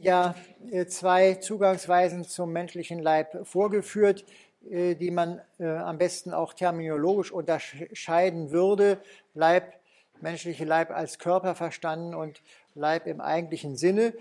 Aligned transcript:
ja 0.00 0.34
zwei 0.88 1.34
Zugangsweisen 1.34 2.24
zum 2.24 2.52
menschlichen 2.52 2.98
Leib 2.98 3.46
vorgeführt, 3.46 4.24
die 4.62 5.10
man 5.10 5.40
am 5.58 5.98
besten 5.98 6.32
auch 6.32 6.52
terminologisch 6.52 7.32
unterscheiden 7.32 8.50
würde. 8.50 9.00
Leib, 9.34 9.74
menschliche 10.20 10.64
Leib 10.64 10.90
als 10.90 11.18
Körper 11.18 11.54
verstanden 11.54 12.14
und 12.14 12.42
Leib 12.74 13.06
im 13.06 13.20
eigentlichen 13.20 13.76
Sinne. 13.76 14.14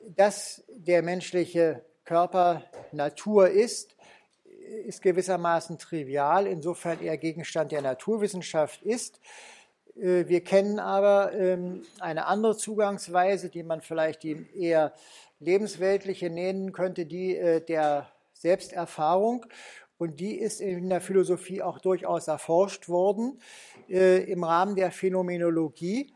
Dass 0.00 0.64
der 0.68 1.02
menschliche 1.02 1.84
Körper 2.04 2.64
Natur 2.92 3.50
ist, 3.50 3.96
ist 4.86 5.02
gewissermaßen 5.02 5.78
trivial, 5.78 6.46
insofern 6.46 7.00
er 7.02 7.16
Gegenstand 7.18 7.72
der 7.72 7.82
Naturwissenschaft 7.82 8.82
ist. 8.82 9.20
Äh, 9.96 10.28
wir 10.28 10.42
kennen 10.42 10.78
aber 10.78 11.32
ähm, 11.32 11.84
eine 12.00 12.26
andere 12.26 12.56
Zugangsweise, 12.56 13.48
die 13.48 13.62
man 13.62 13.80
vielleicht 13.80 14.22
die 14.22 14.46
eher 14.54 14.92
lebensweltliche 15.40 16.30
nennen 16.30 16.72
könnte, 16.72 17.06
die 17.06 17.36
äh, 17.36 17.60
der 17.60 18.08
Selbsterfahrung. 18.32 19.46
Und 19.98 20.18
die 20.18 20.38
ist 20.38 20.60
in 20.60 20.88
der 20.88 21.00
Philosophie 21.00 21.62
auch 21.62 21.78
durchaus 21.78 22.26
erforscht 22.26 22.88
worden 22.88 23.40
äh, 23.88 24.24
im 24.24 24.42
Rahmen 24.42 24.74
der 24.74 24.90
Phänomenologie. 24.90 26.12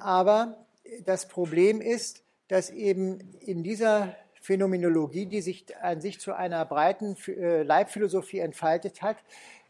Aber 0.00 0.66
das 1.04 1.28
Problem 1.28 1.80
ist, 1.80 2.24
dass 2.48 2.70
eben 2.70 3.20
in 3.40 3.62
dieser 3.62 4.16
Phänomenologie, 4.42 5.26
die 5.26 5.40
sich 5.40 5.64
an 5.80 6.00
sich 6.00 6.20
zu 6.20 6.34
einer 6.34 6.66
breiten 6.66 7.16
Leibphilosophie 7.26 8.40
entfaltet 8.40 9.00
hat, 9.00 9.16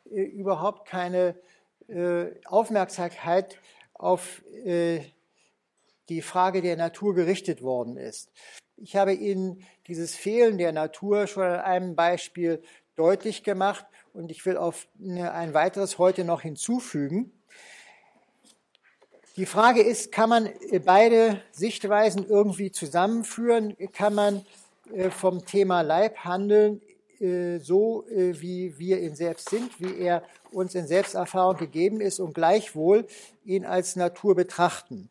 überhaupt 0.06 0.88
keine 0.88 1.36
Aufmerksamkeit 2.46 3.59
auf 3.95 4.42
die 6.09 6.23
Frage 6.23 6.62
der 6.62 6.77
Natur 6.77 7.14
gerichtet 7.14 7.62
worden 7.62 7.96
ist. 7.96 8.30
Ich 8.77 8.96
habe 8.96 9.12
Ihnen 9.12 9.64
dieses 9.87 10.16
Fehlen 10.16 10.59
der 10.59 10.73
Natur 10.73 11.27
schon 11.27 11.44
an 11.44 11.61
einem 11.61 11.94
Beispiel 11.94 12.62
deutlich 12.97 13.42
gemacht 13.42 13.86
und 14.12 14.31
ich 14.31 14.44
will 14.44 14.56
auf 14.56 14.89
ein 15.00 15.55
weiteres 15.55 15.98
heute 15.98 16.25
noch 16.25 16.42
hinzufügen. 16.42 17.33
Die 19.36 19.47
Frage 19.47 19.81
ist, 19.81 20.12
kann 20.12 20.28
man 20.28 20.50
beide 20.84 21.41
Sichtweisen 21.53 22.27
irgendwie 22.28 22.70
zusammenführen? 22.70 23.75
Kann 23.94 24.14
man 24.14 24.44
äh, 24.92 25.09
vom 25.09 25.47
Thema 25.47 25.81
Leib 25.81 26.19
handeln, 26.19 26.83
äh, 27.23 27.61
so 27.61 28.05
äh, 28.09 28.41
wie 28.41 28.77
wir 28.78 29.01
ihn 29.01 29.15
selbst 29.15 29.48
sind, 29.48 29.81
wie 29.81 29.97
er 29.97 30.25
uns 30.51 30.75
in 30.75 30.89
Selbsterfahrung 30.89 31.56
gegeben 31.56 32.01
ist 32.01 32.19
und 32.19 32.34
gleichwohl 32.34 33.06
ihn 33.45 33.65
als 33.65 33.95
Natur 33.95 34.34
betrachten. 34.34 35.09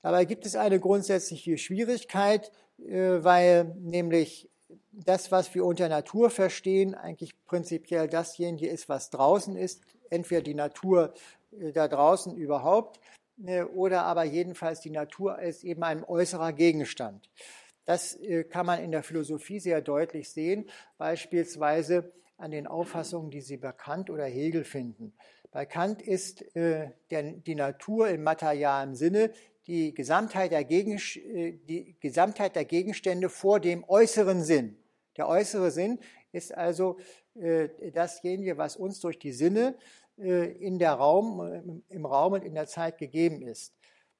Dabei 0.00 0.24
gibt 0.24 0.46
es 0.46 0.54
eine 0.54 0.78
grundsätzliche 0.78 1.58
Schwierigkeit, 1.58 2.50
weil 2.78 3.76
nämlich 3.78 4.48
das, 4.92 5.30
was 5.30 5.54
wir 5.54 5.66
unter 5.66 5.90
Natur 5.90 6.30
verstehen, 6.30 6.94
eigentlich 6.94 7.34
prinzipiell 7.44 8.08
dasjenige 8.08 8.68
ist, 8.68 8.88
was 8.88 9.10
draußen 9.10 9.56
ist, 9.56 9.82
entweder 10.08 10.40
die 10.40 10.54
Natur 10.54 11.12
da 11.74 11.86
draußen 11.86 12.34
überhaupt 12.34 12.98
oder 13.74 14.04
aber 14.04 14.24
jedenfalls 14.24 14.80
die 14.80 14.88
Natur 14.88 15.38
ist 15.38 15.64
eben 15.64 15.82
ein 15.82 16.02
äußerer 16.02 16.54
Gegenstand. 16.54 17.28
Das 17.84 18.14
äh, 18.16 18.44
kann 18.44 18.66
man 18.66 18.82
in 18.82 18.90
der 18.90 19.02
Philosophie 19.02 19.60
sehr 19.60 19.80
deutlich 19.80 20.30
sehen, 20.30 20.68
beispielsweise 20.98 22.12
an 22.36 22.50
den 22.50 22.66
Auffassungen, 22.66 23.30
die 23.30 23.40
Sie 23.40 23.56
bei 23.56 23.72
Kant 23.72 24.10
oder 24.10 24.24
Hegel 24.24 24.64
finden. 24.64 25.12
Bei 25.50 25.66
Kant 25.66 26.00
ist 26.00 26.54
äh, 26.54 26.90
die 27.10 27.54
Natur 27.54 28.08
im 28.08 28.22
materialen 28.22 28.94
Sinne 28.94 29.32
die 29.66 29.92
Gesamtheit, 29.92 30.52
der 30.52 30.70
äh, 30.70 31.52
die 31.68 31.96
Gesamtheit 32.00 32.56
der 32.56 32.64
Gegenstände 32.64 33.28
vor 33.28 33.60
dem 33.60 33.84
äußeren 33.84 34.42
Sinn. 34.42 34.76
Der 35.16 35.28
äußere 35.28 35.70
Sinn 35.70 35.98
ist 36.32 36.56
also 36.56 36.98
dasjenige, 37.94 38.58
was 38.58 38.76
uns 38.76 39.00
durch 39.00 39.18
die 39.18 39.32
Sinne 39.32 39.76
in 40.16 40.78
der 40.78 40.92
Raum, 40.92 41.82
im 41.88 42.06
Raum 42.06 42.34
und 42.34 42.44
in 42.44 42.54
der 42.54 42.66
Zeit 42.66 42.98
gegeben 42.98 43.42
ist. 43.42 43.74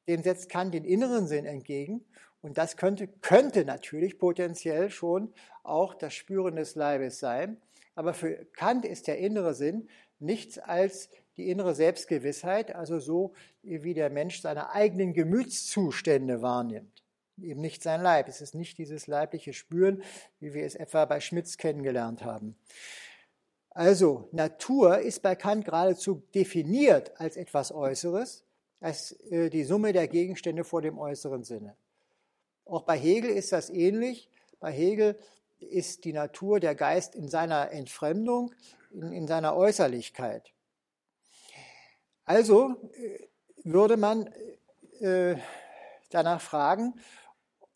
Dem 0.08 0.22
setzt 0.22 0.48
Kant 0.48 0.74
den 0.74 0.84
inneren 0.84 1.26
Sinn 1.26 1.44
entgegen 1.44 2.04
und 2.42 2.58
das 2.58 2.76
könnte, 2.76 3.06
könnte 3.06 3.64
natürlich 3.64 4.18
potenziell 4.18 4.90
schon 4.90 5.32
auch 5.62 5.94
das 5.94 6.14
Spüren 6.14 6.56
des 6.56 6.74
Leibes 6.74 7.18
sein. 7.18 7.60
Aber 7.94 8.14
für 8.14 8.46
Kant 8.52 8.84
ist 8.84 9.06
der 9.08 9.18
innere 9.18 9.54
Sinn 9.54 9.88
nichts 10.18 10.58
als 10.58 11.10
die 11.36 11.50
innere 11.50 11.74
Selbstgewissheit, 11.74 12.74
also 12.74 12.98
so 12.98 13.32
wie 13.62 13.94
der 13.94 14.10
Mensch 14.10 14.40
seine 14.40 14.70
eigenen 14.70 15.12
Gemütszustände 15.12 16.42
wahrnimmt. 16.42 17.02
Eben 17.40 17.60
nicht 17.60 17.82
sein 17.82 18.02
Leib. 18.02 18.28
Es 18.28 18.40
ist 18.40 18.54
nicht 18.54 18.78
dieses 18.78 19.06
leibliche 19.06 19.52
Spüren, 19.52 20.02
wie 20.40 20.52
wir 20.52 20.64
es 20.64 20.74
etwa 20.74 21.04
bei 21.06 21.20
Schmitz 21.20 21.56
kennengelernt 21.56 22.22
haben. 22.22 22.56
Also 23.70 24.28
Natur 24.32 24.98
ist 24.98 25.22
bei 25.22 25.36
Kant 25.36 25.64
geradezu 25.64 26.22
definiert 26.34 27.18
als 27.18 27.36
etwas 27.36 27.72
Äußeres, 27.72 28.44
als 28.80 29.12
äh, 29.30 29.48
die 29.48 29.64
Summe 29.64 29.92
der 29.92 30.08
Gegenstände 30.08 30.64
vor 30.64 30.82
dem 30.82 30.98
äußeren 30.98 31.44
Sinne. 31.44 31.76
Auch 32.70 32.82
bei 32.82 32.96
Hegel 32.96 33.30
ist 33.30 33.50
das 33.50 33.68
ähnlich. 33.68 34.28
Bei 34.60 34.70
Hegel 34.70 35.18
ist 35.58 36.04
die 36.04 36.12
Natur 36.12 36.60
der 36.60 36.76
Geist 36.76 37.16
in 37.16 37.28
seiner 37.28 37.72
Entfremdung, 37.72 38.54
in, 38.92 39.10
in 39.10 39.26
seiner 39.26 39.56
Äußerlichkeit. 39.56 40.52
Also 42.24 42.76
äh, 42.94 43.26
würde 43.64 43.96
man 43.96 44.32
äh, 45.00 45.34
danach 46.10 46.40
fragen, 46.40 46.94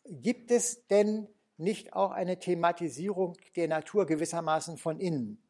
gibt 0.05 0.49
es 0.49 0.87
denn 0.87 1.27
nicht 1.57 1.91
auch 1.91 2.11
eine 2.11 2.39
Thematisierung 2.39 3.37
der 3.57 3.67
Natur 3.67 4.05
gewissermaßen 4.05 4.77
von 4.77 5.01
innen? 5.01 5.43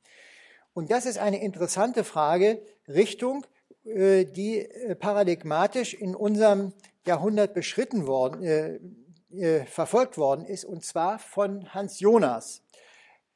Und 0.74 0.90
das 0.90 1.06
ist 1.06 1.20
eine 1.20 1.40
interessante 1.40 2.04
Frage, 2.04 2.64
Richtung, 2.88 3.46
äh, 3.84 4.26
die 4.26 4.58
äh, 4.58 4.96
paradigmatisch 4.96 5.94
in 5.94 6.16
unserem 6.16 6.74
Jahrhundert 7.06 7.54
beschritten 7.54 8.08
worden, 8.08 9.05
äh, 9.38 9.66
verfolgt 9.66 10.18
worden 10.18 10.46
ist, 10.46 10.66
und 10.66 10.84
zwar 10.84 11.20
von 11.20 11.74
Hans 11.74 12.00
Jonas, 12.00 12.64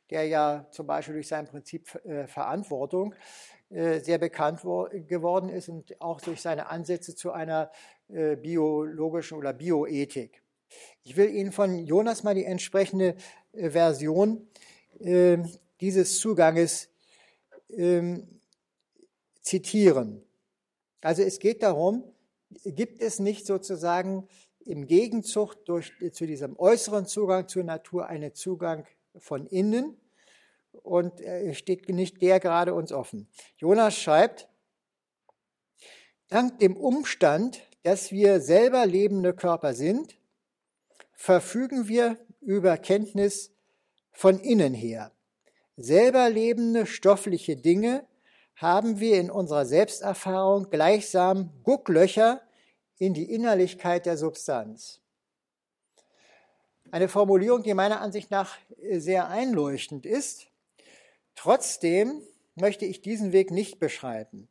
der 0.09 0.25
ja 0.25 0.67
zum 0.71 0.87
Beispiel 0.87 1.15
durch 1.15 1.27
sein 1.27 1.45
Prinzip 1.45 1.93
äh, 2.05 2.27
Verantwortung 2.27 3.13
äh, 3.69 3.99
sehr 3.99 4.17
bekannt 4.17 4.61
geworden 4.61 5.49
ist 5.49 5.69
und 5.69 5.99
auch 6.01 6.21
durch 6.21 6.41
seine 6.41 6.69
Ansätze 6.69 7.15
zu 7.15 7.31
einer 7.31 7.71
biologischen 8.07 9.37
oder 9.37 9.53
Bioethik. 9.53 10.41
Ich 11.03 11.15
will 11.15 11.29
Ihnen 11.29 11.51
von 11.51 11.77
Jonas 11.77 12.23
mal 12.23 12.33
die 12.33 12.43
entsprechende 12.43 13.15
Version 13.53 14.47
dieses 15.79 16.19
Zuganges 16.19 16.89
ähm, 17.69 18.39
zitieren. 19.41 20.23
Also 21.01 21.21
es 21.21 21.37
geht 21.37 21.61
darum, 21.61 22.03
gibt 22.65 22.99
es 22.99 23.19
nicht 23.19 23.45
sozusagen 23.45 24.27
im 24.65 24.87
Gegenzug 24.87 25.65
durch, 25.65 25.93
zu 26.11 26.25
diesem 26.25 26.57
äußeren 26.57 27.05
Zugang 27.05 27.47
zur 27.47 27.63
Natur 27.63 28.07
einen 28.07 28.33
Zugang 28.33 28.85
von 29.17 29.47
innen 29.47 29.97
und 30.71 31.21
steht 31.53 31.89
nicht 31.89 32.21
der 32.21 32.39
gerade 32.39 32.73
uns 32.73 32.91
offen. 32.91 33.27
Jonas 33.57 33.97
schreibt, 33.97 34.47
dank 36.27 36.59
dem 36.59 36.77
Umstand, 36.77 37.61
dass 37.83 38.11
wir 38.11 38.39
selber 38.41 38.85
lebende 38.85 39.33
Körper 39.33 39.73
sind, 39.73 40.17
verfügen 41.13 41.87
wir 41.87 42.17
über 42.41 42.77
Kenntnis 42.77 43.51
von 44.11 44.39
innen 44.39 44.73
her. 44.73 45.11
Selber 45.77 46.29
lebende 46.29 46.85
stoffliche 46.85 47.55
Dinge 47.55 48.05
haben 48.55 48.99
wir 48.99 49.19
in 49.19 49.31
unserer 49.31 49.65
Selbsterfahrung 49.65 50.69
gleichsam 50.69 51.51
Gucklöcher 51.63 52.41
in 52.99 53.13
die 53.13 53.33
Innerlichkeit 53.33 54.05
der 54.05 54.17
Substanz. 54.17 55.01
Eine 56.91 57.07
Formulierung, 57.07 57.63
die 57.63 57.73
meiner 57.73 58.01
Ansicht 58.01 58.29
nach 58.29 58.57
äh, 58.81 58.99
sehr 58.99 59.29
einleuchtend 59.29 60.05
ist. 60.05 60.47
Trotzdem 61.35 62.21
möchte 62.55 62.85
ich 62.85 63.01
diesen 63.01 63.31
Weg 63.31 63.51
nicht 63.51 63.79
beschreiben. 63.79 64.49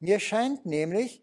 Mir 0.00 0.18
scheint 0.18 0.64
nämlich, 0.64 1.22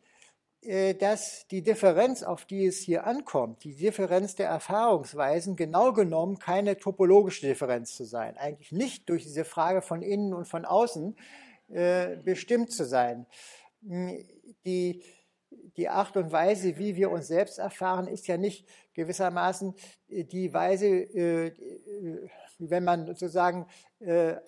äh, 0.62 0.94
dass 0.94 1.48
die 1.48 1.64
Differenz, 1.64 2.22
auf 2.24 2.46
die 2.46 2.66
es 2.66 2.80
hier 2.80 3.06
ankommt, 3.08 3.64
die 3.64 3.76
Differenz 3.76 4.36
der 4.36 4.50
Erfahrungsweisen, 4.50 5.56
genau 5.56 5.94
genommen 5.94 6.38
keine 6.38 6.78
topologische 6.78 7.48
Differenz 7.48 7.96
zu 7.96 8.04
sein. 8.04 8.38
Eigentlich 8.38 8.72
nicht 8.72 9.10
durch 9.10 9.24
diese 9.24 9.46
Frage 9.46 9.82
von 9.82 10.02
innen 10.02 10.34
und 10.34 10.48
von 10.48 10.66
außen 10.66 11.16
äh, 11.70 12.18
bestimmt 12.18 12.72
zu 12.72 12.86
sein. 12.86 13.26
Die 13.82 15.02
die 15.80 15.88
Art 15.88 16.18
und 16.18 16.32
Weise, 16.34 16.78
wie 16.78 16.98
wir 16.98 17.10
uns 17.10 17.28
selbst 17.28 17.58
erfahren, 17.58 18.08
ist 18.08 18.28
ja 18.28 18.36
nicht 18.36 18.68
gewissermaßen 18.94 19.74
äh, 20.10 20.26
die 20.26 20.54
Weise, 20.54 20.88
äh, 20.88 21.48
äh, 21.48 22.30
wenn 22.60 22.84
man 22.84 23.08
sozusagen 23.08 23.66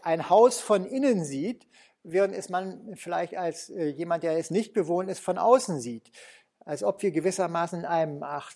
ein 0.01 0.30
Haus 0.30 0.60
von 0.60 0.86
innen 0.86 1.24
sieht, 1.24 1.66
während 2.04 2.36
es 2.36 2.50
man 2.50 2.94
vielleicht 2.95 3.38
als 3.38 3.69
jemand, 3.69 4.24
der 4.24 4.38
es 4.38 4.51
nicht 4.51 4.74
bewohnt 4.74 5.10
ist, 5.10 5.19
von 5.19 5.38
außen 5.38 5.80
sieht. 5.80 6.12
als 6.66 6.83
ob 6.83 7.01
wir 7.01 7.12
gewissermaßen 7.12 7.80
in, 7.80 7.86
einem, 7.86 8.22
ach, 8.22 8.51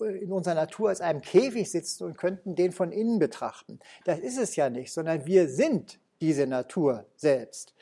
in 0.00 0.32
unserer 0.32 0.54
Natur 0.54 0.88
als 0.88 1.02
einem 1.02 1.20
Käfig 1.20 1.70
sitzen 1.70 2.04
und 2.04 2.16
könnten 2.16 2.54
den 2.54 2.72
von 2.72 2.90
innen 2.90 3.18
betrachten. 3.18 3.78
Das 4.04 4.18
ist 4.18 4.38
es 4.38 4.56
ja 4.56 4.70
nicht, 4.70 4.92
sondern 4.92 5.26
wir 5.26 5.48
sind 5.48 6.00
diese 6.20 6.46
Natur 6.46 7.06
selbst. 7.16 7.74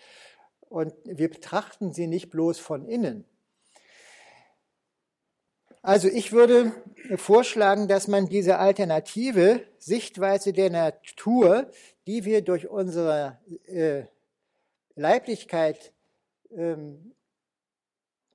Und 0.69 0.93
wir 1.05 1.31
betrachten 1.31 1.93
sie 1.93 2.09
nicht 2.09 2.31
bloß 2.31 2.59
von 2.59 2.87
innen. 2.87 3.25
Also 5.87 6.09
ich 6.09 6.33
würde 6.33 6.73
vorschlagen, 7.15 7.87
dass 7.87 8.09
man 8.09 8.27
diese 8.27 8.59
alternative 8.59 9.65
Sichtweise 9.79 10.53
der 10.53 10.69
Natur, 10.69 11.71
die 12.09 12.25
wir 12.25 12.43
durch 12.43 12.69
unsere 12.69 13.39
äh, 13.67 14.03
Leiblichkeit 14.97 15.93
ähm, 16.51 17.15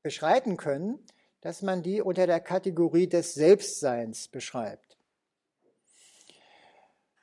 beschreiten 0.01 0.55
können, 0.55 1.05
dass 1.41 1.61
man 1.61 1.83
die 1.83 2.01
unter 2.01 2.25
der 2.25 2.39
Kategorie 2.39 3.07
des 3.07 3.33
Selbstseins 3.33 4.29
beschreibt. 4.29 4.97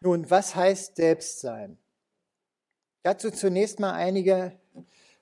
Nun, 0.03 0.29
was 0.29 0.55
heißt 0.55 0.97
Selbstsein? 0.97 1.79
Dazu 3.03 3.31
zunächst 3.31 3.81
mal 3.81 3.95
einige 3.95 4.53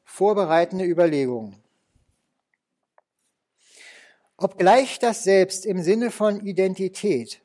vorbereitende 0.03 0.85
Überlegungen. 0.85 1.63
Obgleich 4.37 4.99
das 4.99 5.25
Selbst 5.25 5.65
im 5.65 5.83
Sinne 5.83 6.11
von 6.11 6.41
Identität 6.41 7.41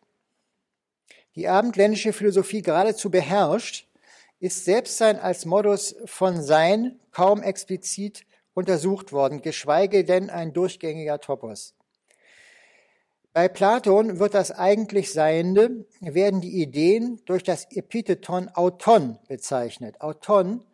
die 1.36 1.48
abendländische 1.48 2.14
Philosophie 2.14 2.62
geradezu 2.62 3.10
beherrscht, 3.10 3.88
ist 4.40 4.66
Selbstsein 4.66 5.20
als 5.20 5.46
Modus 5.46 5.96
von 6.06 6.42
Sein 6.42 7.00
kaum 7.12 7.42
explizit 7.44 8.26
untersucht 8.54 9.14
worden, 9.14 9.42
geschweige 9.42 10.04
denn 10.04 10.30
ein 10.30 10.52
durchgängiger 10.52 11.20
Topos. 11.20 11.74
Bei 13.34 13.48
Platon 13.48 14.20
wird 14.20 14.34
das 14.34 14.52
eigentlich 14.52 15.14
Seiende, 15.14 15.86
werden 16.02 16.42
die 16.42 16.62
Ideen 16.62 17.22
durch 17.26 17.44
das 17.44 17.66
Epitheton 17.72 18.50
Auton 18.50 19.20
bezeichnet. 19.30 20.02
Auton 20.02 20.66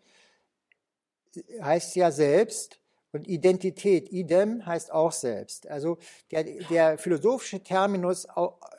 heißt 1.62 1.96
ja 1.98 2.10
selbst 2.10 2.80
und 3.18 3.28
Identität, 3.28 4.12
idem 4.12 4.66
heißt 4.66 4.92
auch 4.92 5.12
selbst. 5.12 5.68
Also 5.68 5.98
der, 6.32 6.44
der 6.44 6.98
philosophische 7.00 7.62
Terminus 7.64 8.28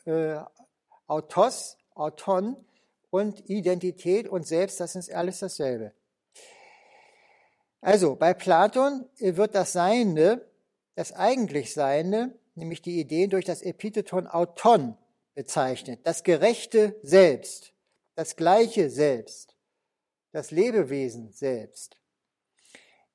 äh, 0.06 0.36
autos, 1.08 1.76
auton 1.94 2.56
und 3.10 3.50
Identität 3.50 4.28
und 4.28 4.46
Selbst, 4.46 4.78
das 4.80 4.94
ist 4.94 5.12
alles 5.12 5.40
dasselbe. 5.40 5.92
Also 7.80 8.14
bei 8.14 8.32
Platon 8.32 9.06
wird 9.18 9.54
das 9.54 9.72
Seiende, 9.72 10.48
das 10.94 11.12
eigentlich 11.12 11.74
Seiende, 11.74 12.38
nämlich 12.54 12.82
die 12.82 13.00
Ideen 13.00 13.30
durch 13.30 13.44
das 13.44 13.62
Epitheton 13.62 14.26
auton 14.26 14.96
bezeichnet. 15.34 16.00
Das 16.04 16.22
gerechte 16.22 16.96
Selbst, 17.02 17.72
das 18.14 18.36
gleiche 18.36 18.88
Selbst, 18.88 19.56
das 20.32 20.50
Lebewesen 20.50 21.32
selbst. 21.32 21.96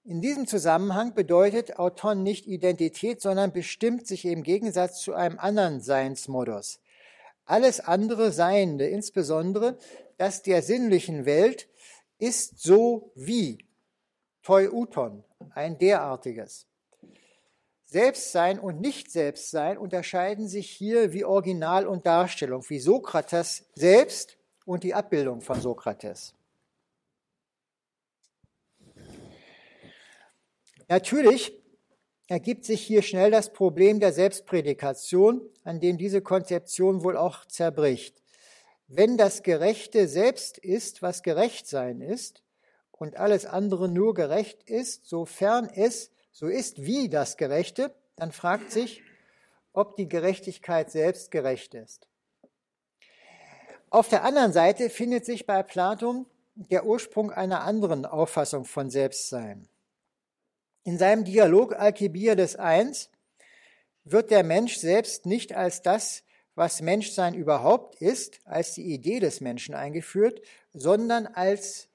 In 0.06 0.22
diesem 0.22 0.48
Zusammenhang 0.48 1.14
bedeutet 1.14 1.80
Auton 1.80 2.24
nicht 2.24 2.46
Identität, 2.46 3.22
sondern 3.22 3.54
bestimmt 3.54 4.06
sich 4.06 4.26
im 4.26 4.44
Gegensatz 4.44 5.02
zu 5.02 5.14
einem 5.14 5.40
anderen 5.40 5.80
Seinsmodus. 5.80 6.82
Alles 7.46 7.80
andere 7.80 8.34
Seiende, 8.34 8.86
insbesondere 8.86 9.78
das 10.18 10.42
der 10.42 10.62
sinnlichen 10.62 11.26
Welt, 11.26 11.70
ist 12.18 12.62
so 12.62 13.12
wie 13.16 13.66
Teuuton, 14.44 15.24
ein 15.52 15.78
derartiges. 15.78 16.68
Selbstsein 17.86 18.60
und 18.60 18.82
Nicht-Selbstsein 18.82 19.78
unterscheiden 19.78 20.50
sich 20.50 20.70
hier 20.70 21.14
wie 21.14 21.24
Original 21.24 21.88
und 21.88 22.06
Darstellung, 22.06 22.66
wie 22.68 22.80
Sokrates 22.80 23.66
selbst 23.76 24.38
und 24.66 24.84
die 24.84 24.94
Abbildung 24.94 25.40
von 25.40 25.62
Sokrates. 25.62 26.34
Natürlich 30.88 31.54
ergibt 32.28 32.66
sich 32.66 32.82
hier 32.82 33.02
schnell 33.02 33.32
das 33.32 33.54
Problem 33.54 34.00
der 34.00 34.14
Selbstprädikation, 34.14 35.42
an 35.64 35.80
dem 35.80 35.98
diese 35.98 36.22
Konzeption 36.22 37.04
wohl 37.04 37.18
auch 37.18 37.46
zerbricht. 37.46 38.22
Wenn 38.88 39.18
das 39.18 39.44
Gerechte 39.44 40.08
selbst 40.08 40.58
ist, 40.58 41.02
was 41.02 41.24
gerecht 41.24 41.68
sein 41.68 42.02
ist, 42.02 42.44
und 43.04 43.18
alles 43.18 43.46
andere 43.46 43.90
nur 43.90 44.14
gerecht 44.14 44.64
ist, 44.64 45.06
sofern 45.06 45.70
es 45.70 46.10
so 46.32 46.48
ist 46.48 46.86
wie 46.86 47.10
das 47.10 47.36
Gerechte, 47.36 47.94
dann 48.16 48.32
fragt 48.32 48.72
sich, 48.72 49.02
ob 49.74 49.98
die 49.98 50.08
Gerechtigkeit 50.08 50.90
selbst 50.90 51.30
gerecht 51.30 51.74
ist. 51.74 52.08
Auf 53.90 54.08
der 54.08 54.24
anderen 54.24 54.54
Seite 54.54 54.90
findet 54.90 55.26
sich 55.26 55.46
bei 55.46 55.64
Platon 55.64 56.26
der 56.56 56.86
Ursprung 56.86 57.30
einer 57.30 57.64
anderen 57.64 58.06
Auffassung 58.06 58.64
von 58.64 58.90
Selbstsein. 58.90 59.68
In 60.86 60.98
seinem 60.98 61.24
Dialog 61.24 61.80
Alkibiades 61.80 62.58
I 62.60 62.92
wird 64.04 64.32
der 64.32 64.44
Mensch 64.44 64.76
selbst 64.76 65.26
nicht 65.26 65.54
als 65.54 65.82
das, 65.82 66.24
was 66.56 66.82
Menschsein 66.82 67.34
überhaupt 67.34 67.96
ist, 68.02 68.42
als 68.44 68.74
die 68.74 68.94
Idee 68.94 69.20
des 69.20 69.40
Menschen 69.40 69.76
eingeführt, 69.76 70.42
sondern 70.74 71.26
als 71.26 71.90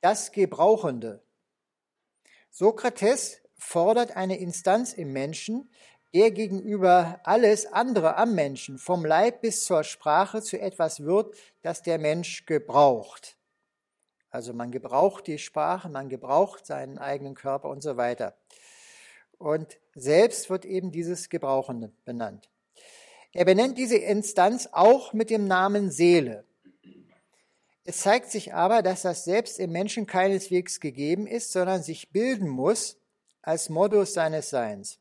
das 0.00 0.32
Gebrauchende. 0.32 1.22
Sokrates 2.50 3.40
fordert 3.56 4.16
eine 4.16 4.38
Instanz 4.38 4.92
im 4.92 5.12
Menschen, 5.12 5.70
der 6.12 6.32
gegenüber 6.32 7.20
alles 7.24 7.64
andere 7.66 8.16
am 8.16 8.34
Menschen, 8.34 8.78
vom 8.78 9.04
Leib 9.04 9.40
bis 9.40 9.64
zur 9.64 9.84
Sprache, 9.84 10.42
zu 10.42 10.60
etwas 10.60 11.04
wird, 11.04 11.34
das 11.62 11.82
der 11.82 11.98
Mensch 11.98 12.44
gebraucht. 12.44 13.38
Also 14.32 14.54
man 14.54 14.70
gebraucht 14.72 15.26
die 15.26 15.38
Sprache, 15.38 15.90
man 15.90 16.08
gebraucht 16.08 16.64
seinen 16.64 16.96
eigenen 16.96 17.34
Körper 17.34 17.68
und 17.68 17.82
so 17.82 17.98
weiter. 17.98 18.34
Und 19.36 19.78
selbst 19.94 20.48
wird 20.48 20.64
eben 20.64 20.90
dieses 20.90 21.28
Gebrauchende 21.28 21.92
benannt. 22.06 22.48
Er 23.32 23.44
benennt 23.44 23.76
diese 23.76 23.98
Instanz 23.98 24.70
auch 24.72 25.12
mit 25.12 25.28
dem 25.28 25.46
Namen 25.46 25.90
Seele. 25.90 26.46
Es 27.84 27.98
zeigt 27.98 28.30
sich 28.30 28.54
aber, 28.54 28.80
dass 28.80 29.02
das 29.02 29.24
Selbst 29.24 29.58
im 29.58 29.70
Menschen 29.70 30.06
keineswegs 30.06 30.80
gegeben 30.80 31.26
ist, 31.26 31.52
sondern 31.52 31.82
sich 31.82 32.10
bilden 32.10 32.48
muss 32.48 32.96
als 33.42 33.68
Modus 33.68 34.14
seines 34.14 34.48
Seins. 34.48 34.98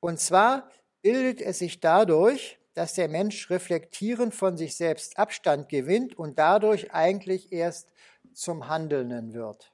Und 0.00 0.18
zwar 0.18 0.68
bildet 1.00 1.40
es 1.40 1.60
sich 1.60 1.78
dadurch, 1.78 2.58
dass 2.72 2.94
der 2.94 3.08
Mensch 3.08 3.50
reflektierend 3.50 4.34
von 4.34 4.56
sich 4.56 4.76
selbst 4.76 5.16
Abstand 5.16 5.68
gewinnt 5.68 6.18
und 6.18 6.40
dadurch 6.40 6.92
eigentlich 6.92 7.52
erst 7.52 7.92
zum 8.34 8.68
Handelnden 8.68 9.32
wird. 9.34 9.72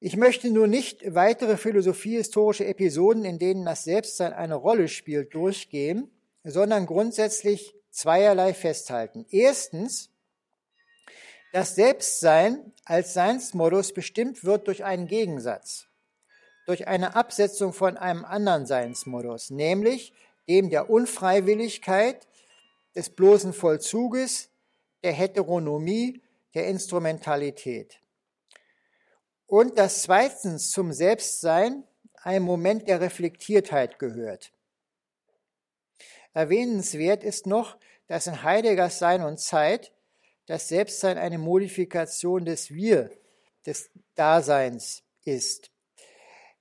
Ich 0.00 0.16
möchte 0.16 0.50
nur 0.50 0.66
nicht 0.66 1.14
weitere 1.14 1.56
philosophiehistorische 1.56 2.66
Episoden, 2.66 3.24
in 3.24 3.38
denen 3.38 3.64
das 3.64 3.84
Selbstsein 3.84 4.34
eine 4.34 4.54
Rolle 4.54 4.88
spielt, 4.88 5.34
durchgehen, 5.34 6.10
sondern 6.42 6.84
grundsätzlich 6.84 7.74
zweierlei 7.90 8.52
festhalten. 8.52 9.24
Erstens, 9.30 10.10
das 11.52 11.74
Selbstsein 11.74 12.72
als 12.84 13.14
Seinsmodus 13.14 13.94
bestimmt 13.94 14.44
wird 14.44 14.66
durch 14.66 14.84
einen 14.84 15.06
Gegensatz, 15.06 15.86
durch 16.66 16.86
eine 16.86 17.16
Absetzung 17.16 17.72
von 17.72 17.96
einem 17.96 18.24
anderen 18.24 18.66
Seinsmodus, 18.66 19.50
nämlich 19.50 20.12
dem 20.48 20.68
der 20.68 20.90
Unfreiwilligkeit, 20.90 22.26
des 22.94 23.10
bloßen 23.10 23.52
Vollzuges, 23.52 24.50
der 25.04 25.12
Heteronomie, 25.12 26.22
der 26.54 26.66
Instrumentalität. 26.66 28.00
Und 29.46 29.78
das 29.78 30.02
zweitens 30.02 30.70
zum 30.70 30.92
Selbstsein 30.92 31.84
ein 32.22 32.42
Moment 32.42 32.88
der 32.88 33.00
Reflektiertheit 33.00 33.98
gehört. 33.98 34.50
Erwähnenswert 36.32 37.22
ist 37.22 37.46
noch, 37.46 37.76
dass 38.06 38.26
in 38.26 38.42
Heideggers 38.42 38.98
Sein 38.98 39.22
und 39.22 39.38
Zeit 39.38 39.92
das 40.46 40.68
Selbstsein 40.68 41.18
eine 41.18 41.38
Modifikation 41.38 42.44
des 42.44 42.70
Wir, 42.70 43.10
des 43.66 43.90
Daseins 44.14 45.02
ist. 45.24 45.70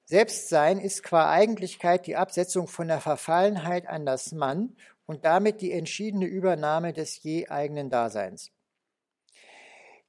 Selbstsein 0.06 0.80
ist 0.80 1.02
qua 1.02 1.32
Eigentlichkeit 1.32 2.06
die 2.08 2.18
Absetzung 2.18 2.68
von 2.68 2.90
der 2.90 3.00
Verfallenheit 3.00 3.88
an 3.88 4.06
das 4.06 4.34
Mann 4.34 4.76
und 5.06 5.26
damit 5.26 5.62
die 5.62 5.72
entschiedene 5.72 6.26
Übernahme 6.26 6.94
des 6.94 7.22
je 7.24 7.48
eigenen 7.48 7.90
Daseins. 7.90 8.52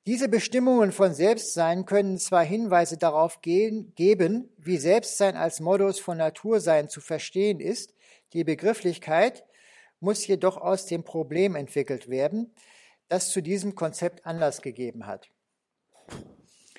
Diese 0.06 0.28
Bestimmungen 0.28 0.92
von 0.92 1.14
Selbstsein 1.14 1.86
können 1.86 2.18
zwar 2.18 2.44
Hinweise 2.44 2.98
darauf 2.98 3.40
geben, 3.40 4.50
wie 4.58 4.76
Selbstsein 4.76 5.34
als 5.36 5.60
Modus 5.60 5.98
von 5.98 6.18
Natursein 6.18 6.90
zu 6.90 7.00
verstehen 7.00 7.58
ist, 7.58 7.94
die 8.34 8.44
Begrifflichkeit 8.44 9.44
muss 10.00 10.26
jedoch 10.26 10.58
aus 10.58 10.86
dem 10.86 11.04
Problem 11.04 11.56
entwickelt 11.56 12.10
werden, 12.10 12.52
das 13.08 13.30
zu 13.30 13.40
diesem 13.40 13.74
Konzept 13.74 14.26
Anlass 14.26 14.60
gegeben 14.60 15.06
hat. 15.06 15.30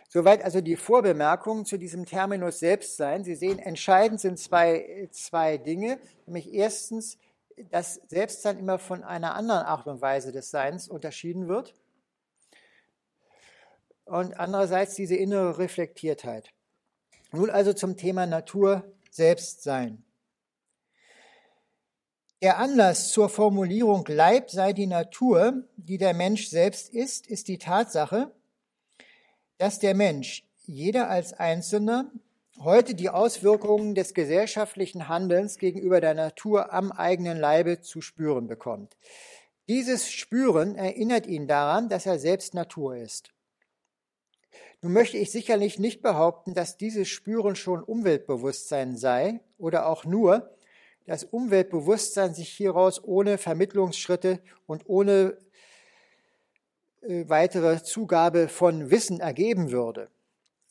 Soweit 0.07 0.43
also 0.43 0.62
die 0.62 0.75
Vorbemerkungen 0.75 1.65
zu 1.65 1.77
diesem 1.77 2.05
Terminus 2.05 2.60
Selbstsein. 2.60 3.24
Sie 3.24 3.36
sehen, 3.36 3.60
entscheidend 3.60 4.22
sind 4.22 4.38
zwei, 4.38 5.10
zwei 5.12 5.57
Dinge, 5.57 6.00
nämlich 6.25 6.53
erstens, 6.53 7.17
dass 7.71 7.95
Selbstsein 8.07 8.59
immer 8.59 8.79
von 8.79 9.03
einer 9.03 9.35
anderen 9.35 9.65
Art 9.65 9.88
und 9.88 10.01
Weise 10.01 10.31
des 10.31 10.50
Seins 10.51 10.88
unterschieden 10.88 11.47
wird 11.47 11.74
und 14.05 14.39
andererseits 14.39 14.95
diese 14.95 15.15
innere 15.15 15.57
Reflektiertheit. 15.57 16.50
Nun 17.31 17.50
also 17.50 17.74
zum 17.74 17.97
Thema 17.97 18.25
Natur 18.25 18.83
Selbstsein. 19.09 20.03
Der 22.41 22.59
Anlass 22.59 23.12
zur 23.12 23.29
Formulierung 23.29 24.05
Leib 24.07 24.51
sei 24.51 24.74
die 24.74 24.88
Natur, 24.88 25.63
die 25.77 25.97
der 25.97 26.13
Mensch 26.13 26.50
selbst 26.50 26.93
ist, 26.93 27.27
ist 27.27 27.47
die 27.47 27.57
Tatsache, 27.57 28.31
dass 29.57 29.79
der 29.79 29.95
Mensch, 29.95 30.45
jeder 30.65 31.09
als 31.09 31.33
Einzelner, 31.33 32.12
heute 32.59 32.95
die 32.95 33.09
Auswirkungen 33.09 33.95
des 33.95 34.13
gesellschaftlichen 34.13 35.07
Handelns 35.07 35.57
gegenüber 35.57 36.01
der 36.01 36.13
Natur 36.13 36.74
am 36.74 36.91
eigenen 36.91 37.38
Leibe 37.38 37.81
zu 37.81 38.01
spüren 38.01 38.47
bekommt. 38.47 38.95
Dieses 39.67 40.12
Spüren 40.12 40.75
erinnert 40.75 41.27
ihn 41.27 41.47
daran, 41.47 41.89
dass 41.89 42.05
er 42.05 42.19
selbst 42.19 42.53
Natur 42.53 42.97
ist. 42.97 43.31
Nun 44.81 44.93
möchte 44.93 45.17
ich 45.17 45.31
sicherlich 45.31 45.79
nicht 45.79 46.01
behaupten, 46.01 46.53
dass 46.53 46.77
dieses 46.77 47.07
Spüren 47.07 47.55
schon 47.55 47.83
Umweltbewusstsein 47.83 48.95
sei 48.95 49.39
oder 49.57 49.88
auch 49.88 50.05
nur, 50.05 50.55
dass 51.07 51.24
Umweltbewusstsein 51.24 52.33
sich 52.33 52.50
hieraus 52.50 53.03
ohne 53.03 53.38
Vermittlungsschritte 53.38 54.39
und 54.67 54.83
ohne 54.88 55.38
äh, 57.01 57.27
weitere 57.27 57.83
Zugabe 57.83 58.47
von 58.47 58.91
Wissen 58.91 59.19
ergeben 59.19 59.71
würde. 59.71 60.09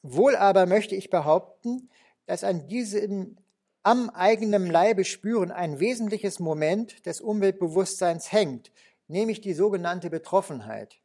Wohl 0.06 0.36
aber 0.36 0.66
möchte 0.66 0.94
ich 0.94 1.08
behaupten, 1.08 1.88
dass 2.26 2.44
an 2.44 2.68
diesem 2.68 3.38
am 3.82 4.10
eigenen 4.10 4.66
Leibe 4.66 5.02
spüren 5.04 5.50
ein 5.50 5.80
wesentliches 5.80 6.40
Moment 6.40 7.06
des 7.06 7.22
Umweltbewusstseins 7.22 8.30
hängt, 8.30 8.70
nämlich 9.08 9.40
die 9.40 9.54
sogenannte 9.54 10.10
Betroffenheit. 10.10 11.00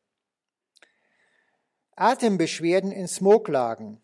Atembeschwerden 1.95 2.91
in 2.91 3.07
Smoglagen, 3.07 4.01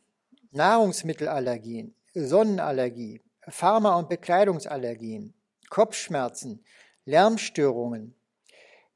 Nahrungsmittelallergien, 0.51 1.93
Sonnenallergie, 2.13 3.21
Pharma- 3.49 3.99
und 3.99 4.07
Bekleidungsallergien, 4.07 5.33
Kopfschmerzen, 5.69 6.63
Lärmstörungen. 7.03 8.15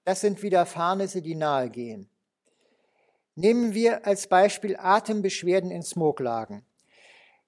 Das 0.05 0.21
sind 0.21 0.41
Widerfahrnisse, 0.43 1.21
die 1.21 1.35
nahegehen. 1.35 2.09
Nehmen 3.39 3.73
wir 3.73 4.05
als 4.05 4.27
Beispiel 4.27 4.75
Atembeschwerden 4.75 5.71
in 5.71 5.81
Smoglagen. 5.81 6.65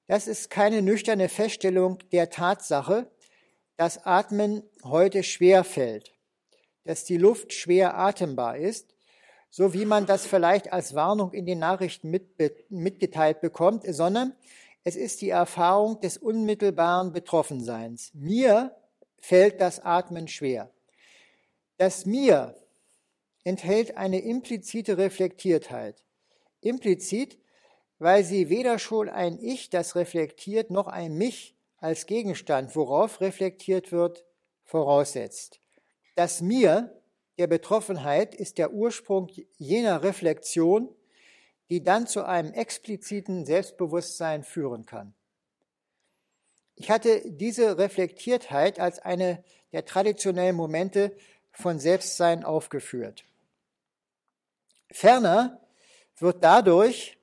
Das 0.07 0.25
ist 0.25 0.49
keine 0.49 0.81
nüchterne 0.81 1.27
Feststellung 1.27 1.97
der 2.13 2.29
Tatsache, 2.29 3.11
dass 3.75 4.05
Atmen 4.05 4.63
heute 4.85 5.21
schwer 5.21 5.65
fällt, 5.65 6.13
dass 6.85 7.03
die 7.03 7.17
Luft 7.17 7.51
schwer 7.51 7.97
atembar 7.97 8.55
ist, 8.55 8.95
so 9.49 9.73
wie 9.73 9.83
man 9.83 10.05
das 10.05 10.25
vielleicht 10.25 10.71
als 10.71 10.95
Warnung 10.95 11.33
in 11.33 11.45
den 11.45 11.59
Nachrichten 11.59 12.09
mit, 12.09 12.39
mitgeteilt 12.69 13.41
bekommt, 13.41 13.83
sondern 13.85 14.33
es 14.85 14.95
ist 14.95 15.19
die 15.19 15.29
Erfahrung 15.31 15.99
des 15.99 16.17
unmittelbaren 16.17 17.11
Betroffenseins. 17.11 18.11
Mir 18.13 18.77
fällt 19.19 19.59
das 19.59 19.81
Atmen 19.81 20.29
schwer. 20.29 20.71
Das 21.75 22.05
Mir 22.05 22.55
enthält 23.43 23.97
eine 23.97 24.19
implizite 24.19 24.97
Reflektiertheit. 24.97 26.03
Implizit, 26.61 27.39
weil 27.99 28.23
sie 28.23 28.49
weder 28.49 28.79
schon 28.79 29.09
ein 29.09 29.39
Ich, 29.39 29.69
das 29.69 29.95
reflektiert, 29.95 30.69
noch 30.71 30.87
ein 30.87 31.15
Mich 31.17 31.55
als 31.77 32.05
Gegenstand, 32.05 32.75
worauf 32.75 33.21
reflektiert 33.21 33.91
wird, 33.91 34.25
voraussetzt. 34.63 35.59
Das 36.15 36.41
Mir 36.41 37.01
der 37.37 37.47
Betroffenheit 37.47 38.35
ist 38.35 38.57
der 38.57 38.73
Ursprung 38.73 39.29
jener 39.57 40.03
Reflexion, 40.03 40.93
die 41.69 41.83
dann 41.83 42.05
zu 42.05 42.25
einem 42.25 42.53
expliziten 42.53 43.45
Selbstbewusstsein 43.45 44.43
führen 44.43 44.85
kann. 44.85 45.15
Ich 46.75 46.91
hatte 46.91 47.21
diese 47.25 47.77
Reflektiertheit 47.77 48.79
als 48.79 48.99
eine 48.99 49.43
der 49.71 49.85
traditionellen 49.85 50.55
Momente 50.55 51.15
von 51.51 51.79
Selbstsein 51.79 52.43
aufgeführt. 52.43 53.25
Ferner 54.91 55.59
wird 56.17 56.43
dadurch, 56.43 57.17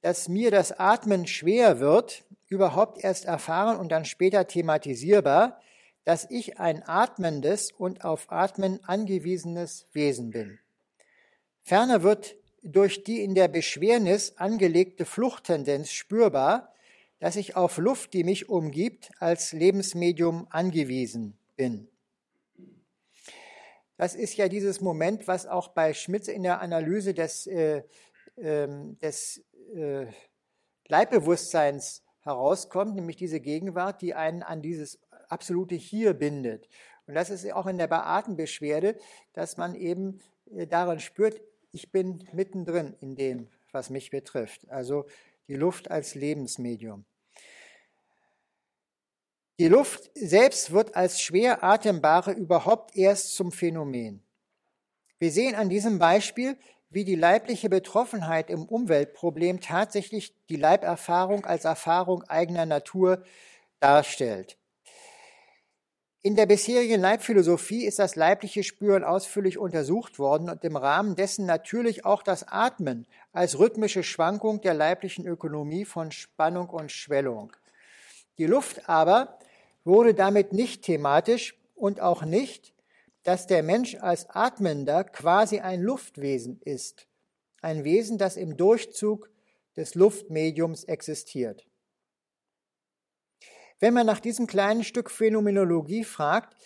dass 0.00 0.28
mir 0.28 0.50
das 0.50 0.72
Atmen 0.72 1.26
schwer 1.26 1.80
wird, 1.80 2.24
überhaupt 2.48 3.02
erst 3.02 3.24
erfahren 3.24 3.78
und 3.78 3.90
dann 3.90 4.04
später 4.04 4.46
thematisierbar, 4.46 5.60
dass 6.04 6.30
ich 6.30 6.58
ein 6.58 6.86
atmendes 6.86 7.72
und 7.72 8.04
auf 8.04 8.30
Atmen 8.30 8.84
angewiesenes 8.84 9.86
Wesen 9.92 10.30
bin. 10.30 10.58
Ferner 11.62 12.02
wird 12.02 12.36
durch 12.62 13.04
die 13.04 13.22
in 13.22 13.34
der 13.34 13.48
Beschwernis 13.48 14.36
angelegte 14.36 15.04
Fluchttendenz 15.04 15.90
spürbar, 15.90 16.72
dass 17.18 17.36
ich 17.36 17.56
auf 17.56 17.78
Luft, 17.78 18.12
die 18.12 18.24
mich 18.24 18.48
umgibt, 18.48 19.10
als 19.18 19.52
Lebensmedium 19.52 20.46
angewiesen 20.50 21.38
bin. 21.56 21.88
Das 23.96 24.14
ist 24.14 24.36
ja 24.36 24.48
dieses 24.48 24.80
Moment, 24.80 25.28
was 25.28 25.46
auch 25.46 25.68
bei 25.68 25.94
Schmitz 25.94 26.28
in 26.28 26.42
der 26.42 26.60
Analyse 26.60 27.14
des, 27.14 27.46
äh, 27.46 27.82
äh, 28.36 28.68
des 29.02 29.44
äh, 29.74 30.06
Leibbewusstseins 30.88 32.02
herauskommt, 32.20 32.94
nämlich 32.94 33.16
diese 33.16 33.40
Gegenwart, 33.40 34.02
die 34.02 34.14
einen 34.14 34.42
an 34.42 34.62
dieses 34.62 34.98
absolute 35.28 35.74
Hier 35.74 36.14
bindet. 36.14 36.68
Und 37.06 37.14
das 37.14 37.30
ist 37.30 37.50
auch 37.52 37.66
in 37.66 37.78
der 37.78 37.86
Beatembeschwerde, 37.86 38.98
dass 39.32 39.56
man 39.56 39.74
eben 39.74 40.20
äh, 40.50 40.66
darin 40.66 41.00
spürt, 41.00 41.40
ich 41.70 41.90
bin 41.92 42.26
mittendrin 42.32 42.94
in 43.00 43.16
dem, 43.16 43.48
was 43.72 43.90
mich 43.90 44.10
betrifft. 44.10 44.68
Also 44.70 45.06
die 45.48 45.56
Luft 45.56 45.90
als 45.90 46.14
Lebensmedium. 46.14 47.04
Die 49.60 49.68
Luft 49.68 50.10
selbst 50.14 50.72
wird 50.72 50.96
als 50.96 51.20
schwer 51.20 51.62
atembare 51.62 52.32
überhaupt 52.32 52.96
erst 52.96 53.36
zum 53.36 53.52
Phänomen. 53.52 54.20
Wir 55.20 55.30
sehen 55.30 55.54
an 55.54 55.68
diesem 55.68 56.00
Beispiel, 56.00 56.56
wie 56.90 57.04
die 57.04 57.14
leibliche 57.14 57.68
Betroffenheit 57.68 58.50
im 58.50 58.64
Umweltproblem 58.64 59.60
tatsächlich 59.60 60.34
die 60.48 60.56
Leiberfahrung 60.56 61.44
als 61.44 61.64
Erfahrung 61.64 62.24
eigener 62.24 62.66
Natur 62.66 63.22
darstellt. 63.78 64.58
In 66.22 66.34
der 66.34 66.46
bisherigen 66.46 67.00
Leibphilosophie 67.00 67.84
ist 67.84 68.00
das 68.00 68.16
leibliche 68.16 68.64
Spüren 68.64 69.04
ausführlich 69.04 69.58
untersucht 69.58 70.18
worden 70.18 70.48
und 70.50 70.64
im 70.64 70.74
Rahmen 70.74 71.14
dessen 71.14 71.46
natürlich 71.46 72.04
auch 72.04 72.24
das 72.24 72.48
Atmen 72.48 73.06
als 73.32 73.58
rhythmische 73.58 74.02
Schwankung 74.02 74.62
der 74.62 74.74
leiblichen 74.74 75.28
Ökonomie 75.28 75.84
von 75.84 76.10
Spannung 76.10 76.70
und 76.70 76.90
Schwellung. 76.90 77.52
Die 78.38 78.46
Luft 78.46 78.88
aber 78.88 79.38
wurde 79.84 80.14
damit 80.14 80.52
nicht 80.52 80.82
thematisch 80.82 81.56
und 81.74 82.00
auch 82.00 82.24
nicht, 82.24 82.74
dass 83.22 83.46
der 83.46 83.62
Mensch 83.62 83.96
als 83.96 84.28
Atmender 84.30 85.04
quasi 85.04 85.60
ein 85.60 85.80
Luftwesen 85.82 86.60
ist, 86.62 87.08
ein 87.62 87.84
Wesen, 87.84 88.18
das 88.18 88.36
im 88.36 88.56
Durchzug 88.56 89.30
des 89.76 89.94
Luftmediums 89.94 90.84
existiert. 90.84 91.66
Wenn 93.80 93.94
man 93.94 94.06
nach 94.06 94.20
diesem 94.20 94.46
kleinen 94.46 94.84
Stück 94.84 95.10
Phänomenologie 95.10 96.04
fragt, 96.04 96.56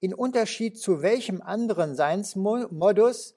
in 0.00 0.14
Unterschied 0.14 0.78
zu 0.78 1.02
welchem 1.02 1.42
anderen 1.42 1.94
Seinsmodus 1.94 3.34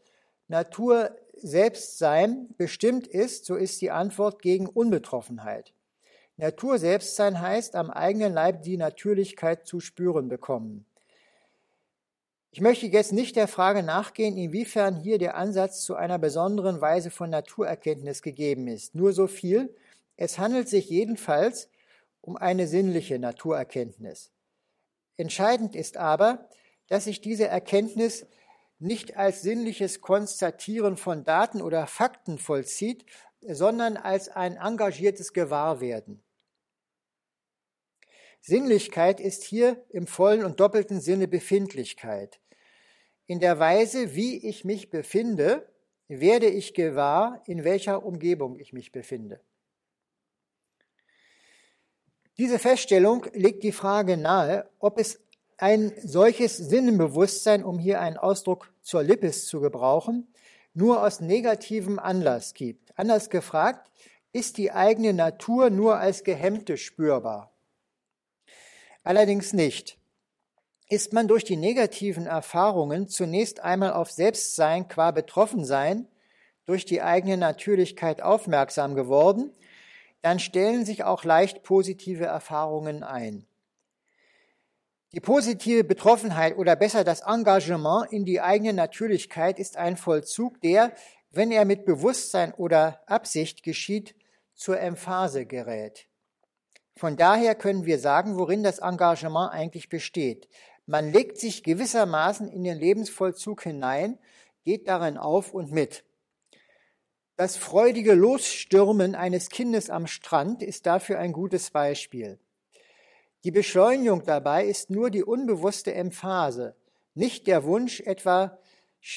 Natur 0.47 1.15
Selbstsein 1.35 2.53
bestimmt 2.57 3.07
ist, 3.07 3.45
so 3.45 3.55
ist 3.55 3.81
die 3.81 3.91
Antwort 3.91 4.41
gegen 4.41 4.67
Unbetroffenheit. 4.67 5.73
Natur 6.37 6.79
Selbstsein 6.79 7.39
heißt, 7.39 7.75
am 7.75 7.91
eigenen 7.91 8.33
Leib 8.33 8.63
die 8.63 8.77
Natürlichkeit 8.77 9.67
zu 9.67 9.79
spüren 9.79 10.29
bekommen. 10.29 10.85
Ich 12.51 12.61
möchte 12.61 12.85
jetzt 12.85 13.13
nicht 13.13 13.35
der 13.35 13.47
Frage 13.47 13.81
nachgehen, 13.81 14.37
inwiefern 14.37 14.95
hier 14.95 15.17
der 15.17 15.35
Ansatz 15.35 15.81
zu 15.81 15.95
einer 15.95 16.19
besonderen 16.19 16.81
Weise 16.81 17.09
von 17.09 17.29
Naturerkenntnis 17.29 18.21
gegeben 18.21 18.67
ist. 18.67 18.93
Nur 18.93 19.11
so 19.13 19.27
viel, 19.27 19.75
es 20.17 20.37
handelt 20.37 20.69
sich 20.69 20.89
jedenfalls 20.89 21.69
um 22.21 22.37
eine 22.37 22.67
sinnliche 22.67 23.19
Naturerkenntnis. 23.19 24.31
Entscheidend 25.17 25.75
ist 25.75 25.97
aber, 25.97 26.47
dass 26.87 27.05
sich 27.05 27.21
diese 27.21 27.47
Erkenntnis 27.47 28.25
nicht 28.79 29.17
als 29.17 29.41
sinnliches 29.41 30.01
Konstatieren 30.01 30.97
von 30.97 31.23
Daten 31.23 31.61
oder 31.61 31.87
Fakten 31.87 32.37
vollzieht, 32.37 33.05
sondern 33.47 33.97
als 33.97 34.29
ein 34.29 34.57
engagiertes 34.57 35.33
Gewahrwerden. 35.33 36.23
Sinnlichkeit 38.41 39.19
ist 39.19 39.43
hier 39.43 39.83
im 39.89 40.05
vollen 40.05 40.43
und 40.43 40.59
doppelten 40.59 40.99
Sinne 40.99 41.27
Befindlichkeit. 41.27 42.41
In 43.25 43.39
der 43.39 43.57
Weise, 43.59 44.15
wie 44.15 44.45
ich 44.47 44.65
mich 44.65 44.89
befinde 44.89 45.67
werde 46.07 46.47
ich 46.47 46.73
gewahr, 46.73 47.41
in 47.47 47.63
welcher 47.63 48.05
Umgebung 48.05 48.59
ich 48.59 48.73
mich 48.73 48.91
befinde. 48.91 49.39
Diese 52.37 52.59
Feststellung 52.59 53.25
legt 53.33 53.63
die 53.63 53.71
Frage 53.71 54.17
nahe, 54.17 54.69
ob 54.79 54.97
es 54.97 55.21
ein 55.57 55.93
solches 56.03 56.57
Sinnenbewusstsein, 56.57 57.63
um 57.63 57.77
hier 57.77 58.01
einen 58.01 58.17
Ausdruck 58.17 58.73
zur 58.81 59.03
Lippes 59.03 59.45
zu 59.45 59.61
gebrauchen, 59.61 60.32
nur 60.73 61.03
aus 61.03 61.19
negativem 61.19 61.99
Anlass 61.99 62.53
gibt. 62.53 62.97
Anders 62.97 63.29
gefragt, 63.29 63.91
ist 64.31 64.57
die 64.57 64.71
eigene 64.71 65.13
Natur 65.13 65.69
nur 65.69 65.97
als 65.97 66.23
Gehemmte 66.23 66.77
spürbar? 66.77 67.51
Allerdings 69.03 69.53
nicht. 69.53 69.97
Ist 70.89 71.13
man 71.13 71.27
durch 71.27 71.43
die 71.43 71.57
negativen 71.57 72.25
Erfahrungen 72.25 73.07
zunächst 73.07 73.59
einmal 73.59 73.93
auf 73.93 74.11
Selbstsein 74.11 74.87
qua 74.87 75.11
Betroffensein 75.11 76.07
durch 76.65 76.85
die 76.85 77.01
eigene 77.01 77.37
Natürlichkeit 77.37 78.21
aufmerksam 78.21 78.95
geworden, 78.95 79.51
dann 80.21 80.39
stellen 80.39 80.85
sich 80.85 81.03
auch 81.03 81.23
leicht 81.23 81.63
positive 81.63 82.25
Erfahrungen 82.25 83.03
ein. 83.03 83.45
Die 85.13 85.19
positive 85.19 85.83
Betroffenheit 85.83 86.57
oder 86.57 86.75
besser 86.75 87.03
das 87.03 87.21
Engagement 87.21 88.11
in 88.11 88.25
die 88.25 88.41
eigene 88.41 88.73
Natürlichkeit 88.73 89.59
ist 89.59 89.77
ein 89.77 89.95
Vollzug, 89.95 90.59
der, 90.61 90.91
wenn 91.29 91.51
er 91.51 91.65
mit 91.65 91.85
Bewusstsein 91.85 92.51
oder 92.55 92.99
Absicht 93.05 93.61
geschieht, 93.61 94.15
zur 94.55 94.79
Emphase 94.79 95.45
gerät. 95.45 96.07
Von 96.95 97.15
daher 97.15 97.53
können 97.53 97.85
wir 97.85 97.99
sagen, 97.99 98.39
worin 98.39 98.63
das 98.63 98.79
Engagement 98.79 99.51
eigentlich 99.51 99.87
besteht. 99.87 100.47
Man 100.87 101.13
legt 101.13 101.37
sich 101.37 101.63
gewissermaßen 101.63 102.47
in 102.47 102.63
den 102.63 102.79
Lebensvollzug 102.79 103.61
hinein, 103.61 104.17
geht 104.63 104.87
darin 104.87 105.17
auf 105.17 105.53
und 105.53 105.71
mit. 105.71 106.03
Das 107.35 107.55
freudige 107.55 108.13
Losstürmen 108.13 109.13
eines 109.13 109.49
Kindes 109.49 109.91
am 109.91 110.07
Strand 110.07 110.63
ist 110.63 110.87
dafür 110.87 111.19
ein 111.19 111.33
gutes 111.33 111.69
Beispiel. 111.69 112.39
Die 113.43 113.51
Beschleunigung 113.51 114.23
dabei 114.23 114.65
ist 114.65 114.89
nur 114.89 115.09
die 115.09 115.23
unbewusste 115.23 115.93
Emphase, 115.93 116.75
nicht 117.13 117.47
der 117.47 117.65
Wunsch, 117.65 117.99
etwa, 117.99 118.57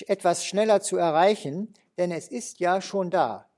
etwas 0.06 0.44
schneller 0.44 0.80
zu 0.80 0.96
erreichen, 0.96 1.74
denn 1.96 2.10
es 2.10 2.28
ist 2.28 2.58
ja 2.58 2.80
schon 2.80 3.10
da. 3.10 3.48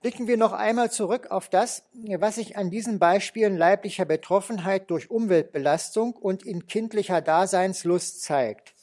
Blicken 0.00 0.26
wir 0.26 0.36
noch 0.36 0.52
einmal 0.52 0.90
zurück 0.90 1.30
auf 1.30 1.48
das, 1.48 1.84
was 1.92 2.34
sich 2.34 2.58
an 2.58 2.70
diesen 2.70 2.98
Beispielen 2.98 3.56
leiblicher 3.56 4.04
Betroffenheit 4.04 4.90
durch 4.90 5.10
Umweltbelastung 5.10 6.14
und 6.14 6.44
in 6.44 6.66
kindlicher 6.66 7.22
Daseinslust 7.22 8.20
zeigt. 8.20 8.74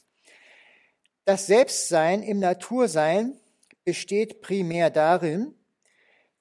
Das 1.25 1.45
Selbstsein 1.45 2.23
im 2.23 2.39
Natursein 2.39 3.37
besteht 3.83 4.41
primär 4.41 4.89
darin, 4.89 5.53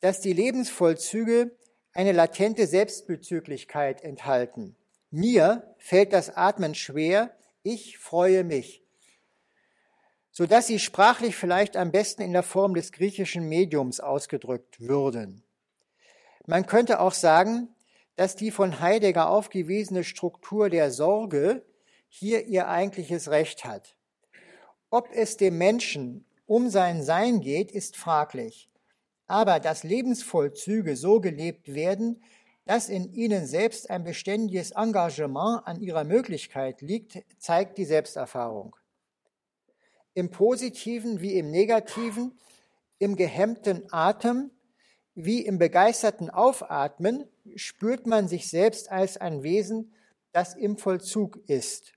dass 0.00 0.20
die 0.20 0.32
Lebensvollzüge 0.32 1.50
eine 1.92 2.12
latente 2.12 2.66
Selbstbezüglichkeit 2.66 4.02
enthalten. 4.02 4.76
Mir 5.10 5.74
fällt 5.78 6.12
das 6.12 6.36
Atmen 6.36 6.74
schwer, 6.74 7.36
ich 7.62 7.98
freue 7.98 8.44
mich. 8.44 8.82
Sodass 10.30 10.68
sie 10.68 10.78
sprachlich 10.78 11.34
vielleicht 11.34 11.76
am 11.76 11.90
besten 11.90 12.22
in 12.22 12.32
der 12.32 12.44
Form 12.44 12.74
des 12.74 12.92
griechischen 12.92 13.48
Mediums 13.48 13.98
ausgedrückt 13.98 14.80
würden. 14.80 15.42
Man 16.46 16.66
könnte 16.66 17.00
auch 17.00 17.12
sagen, 17.12 17.74
dass 18.14 18.36
die 18.36 18.50
von 18.50 18.80
Heidegger 18.80 19.28
aufgewiesene 19.28 20.04
Struktur 20.04 20.70
der 20.70 20.90
Sorge 20.90 21.64
hier 22.08 22.46
ihr 22.46 22.68
eigentliches 22.68 23.30
Recht 23.30 23.64
hat. 23.64 23.96
Ob 24.90 25.08
es 25.12 25.36
dem 25.36 25.58
Menschen 25.58 26.24
um 26.46 26.68
sein 26.68 27.02
Sein 27.02 27.40
geht, 27.40 27.72
ist 27.72 27.96
fraglich 27.96 28.69
aber 29.30 29.60
dass 29.60 29.84
Lebensvollzüge 29.84 30.96
so 30.96 31.20
gelebt 31.20 31.72
werden, 31.72 32.20
dass 32.64 32.88
in 32.88 33.12
ihnen 33.12 33.46
selbst 33.46 33.88
ein 33.88 34.02
beständiges 34.02 34.72
Engagement 34.72 35.64
an 35.66 35.80
ihrer 35.80 36.02
Möglichkeit 36.02 36.80
liegt, 36.80 37.22
zeigt 37.38 37.78
die 37.78 37.84
Selbsterfahrung. 37.84 38.74
Im 40.14 40.32
positiven 40.32 41.20
wie 41.20 41.34
im 41.38 41.52
negativen, 41.52 42.40
im 42.98 43.14
gehemmten 43.14 43.84
Atem 43.92 44.50
wie 45.14 45.46
im 45.46 45.58
begeisterten 45.58 46.28
Aufatmen 46.28 47.24
spürt 47.54 48.08
man 48.08 48.26
sich 48.26 48.48
selbst 48.48 48.90
als 48.90 49.16
ein 49.16 49.44
Wesen, 49.44 49.94
das 50.32 50.56
im 50.56 50.76
Vollzug 50.76 51.38
ist. 51.48 51.92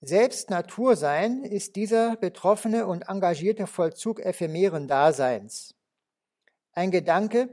Selbst 0.00 0.50
Natursein 0.50 1.42
ist 1.42 1.74
dieser 1.74 2.14
betroffene 2.14 2.86
und 2.86 3.08
engagierte 3.08 3.66
Vollzug 3.66 4.20
ephemeren 4.20 4.86
Daseins. 4.86 5.76
Ein 6.76 6.90
Gedanke 6.90 7.48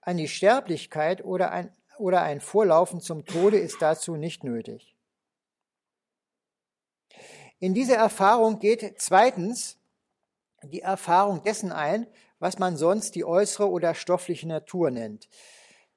an 0.00 0.16
die 0.16 0.28
Sterblichkeit 0.28 1.24
oder 1.24 1.50
ein, 1.50 1.72
oder 1.98 2.22
ein 2.22 2.40
Vorlaufen 2.40 3.00
zum 3.00 3.26
Tode 3.26 3.58
ist 3.58 3.82
dazu 3.82 4.14
nicht 4.14 4.44
nötig. 4.44 4.94
In 7.58 7.74
diese 7.74 7.96
Erfahrung 7.96 8.60
geht 8.60 8.94
zweitens 8.98 9.76
die 10.62 10.82
Erfahrung 10.82 11.42
dessen 11.42 11.72
ein, 11.72 12.06
was 12.38 12.60
man 12.60 12.76
sonst 12.76 13.16
die 13.16 13.24
äußere 13.24 13.68
oder 13.68 13.96
stoffliche 13.96 14.46
Natur 14.46 14.92
nennt. 14.92 15.28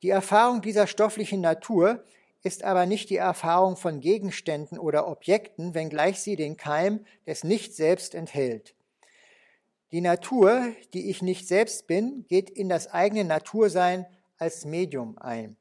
Die 0.02 0.10
Erfahrung 0.10 0.64
dieser 0.64 0.88
stofflichen 0.88 1.42
Natur 1.42 2.04
ist 2.42 2.64
aber 2.64 2.88
nicht 2.88 3.12
die 3.12 3.18
Erfahrung 3.18 3.78
von 3.78 4.00
Gegenständen 4.00 4.80
oder 4.80 5.08
Objekten, 5.08 5.76
wenngleich 5.76 6.22
sie 6.22 6.36
den 6.36 6.58
Keim 6.58 7.06
des 7.28 7.44
Nicht-Selbst 7.44 8.16
enthält. 8.16 8.74
Die 9.94 10.02
Natur, 10.02 10.74
die 10.96 11.12
ich 11.12 11.22
nicht 11.22 11.48
selbst 11.48 11.86
bin, 11.86 12.26
geht 12.28 12.50
in 12.50 12.68
das 12.68 12.88
eigene 12.88 13.26
Natursein 13.26 14.08
als 14.40 14.66
Medium 14.66 15.20
ein. 15.20 15.56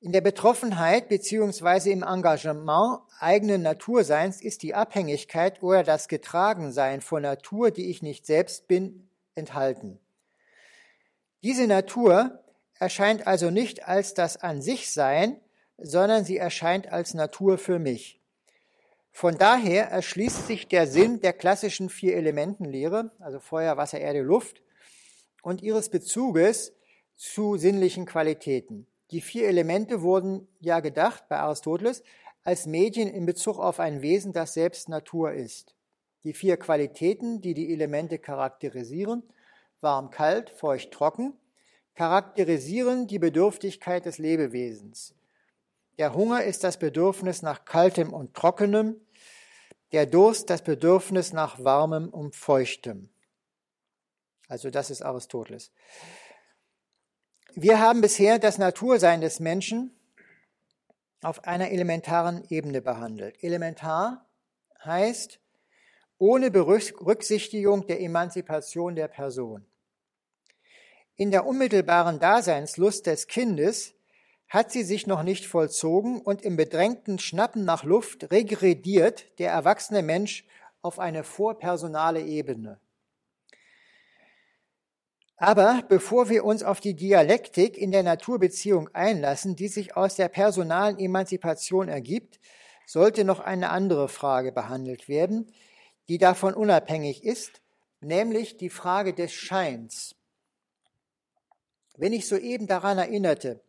In 0.00 0.10
der 0.10 0.20
Betroffenheit 0.20 1.08
bzw. 1.08 1.92
im 1.92 2.02
Engagement 2.02 3.02
eigenen 3.20 3.62
Naturseins 3.62 4.42
ist 4.42 4.64
die 4.64 4.74
Abhängigkeit 4.74 5.62
oder 5.62 5.84
das 5.84 6.08
Getragensein 6.08 7.00
von 7.00 7.22
Natur, 7.22 7.70
die 7.70 7.88
ich 7.88 8.02
nicht 8.02 8.26
selbst 8.26 8.66
bin, 8.66 9.08
enthalten. 9.36 10.00
Diese 11.44 11.68
Natur 11.68 12.42
erscheint 12.80 13.28
also 13.28 13.48
nicht 13.48 13.86
als 13.86 14.14
das 14.14 14.36
an 14.36 14.60
sich 14.60 14.92
Sein, 14.92 15.40
sondern 15.78 16.24
sie 16.24 16.36
erscheint 16.36 16.90
als 16.90 17.14
Natur 17.14 17.58
für 17.58 17.78
mich. 17.78 18.20
Von 19.16 19.38
daher 19.38 19.90
erschließt 19.90 20.48
sich 20.48 20.66
der 20.66 20.88
Sinn 20.88 21.20
der 21.20 21.32
klassischen 21.32 21.88
vier 21.88 22.16
Elementenlehre, 22.16 23.12
also 23.20 23.38
Feuer, 23.38 23.76
Wasser, 23.76 24.00
Erde, 24.00 24.22
Luft, 24.22 24.60
und 25.40 25.62
ihres 25.62 25.88
Bezuges 25.88 26.74
zu 27.14 27.56
sinnlichen 27.56 28.06
Qualitäten. 28.06 28.88
Die 29.12 29.20
vier 29.20 29.46
Elemente 29.46 30.02
wurden 30.02 30.48
ja 30.58 30.80
gedacht 30.80 31.28
bei 31.28 31.36
Aristoteles 31.36 32.02
als 32.42 32.66
Medien 32.66 33.08
in 33.08 33.24
Bezug 33.24 33.60
auf 33.60 33.78
ein 33.78 34.02
Wesen, 34.02 34.32
das 34.32 34.52
selbst 34.52 34.88
Natur 34.88 35.32
ist. 35.32 35.76
Die 36.24 36.32
vier 36.32 36.56
Qualitäten, 36.56 37.40
die 37.40 37.54
die 37.54 37.72
Elemente 37.72 38.18
charakterisieren, 38.18 39.22
warm, 39.80 40.10
kalt, 40.10 40.50
feucht, 40.50 40.90
trocken, 40.90 41.34
charakterisieren 41.94 43.06
die 43.06 43.20
Bedürftigkeit 43.20 44.06
des 44.06 44.18
Lebewesens. 44.18 45.14
Der 45.98 46.14
Hunger 46.14 46.42
ist 46.42 46.64
das 46.64 46.78
Bedürfnis 46.80 47.42
nach 47.42 47.64
Kaltem 47.64 48.12
und 48.12 48.34
Trockenem, 48.34 48.96
der 49.94 50.06
Durst 50.06 50.50
das 50.50 50.62
Bedürfnis 50.62 51.32
nach 51.32 51.62
Warmem 51.62 52.08
und 52.08 52.34
Feuchtem. 52.34 53.10
Also 54.48 54.68
das 54.68 54.90
ist 54.90 55.02
Aristoteles. 55.02 55.70
Wir 57.54 57.78
haben 57.78 58.00
bisher 58.00 58.40
das 58.40 58.58
Natursein 58.58 59.20
des 59.20 59.38
Menschen 59.38 59.96
auf 61.22 61.44
einer 61.44 61.70
elementaren 61.70 62.44
Ebene 62.48 62.82
behandelt. 62.82 63.40
Elementar 63.40 64.28
heißt 64.84 65.38
ohne 66.18 66.50
Berücksichtigung 66.50 67.86
der 67.86 68.00
Emanzipation 68.00 68.96
der 68.96 69.06
Person. 69.06 69.64
In 71.14 71.30
der 71.30 71.46
unmittelbaren 71.46 72.18
Daseinslust 72.18 73.06
des 73.06 73.28
Kindes 73.28 73.93
hat 74.54 74.70
sie 74.70 74.84
sich 74.84 75.08
noch 75.08 75.24
nicht 75.24 75.46
vollzogen 75.46 76.20
und 76.20 76.42
im 76.42 76.56
bedrängten 76.56 77.18
Schnappen 77.18 77.64
nach 77.64 77.82
Luft 77.82 78.30
regrediert 78.30 79.26
der 79.40 79.50
erwachsene 79.50 80.00
Mensch 80.00 80.44
auf 80.80 81.00
eine 81.00 81.24
vorpersonale 81.24 82.22
Ebene. 82.22 82.78
Aber 85.36 85.82
bevor 85.88 86.28
wir 86.28 86.44
uns 86.44 86.62
auf 86.62 86.80
die 86.80 86.94
Dialektik 86.94 87.76
in 87.76 87.90
der 87.90 88.04
Naturbeziehung 88.04 88.88
einlassen, 88.92 89.56
die 89.56 89.66
sich 89.66 89.96
aus 89.96 90.14
der 90.14 90.28
personalen 90.28 91.00
Emanzipation 91.00 91.88
ergibt, 91.88 92.38
sollte 92.86 93.24
noch 93.24 93.40
eine 93.40 93.70
andere 93.70 94.08
Frage 94.08 94.52
behandelt 94.52 95.08
werden, 95.08 95.52
die 96.06 96.18
davon 96.18 96.54
unabhängig 96.54 97.24
ist, 97.24 97.60
nämlich 98.00 98.56
die 98.56 98.70
Frage 98.70 99.14
des 99.14 99.32
Scheins. 99.32 100.14
Wenn 101.96 102.12
ich 102.12 102.28
soeben 102.28 102.68
daran 102.68 102.98
erinnerte, 102.98 103.63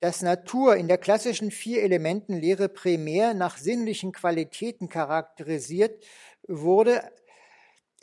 dass 0.00 0.22
Natur 0.22 0.76
in 0.76 0.88
der 0.88 0.98
klassischen 0.98 1.50
Vier-Elementen-Lehre 1.50 2.68
primär 2.68 3.34
nach 3.34 3.56
sinnlichen 3.56 4.12
Qualitäten 4.12 4.88
charakterisiert 4.88 6.04
wurde, 6.46 7.02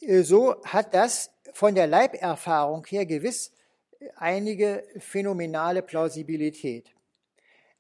äh, 0.01 0.23
so 0.23 0.61
hat 0.63 0.93
das 0.93 1.31
von 1.53 1.75
der 1.75 1.87
Leiberfahrung 1.87 2.85
her 2.87 3.05
gewiss 3.05 3.51
einige 4.17 4.83
phänomenale 4.99 5.81
Plausibilität. 5.81 6.93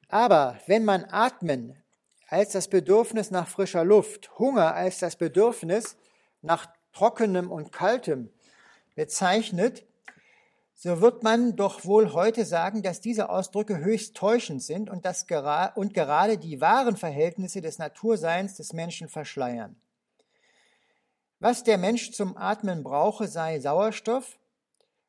Aber 0.07 0.59
wenn 0.67 0.85
man 0.85 1.05
Atmen 1.05 1.83
als 2.27 2.51
das 2.51 2.69
Bedürfnis 2.69 3.31
nach 3.31 3.47
frischer 3.47 3.83
Luft, 3.83 4.37
Hunger 4.39 4.73
als 4.73 4.99
das 4.99 5.15
Bedürfnis 5.17 5.97
nach 6.41 6.67
trockenem 6.93 7.51
und 7.51 7.71
kaltem 7.71 8.31
bezeichnet, 8.95 9.85
so 10.75 10.99
wird 10.99 11.23
man 11.23 11.55
doch 11.55 11.85
wohl 11.85 12.13
heute 12.13 12.45
sagen, 12.45 12.83
dass 12.83 12.99
diese 12.99 13.29
Ausdrücke 13.29 13.77
höchst 13.77 14.15
täuschend 14.15 14.61
sind 14.61 14.89
und, 14.89 15.05
dass 15.05 15.25
gera 15.25 15.67
und 15.67 15.93
gerade 15.93 16.37
die 16.37 16.59
wahren 16.59 16.97
Verhältnisse 16.97 17.61
des 17.61 17.79
Naturseins 17.79 18.55
des 18.55 18.73
Menschen 18.73 19.07
verschleiern. 19.07 19.75
Was 21.39 21.63
der 21.63 21.77
Mensch 21.77 22.11
zum 22.11 22.37
Atmen 22.37 22.83
brauche, 22.83 23.27
sei 23.27 23.59
Sauerstoff, 23.59 24.37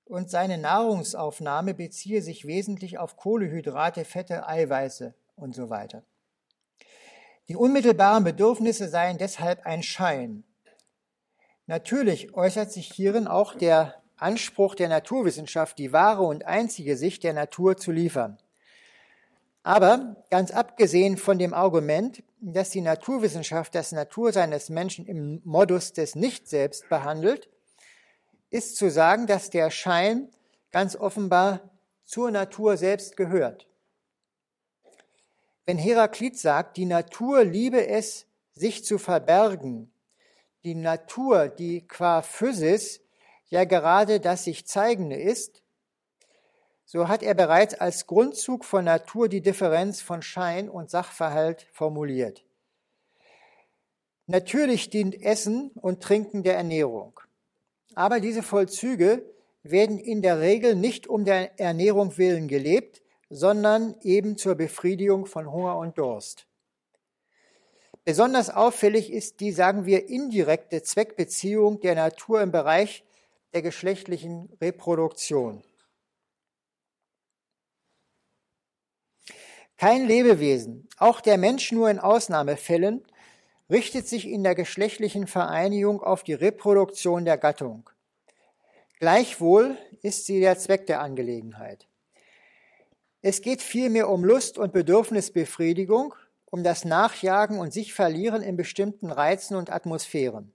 und 0.06 0.30
seine 0.30 0.56
Nahrungsaufnahme 0.56 1.74
beziehe 1.74 2.22
sich 2.22 2.46
wesentlich 2.46 2.98
auf 2.98 3.16
Kohlehydrate, 3.16 4.04
Fette, 4.04 4.46
Eiweiße 4.46 5.14
und 5.34 5.54
so 5.54 5.68
weiter. 5.68 6.04
Die 7.48 7.56
unmittelbaren 7.56 8.22
Bedürfnisse 8.22 8.88
seien 8.88 9.18
deshalb 9.18 9.66
ein 9.66 9.82
Schein. 9.82 10.44
Natürlich 11.66 12.34
äußert 12.34 12.70
sich 12.70 12.92
hierin 12.92 13.26
auch 13.26 13.54
der 13.54 14.00
Anspruch 14.16 14.74
der 14.74 14.88
Naturwissenschaft, 14.88 15.78
die 15.78 15.92
wahre 15.92 16.22
und 16.22 16.44
einzige 16.44 16.96
Sicht 16.96 17.22
der 17.24 17.32
Natur 17.32 17.76
zu 17.76 17.92
liefern. 17.92 18.38
Aber 19.62 20.24
ganz 20.30 20.52
abgesehen 20.52 21.16
von 21.16 21.38
dem 21.38 21.52
Argument, 21.52 22.22
dass 22.40 22.70
die 22.70 22.80
Naturwissenschaft 22.80 23.74
das 23.74 23.92
Natursein 23.92 24.52
des 24.52 24.70
Menschen 24.70 25.06
im 25.06 25.40
Modus 25.44 25.92
des 25.92 26.14
Nicht-Selbst 26.14 26.88
behandelt, 26.88 27.48
ist 28.50 28.76
zu 28.76 28.90
sagen, 28.90 29.26
dass 29.26 29.50
der 29.50 29.70
Schein 29.70 30.30
ganz 30.70 30.94
offenbar 30.94 31.68
zur 32.04 32.30
Natur 32.30 32.76
selbst 32.76 33.16
gehört. 33.16 33.66
Wenn 35.64 35.78
Heraklit 35.78 36.38
sagt, 36.38 36.76
die 36.76 36.84
Natur 36.84 37.42
liebe 37.42 37.88
es, 37.88 38.26
sich 38.52 38.84
zu 38.84 38.98
verbergen, 38.98 39.90
die 40.64 40.76
Natur, 40.76 41.48
die 41.48 41.86
qua 41.86 42.22
Physis 42.22 43.00
ja 43.48 43.64
gerade 43.64 44.20
das 44.20 44.44
sich 44.44 44.66
zeigende 44.66 45.16
ist, 45.16 45.62
so 46.84 47.08
hat 47.08 47.22
er 47.22 47.34
bereits 47.34 47.74
als 47.74 48.06
Grundzug 48.06 48.64
von 48.64 48.84
Natur 48.84 49.28
die 49.28 49.40
Differenz 49.40 50.00
von 50.00 50.22
Schein 50.22 50.68
und 50.68 50.90
Sachverhalt 50.90 51.66
formuliert. 51.72 52.44
Natürlich 54.26 54.90
dient 54.90 55.20
Essen 55.20 55.70
und 55.74 56.02
Trinken 56.02 56.42
der 56.42 56.56
Ernährung. 56.56 57.20
Aber 57.94 58.20
diese 58.20 58.42
Vollzüge 58.42 59.24
werden 59.62 59.98
in 59.98 60.22
der 60.22 60.40
Regel 60.40 60.76
nicht 60.76 61.06
um 61.06 61.24
der 61.24 61.58
Ernährung 61.58 62.16
willen 62.18 62.46
gelebt, 62.46 63.02
sondern 63.30 63.96
eben 64.02 64.36
zur 64.36 64.54
Befriedigung 64.54 65.26
von 65.26 65.50
Hunger 65.50 65.76
und 65.76 65.98
Durst. 65.98 66.46
Besonders 68.04 68.50
auffällig 68.50 69.12
ist 69.12 69.40
die, 69.40 69.50
sagen 69.50 69.86
wir, 69.86 70.08
indirekte 70.08 70.82
Zweckbeziehung 70.82 71.80
der 71.80 71.96
Natur 71.96 72.40
im 72.40 72.52
Bereich 72.52 73.04
der 73.56 73.62
geschlechtlichen 73.62 74.50
Reproduktion. 74.60 75.64
Kein 79.78 80.06
Lebewesen, 80.06 80.86
auch 80.98 81.22
der 81.22 81.38
Mensch 81.38 81.72
nur 81.72 81.88
in 81.88 81.98
Ausnahmefällen, 81.98 83.02
richtet 83.70 84.08
sich 84.08 84.28
in 84.28 84.42
der 84.42 84.54
geschlechtlichen 84.54 85.26
Vereinigung 85.26 86.02
auf 86.02 86.22
die 86.22 86.34
Reproduktion 86.34 87.24
der 87.24 87.38
Gattung. 87.38 87.88
Gleichwohl 88.98 89.78
ist 90.02 90.26
sie 90.26 90.40
der 90.40 90.58
Zweck 90.58 90.86
der 90.86 91.00
Angelegenheit. 91.00 91.88
Es 93.22 93.40
geht 93.40 93.62
vielmehr 93.62 94.10
um 94.10 94.22
Lust 94.22 94.58
und 94.58 94.74
Bedürfnisbefriedigung, 94.74 96.14
um 96.44 96.62
das 96.62 96.84
Nachjagen 96.84 97.58
und 97.58 97.72
sich 97.72 97.94
verlieren 97.94 98.42
in 98.42 98.58
bestimmten 98.58 99.10
Reizen 99.10 99.56
und 99.56 99.70
Atmosphären. 99.70 100.52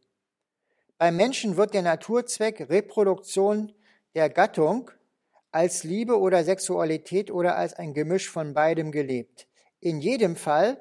Beim 1.01 1.15
Menschen 1.15 1.57
wird 1.57 1.73
der 1.73 1.81
Naturzweck 1.81 2.69
Reproduktion 2.69 3.73
der 4.13 4.29
Gattung 4.29 4.91
als 5.51 5.83
Liebe 5.83 6.19
oder 6.19 6.43
Sexualität 6.43 7.31
oder 7.31 7.55
als 7.57 7.73
ein 7.73 7.95
Gemisch 7.95 8.29
von 8.29 8.53
beidem 8.53 8.91
gelebt. 8.91 9.47
In 9.79 9.99
jedem 9.99 10.35
Fall 10.35 10.79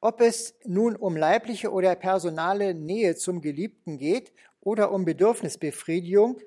ob 0.00 0.22
es 0.22 0.54
nun 0.64 0.96
um 0.96 1.18
leibliche 1.18 1.70
oder 1.70 1.94
personale 1.96 2.72
Nähe 2.72 3.14
zum 3.14 3.42
Geliebten 3.42 3.98
geht 3.98 4.32
oder 4.62 4.90
um 4.90 5.04
Bedürfnisbefriedigung, 5.04 6.40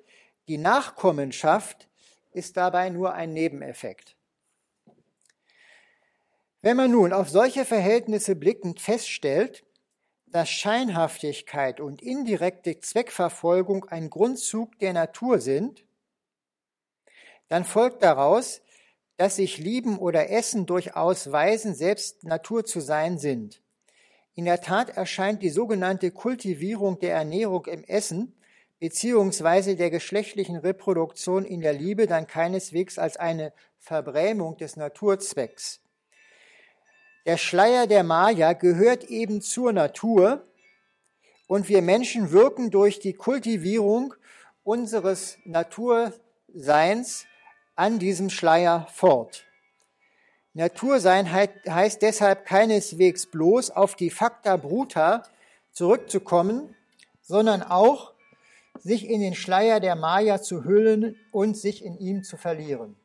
die 0.48 0.58
Nachkommenschaft 0.58 1.88
ist 2.34 2.58
dabei 2.58 2.90
nur 2.90 3.14
ein 3.14 3.34
Nebeneffekt. 3.34 4.16
Wenn 6.64 6.76
man 6.76 6.90
nun 6.90 7.14
auf 7.14 7.30
solche 7.30 7.66
Verhältnisse 7.66 8.36
blickend 8.36 8.82
feststellt, 8.82 9.64
dass 10.36 10.50
Scheinhaftigkeit 10.50 11.80
und 11.80 12.02
indirekte 12.02 12.78
Zweckverfolgung 12.78 13.86
ein 13.86 14.10
Grundzug 14.10 14.78
der 14.80 14.92
Natur 14.92 15.40
sind, 15.40 15.86
dann 17.48 17.64
folgt 17.64 18.04
daraus, 18.04 18.62
dass 19.16 19.38
sich 19.38 19.60
Lieben 19.60 19.98
oder 19.98 20.30
Essen 20.30 20.66
durchaus 20.66 21.32
Weisen 21.32 21.74
selbst 21.74 22.26
Natur 22.26 22.66
zu 22.66 22.82
sein 22.82 23.18
sind. 23.18 23.62
In 24.34 24.44
der 24.44 24.60
Tat 24.60 24.90
erscheint 24.90 25.42
die 25.42 25.50
sogenannte 25.50 26.12
Kultivierung 26.12 27.00
der 27.00 27.14
Ernährung 27.14 27.66
im 27.68 27.86
Essen 27.86 28.36
beziehungsweise 28.82 29.78
der 29.78 29.90
geschlechtlichen 29.90 30.58
Reproduktion 30.58 31.46
in 31.46 31.62
der 31.62 31.72
Liebe 31.72 32.08
dann 32.08 32.28
keineswegs 32.28 33.00
als 33.00 33.16
eine 33.16 33.54
Verbrämung 33.80 34.58
des 34.58 34.76
Naturzwecks. 34.76 35.85
Der 37.26 37.38
Schleier 37.38 37.88
der 37.88 38.04
Maya 38.04 38.54
gehört 38.54 39.06
eben 39.06 39.42
zur 39.42 39.74
Natur 39.74 40.46
und 41.48 41.70
wir 41.70 41.82
Menschen 41.82 42.32
wirken 42.32 42.70
durch 42.70 43.00
die 43.00 43.14
Kultivierung 43.14 44.14
unseres 44.64 45.40
Naturseins 45.44 47.26
an 47.76 47.98
diesem 47.98 48.30
Schleier 48.30 48.88
fort. 48.94 49.44
Natursein 50.54 51.32
heißt 51.32 52.02
deshalb 52.04 52.46
keineswegs 52.46 53.26
bloß 53.26 53.72
auf 53.72 53.96
die 53.96 54.12
Facta 54.12 54.56
Bruta 54.56 55.24
zurückzukommen, 55.72 56.76
sondern 57.22 57.64
auch 57.64 58.14
sich 58.78 59.10
in 59.10 59.20
den 59.20 59.34
Schleier 59.34 59.80
der 59.80 59.96
Maya 59.96 60.42
zu 60.42 60.64
hüllen 60.64 61.18
und 61.32 61.58
sich 61.58 61.84
in 61.84 61.98
ihm 61.98 62.24
zu 62.24 62.38
verlieren. 62.38 62.96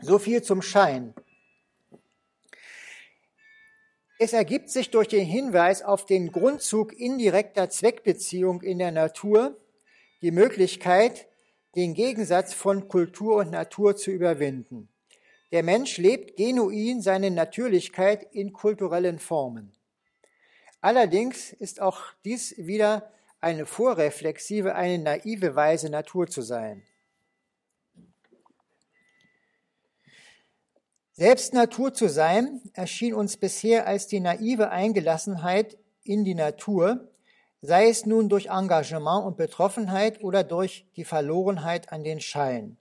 So 0.00 0.18
viel 0.18 0.42
zum 0.42 0.62
Schein. 0.62 1.12
Es 4.22 4.34
ergibt 4.34 4.68
sich 4.68 4.90
durch 4.90 5.08
den 5.08 5.24
Hinweis 5.24 5.80
auf 5.80 6.04
den 6.04 6.30
Grundzug 6.30 6.92
indirekter 6.92 7.70
Zweckbeziehung 7.70 8.60
in 8.60 8.78
der 8.78 8.90
Natur 8.90 9.56
die 10.20 10.30
Möglichkeit, 10.30 11.26
den 11.74 11.94
Gegensatz 11.94 12.52
von 12.52 12.86
Kultur 12.86 13.36
und 13.36 13.50
Natur 13.50 13.96
zu 13.96 14.10
überwinden. 14.10 14.90
Der 15.52 15.62
Mensch 15.62 15.96
lebt 15.96 16.36
genuin 16.36 17.00
seine 17.00 17.30
Natürlichkeit 17.30 18.26
in 18.34 18.52
kulturellen 18.52 19.18
Formen. 19.18 19.72
Allerdings 20.82 21.54
ist 21.54 21.80
auch 21.80 22.02
dies 22.22 22.54
wieder 22.58 23.10
eine 23.40 23.64
vorreflexive, 23.64 24.74
eine 24.74 25.02
naive 25.02 25.54
Weise, 25.54 25.88
Natur 25.88 26.26
zu 26.26 26.42
sein. 26.42 26.82
Selbst 31.20 31.52
Natur 31.52 31.92
zu 31.92 32.08
sein 32.08 32.62
erschien 32.72 33.12
uns 33.12 33.36
bisher 33.36 33.86
als 33.86 34.06
die 34.06 34.20
naive 34.20 34.70
Eingelassenheit 34.70 35.76
in 36.02 36.24
die 36.24 36.34
Natur, 36.34 37.10
sei 37.60 37.90
es 37.90 38.06
nun 38.06 38.30
durch 38.30 38.46
Engagement 38.46 39.26
und 39.26 39.36
Betroffenheit 39.36 40.24
oder 40.24 40.44
durch 40.44 40.86
die 40.96 41.04
Verlorenheit 41.04 41.92
an 41.92 42.04
den 42.04 42.22
Schein. 42.22 42.78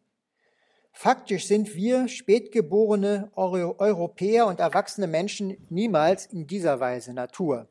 Faktisch 0.93 1.47
sind 1.47 1.75
wir 1.75 2.07
spätgeborene 2.07 3.29
Europäer 3.35 4.47
und 4.47 4.61
erwachsene 4.61 5.07
Menschen 5.07 5.57
niemals 5.69 6.25
in 6.25 6.47
dieser 6.47 6.79
Weise 6.79 7.13
Natur. 7.13 7.67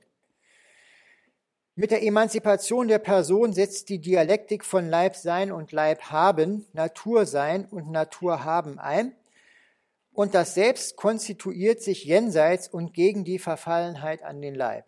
Mit 1.76 1.92
der 1.92 2.02
Emanzipation 2.02 2.88
der 2.88 2.98
Person 2.98 3.54
setzt 3.54 3.88
die 3.88 4.00
Dialektik 4.00 4.66
von 4.66 4.86
Leib 4.86 5.16
sein 5.16 5.50
und 5.50 5.72
Leib 5.72 6.10
haben, 6.10 6.66
Natur 6.74 7.24
sein 7.24 7.64
und 7.64 7.90
Natur 7.90 8.44
haben 8.44 8.78
ein, 8.78 9.14
und 10.18 10.34
das 10.34 10.54
Selbst 10.54 10.96
konstituiert 10.96 11.80
sich 11.80 12.02
jenseits 12.02 12.66
und 12.66 12.92
gegen 12.92 13.22
die 13.22 13.38
Verfallenheit 13.38 14.24
an 14.24 14.42
den 14.42 14.56
Leib. 14.56 14.84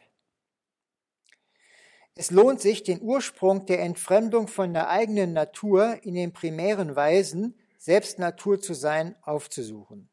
Es 2.17 2.33
lohnt 2.33 2.61
sich, 2.61 2.83
den 2.83 3.01
Ursprung 3.01 3.65
der 3.65 3.81
Entfremdung 3.81 4.49
von 4.49 4.75
der 4.75 4.89
eigenen 4.89 5.33
Natur 5.33 6.01
in 6.03 6.17
den 6.17 6.33
primären 6.33 6.97
Weisen, 6.97 7.57
selbst 7.79 8.19
Natur 8.19 8.61
zu 8.61 8.75
sein, 8.75 9.15
aufzusuchen. 9.23 10.11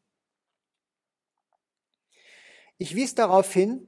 Ich 2.78 2.94
wies 2.94 3.16
darauf 3.16 3.52
hin, 3.52 3.88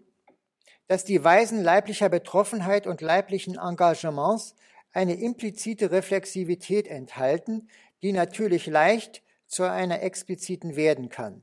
dass 0.87 1.05
die 1.05 1.23
Weisen 1.23 1.61
leiblicher 1.61 2.09
Betroffenheit 2.09 2.87
und 2.87 3.01
leiblichen 3.01 3.55
Engagements 3.55 4.55
eine 4.93 5.13
implizite 5.13 5.91
Reflexivität 5.91 6.87
enthalten, 6.87 7.69
die 8.01 8.13
natürlich 8.13 8.65
leicht 8.65 9.21
zu 9.49 9.63
einer 9.63 10.01
expliziten 10.01 10.77
werden 10.77 11.09
kann. 11.09 11.41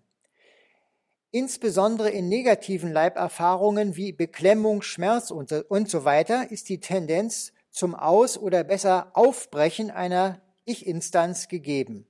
Insbesondere 1.32 2.08
in 2.08 2.28
negativen 2.28 2.92
Leiberfahrungen 2.92 3.96
wie 3.96 4.12
Beklemmung, 4.12 4.80
Schmerz 4.80 5.30
und, 5.30 5.52
und 5.52 5.90
so 5.90 6.04
weiter 6.06 6.50
ist 6.50 6.70
die 6.70 6.80
Tendenz 6.80 7.52
zum 7.70 7.94
Aus- 7.94 8.38
oder 8.38 8.64
besser 8.64 9.10
Aufbrechen 9.12 9.90
einer 9.90 10.40
Ich-Instanz 10.64 11.48
gegeben. 11.48 12.06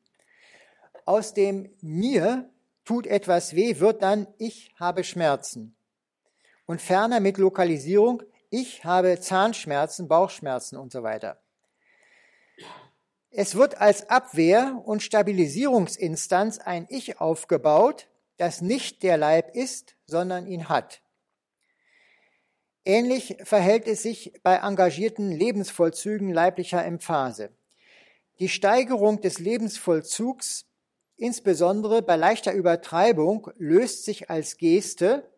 Aus 1.07 1.35
dem 1.35 1.71
mir 1.81 2.49
tut 2.85 3.07
etwas 3.07 3.57
weh 3.57 3.81
wird 3.81 4.03
dann 4.03 4.29
ich 4.39 4.73
habe 4.79 5.03
Schmerzen. 5.03 5.75
Und 6.67 6.81
ferner 6.81 7.19
mit 7.19 7.39
Lokalisierung 7.39 8.23
ich 8.51 8.85
habe 8.85 9.19
Zahnschmerzen, 9.19 10.07
Bauchschmerzen 10.07 10.77
und 10.77 10.93
so 10.93 11.03
weiter. 11.03 11.43
Es 13.31 13.55
wird 13.55 13.81
als 13.81 14.09
Abwehr- 14.09 14.83
und 14.85 15.03
Stabilisierungsinstanz 15.03 16.59
ein 16.59 16.87
Ich 16.89 17.21
aufgebaut, 17.21 18.09
das 18.37 18.61
nicht 18.61 19.03
der 19.03 19.17
Leib 19.17 19.55
ist, 19.55 19.97
sondern 20.07 20.47
ihn 20.47 20.69
hat. 20.69 21.03
Ähnlich 22.85 23.37
verhält 23.43 23.89
es 23.89 24.03
sich 24.03 24.33
bei 24.45 24.57
engagierten 24.57 25.33
Lebensvollzügen 25.33 26.33
leiblicher 26.33 26.85
Emphase. 26.85 27.51
Die 28.39 28.49
Steigerung 28.49 29.21
des 29.21 29.41
Lebensvollzugs, 29.41 30.67
insbesondere 31.17 32.03
bei 32.03 32.15
leichter 32.15 32.53
Übertreibung, 32.53 33.51
löst 33.57 34.05
sich 34.05 34.31
als 34.31 34.57
Geste 34.57 35.29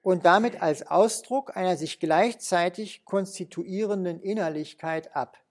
und 0.00 0.24
damit 0.24 0.62
als 0.62 0.86
Ausdruck 0.86 1.56
einer 1.56 1.76
sich 1.76 2.00
gleichzeitig 2.00 3.04
konstituierenden 3.04 4.20
Innerlichkeit 4.20 5.14
ab. 5.14 5.43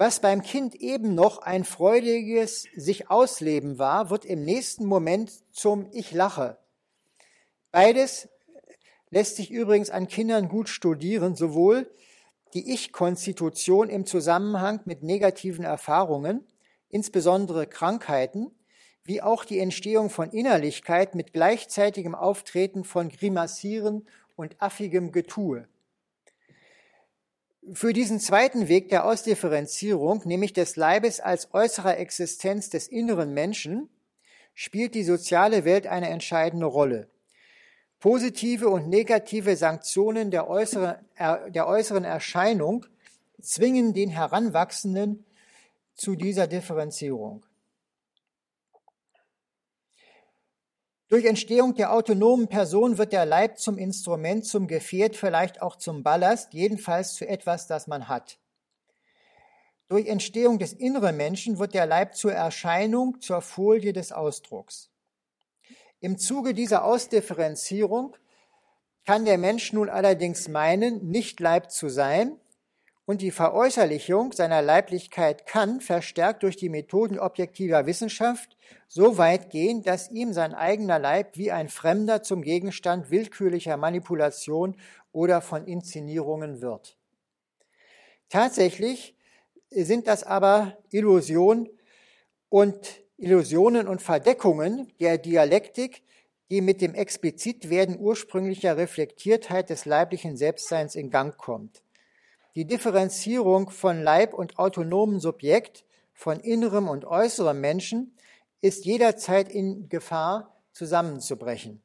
Was 0.00 0.20
beim 0.20 0.42
Kind 0.42 0.76
eben 0.76 1.16
noch 1.16 1.38
ein 1.38 1.64
freudiges 1.64 2.68
sich 2.76 3.10
ausleben 3.10 3.80
war, 3.80 4.10
wird 4.10 4.24
im 4.24 4.44
nächsten 4.44 4.86
Moment 4.86 5.32
zum 5.52 5.88
Ich 5.92 6.12
lache. 6.12 6.56
Beides 7.72 8.28
lässt 9.10 9.34
sich 9.34 9.50
übrigens 9.50 9.90
an 9.90 10.06
Kindern 10.06 10.48
gut 10.48 10.68
studieren, 10.68 11.34
sowohl 11.34 11.90
die 12.54 12.74
Ich-Konstitution 12.74 13.88
im 13.88 14.06
Zusammenhang 14.06 14.78
mit 14.84 15.02
negativen 15.02 15.64
Erfahrungen, 15.64 16.46
insbesondere 16.88 17.66
Krankheiten, 17.66 18.52
wie 19.02 19.20
auch 19.20 19.44
die 19.44 19.58
Entstehung 19.58 20.10
von 20.10 20.30
Innerlichkeit 20.30 21.16
mit 21.16 21.32
gleichzeitigem 21.32 22.14
Auftreten 22.14 22.84
von 22.84 23.08
Grimassieren 23.08 24.06
und 24.36 24.62
affigem 24.62 25.10
Getue. 25.10 25.66
Für 27.74 27.92
diesen 27.92 28.20
zweiten 28.20 28.68
Weg 28.68 28.88
der 28.88 29.04
Ausdifferenzierung, 29.04 30.22
nämlich 30.24 30.52
des 30.52 30.76
Leibes 30.76 31.20
als 31.20 31.52
äußerer 31.52 31.98
Existenz 31.98 32.70
des 32.70 32.88
inneren 32.88 33.34
Menschen, 33.34 33.88
spielt 34.54 34.94
die 34.94 35.04
soziale 35.04 35.64
Welt 35.64 35.86
eine 35.86 36.08
entscheidende 36.08 36.66
Rolle. 36.66 37.08
Positive 38.00 38.68
und 38.68 38.88
negative 38.88 39.56
Sanktionen 39.56 40.30
der 40.30 40.48
äußeren, 40.48 40.96
der 41.18 41.66
äußeren 41.66 42.04
Erscheinung 42.04 42.86
zwingen 43.40 43.92
den 43.92 44.08
Heranwachsenden 44.08 45.24
zu 45.94 46.14
dieser 46.14 46.46
Differenzierung. 46.46 47.44
Durch 51.08 51.24
Entstehung 51.24 51.74
der 51.74 51.94
autonomen 51.94 52.48
Person 52.48 52.98
wird 52.98 53.12
der 53.12 53.24
Leib 53.24 53.58
zum 53.58 53.78
Instrument, 53.78 54.44
zum 54.44 54.66
Gefährt, 54.66 55.16
vielleicht 55.16 55.62
auch 55.62 55.76
zum 55.76 56.02
Ballast, 56.02 56.52
jedenfalls 56.52 57.14
zu 57.14 57.26
etwas, 57.26 57.66
das 57.66 57.86
man 57.86 58.08
hat. 58.08 58.38
Durch 59.88 60.06
Entstehung 60.06 60.58
des 60.58 60.74
inneren 60.74 61.16
Menschen 61.16 61.58
wird 61.58 61.72
der 61.72 61.86
Leib 61.86 62.14
zur 62.14 62.34
Erscheinung, 62.34 63.22
zur 63.22 63.40
Folie 63.40 63.94
des 63.94 64.12
Ausdrucks. 64.12 64.90
Im 66.00 66.18
Zuge 66.18 66.52
dieser 66.52 66.84
Ausdifferenzierung 66.84 68.14
kann 69.06 69.24
der 69.24 69.38
Mensch 69.38 69.72
nun 69.72 69.88
allerdings 69.88 70.46
meinen, 70.46 71.08
nicht 71.08 71.40
Leib 71.40 71.70
zu 71.70 71.88
sein, 71.88 72.38
und 73.08 73.22
die 73.22 73.30
Veräußerlichung 73.30 74.32
seiner 74.32 74.60
Leiblichkeit 74.60 75.46
kann, 75.46 75.80
verstärkt 75.80 76.42
durch 76.42 76.56
die 76.56 76.68
Methoden 76.68 77.18
objektiver 77.18 77.86
Wissenschaft, 77.86 78.58
so 78.86 79.16
weit 79.16 79.48
gehen, 79.48 79.82
dass 79.82 80.10
ihm 80.10 80.34
sein 80.34 80.52
eigener 80.52 80.98
Leib 80.98 81.34
wie 81.38 81.50
ein 81.50 81.70
Fremder 81.70 82.22
zum 82.22 82.42
Gegenstand 82.42 83.10
willkürlicher 83.10 83.78
Manipulation 83.78 84.76
oder 85.10 85.40
von 85.40 85.64
Inszenierungen 85.64 86.60
wird. 86.60 86.98
Tatsächlich 88.28 89.16
sind 89.70 90.06
das 90.06 90.22
aber 90.22 90.76
Illusion 90.90 91.70
und 92.50 93.00
Illusionen 93.16 93.88
und 93.88 94.02
Verdeckungen 94.02 94.92
der 95.00 95.16
Dialektik, 95.16 96.02
die 96.50 96.60
mit 96.60 96.82
dem 96.82 96.92
Explizitwerden 96.92 97.98
ursprünglicher 97.98 98.76
Reflektiertheit 98.76 99.70
des 99.70 99.86
leiblichen 99.86 100.36
Selbstseins 100.36 100.94
in 100.94 101.08
Gang 101.08 101.34
kommt. 101.38 101.82
Die 102.54 102.66
Differenzierung 102.66 103.70
von 103.70 104.02
Leib 104.02 104.34
und 104.34 104.58
autonomem 104.58 105.20
Subjekt, 105.20 105.84
von 106.12 106.40
innerem 106.40 106.88
und 106.88 107.04
äußerem 107.04 107.60
Menschen 107.60 108.16
ist 108.60 108.84
jederzeit 108.84 109.48
in 109.48 109.88
Gefahr, 109.88 110.56
zusammenzubrechen. 110.72 111.82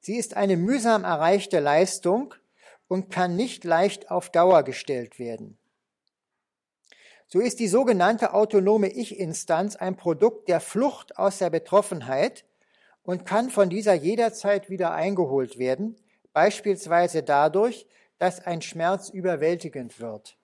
Sie 0.00 0.16
ist 0.16 0.36
eine 0.36 0.56
mühsam 0.56 1.04
erreichte 1.04 1.60
Leistung 1.60 2.34
und 2.88 3.10
kann 3.10 3.36
nicht 3.36 3.64
leicht 3.64 4.10
auf 4.10 4.30
Dauer 4.30 4.62
gestellt 4.62 5.18
werden. 5.18 5.58
So 7.28 7.38
ist 7.38 7.60
die 7.60 7.68
sogenannte 7.68 8.34
autonome 8.34 8.88
Ich-Instanz 8.88 9.76
ein 9.76 9.96
Produkt 9.96 10.48
der 10.48 10.60
Flucht 10.60 11.16
aus 11.16 11.38
der 11.38 11.48
Betroffenheit 11.50 12.44
und 13.02 13.24
kann 13.24 13.50
von 13.50 13.70
dieser 13.70 13.94
jederzeit 13.94 14.68
wieder 14.68 14.92
eingeholt 14.92 15.56
werden, 15.56 15.96
beispielsweise 16.32 17.22
dadurch, 17.22 17.86
dass 18.20 18.46
ein 18.46 18.60
Schmerz 18.60 19.08
überwältigend 19.08 19.98
wird. 19.98 20.38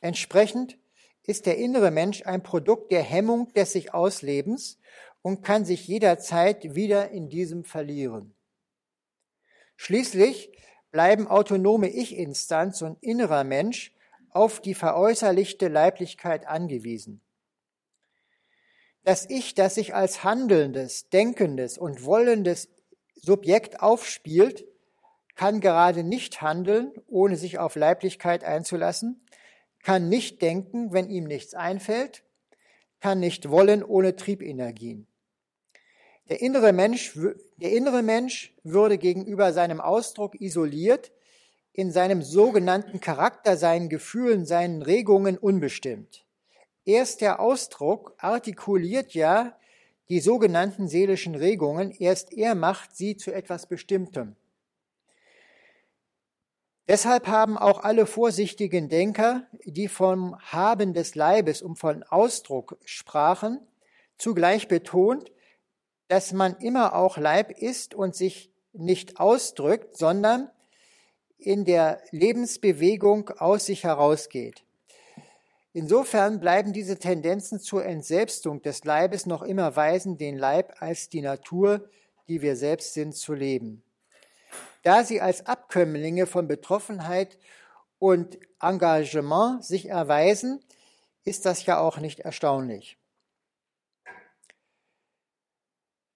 Entsprechend 0.00 0.78
ist 1.24 1.44
der 1.44 1.58
innere 1.58 1.90
Mensch 1.90 2.24
ein 2.24 2.44
Produkt 2.44 2.92
der 2.92 3.02
Hemmung 3.02 3.52
des 3.54 3.72
sich 3.72 3.92
Auslebens 3.92 4.78
und 5.20 5.42
kann 5.42 5.64
sich 5.64 5.88
jederzeit 5.88 6.76
wieder 6.76 7.10
in 7.10 7.28
diesem 7.28 7.64
verlieren. 7.64 8.36
Schließlich 9.74 10.52
bleiben 10.92 11.26
autonome 11.26 11.88
Ich-Instanz 11.88 12.80
und 12.82 13.02
innerer 13.02 13.42
Mensch 13.42 13.92
auf 14.30 14.60
die 14.62 14.74
veräußerlichte 14.74 15.66
Leiblichkeit 15.66 16.46
angewiesen. 16.46 17.20
Das 19.02 19.28
Ich, 19.28 19.54
das 19.54 19.74
sich 19.74 19.92
als 19.92 20.22
handelndes, 20.22 21.08
denkendes 21.08 21.78
und 21.78 22.04
wollendes 22.04 22.68
Subjekt 23.16 23.80
aufspielt, 23.80 24.64
kann 25.36 25.60
gerade 25.60 26.02
nicht 26.02 26.42
handeln, 26.42 26.92
ohne 27.06 27.36
sich 27.36 27.58
auf 27.58 27.76
Leiblichkeit 27.76 28.42
einzulassen, 28.42 29.24
kann 29.82 30.08
nicht 30.08 30.42
denken, 30.42 30.92
wenn 30.92 31.08
ihm 31.08 31.24
nichts 31.24 31.54
einfällt, 31.54 32.24
kann 33.00 33.20
nicht 33.20 33.50
wollen 33.50 33.84
ohne 33.84 34.16
Triebenergien. 34.16 35.06
Der 36.28 36.40
innere 36.40 36.72
Mensch, 36.72 37.16
der 37.56 37.70
innere 37.70 38.02
Mensch 38.02 38.56
würde 38.64 38.98
gegenüber 38.98 39.52
seinem 39.52 39.80
Ausdruck 39.80 40.40
isoliert, 40.40 41.12
in 41.72 41.92
seinem 41.92 42.22
sogenannten 42.22 43.00
Charakter, 43.00 43.56
seinen 43.56 43.88
Gefühlen, 43.88 44.46
seinen 44.46 44.82
Regungen 44.82 45.36
unbestimmt. 45.36 46.24
Erst 46.84 47.20
der 47.20 47.38
Ausdruck 47.38 48.14
artikuliert 48.18 49.12
ja 49.12 49.56
die 50.08 50.20
sogenannten 50.20 50.88
seelischen 50.88 51.34
Regungen, 51.34 51.90
erst 51.90 52.32
er 52.32 52.54
macht 52.54 52.96
sie 52.96 53.16
zu 53.16 53.32
etwas 53.32 53.68
Bestimmtem. 53.68 54.36
Deshalb 56.88 57.26
haben 57.26 57.58
auch 57.58 57.82
alle 57.82 58.06
vorsichtigen 58.06 58.88
Denker, 58.88 59.46
die 59.64 59.88
vom 59.88 60.38
Haben 60.38 60.94
des 60.94 61.16
Leibes 61.16 61.60
und 61.60 61.76
von 61.76 62.04
Ausdruck 62.04 62.78
sprachen, 62.84 63.60
zugleich 64.18 64.68
betont, 64.68 65.32
dass 66.08 66.32
man 66.32 66.54
immer 66.56 66.94
auch 66.94 67.18
Leib 67.18 67.50
ist 67.50 67.94
und 67.94 68.14
sich 68.14 68.52
nicht 68.72 69.18
ausdrückt, 69.18 69.96
sondern 69.96 70.48
in 71.38 71.64
der 71.64 72.00
Lebensbewegung 72.12 73.30
aus 73.30 73.66
sich 73.66 73.82
herausgeht. 73.84 74.64
Insofern 75.72 76.40
bleiben 76.40 76.72
diese 76.72 76.98
Tendenzen 76.98 77.58
zur 77.60 77.84
Entselbstung 77.84 78.62
des 78.62 78.84
Leibes 78.84 79.26
noch 79.26 79.42
immer 79.42 79.76
weisen, 79.76 80.16
den 80.16 80.38
Leib 80.38 80.76
als 80.80 81.08
die 81.08 81.20
Natur, 81.20 81.90
die 82.28 82.40
wir 82.40 82.56
selbst 82.56 82.94
sind, 82.94 83.14
zu 83.14 83.34
leben. 83.34 83.82
Da 84.86 85.02
sie 85.02 85.20
als 85.20 85.46
Abkömmlinge 85.46 86.28
von 86.28 86.46
Betroffenheit 86.46 87.38
und 87.98 88.38
Engagement 88.60 89.64
sich 89.64 89.86
erweisen, 89.88 90.64
ist 91.24 91.44
das 91.44 91.66
ja 91.66 91.80
auch 91.80 91.98
nicht 91.98 92.20
erstaunlich. 92.20 92.96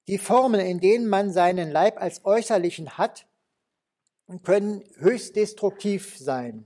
Die 0.07 0.19
Formen, 0.19 0.61
in 0.61 0.79
denen 0.79 1.09
man 1.09 1.33
seinen 1.33 1.73
Leib 1.73 2.01
als 2.01 2.25
äußerlichen 2.25 2.97
hat 2.97 3.27
können 4.45 4.85
höchst 4.99 5.35
destruktiv 5.35 6.17
sein. 6.17 6.65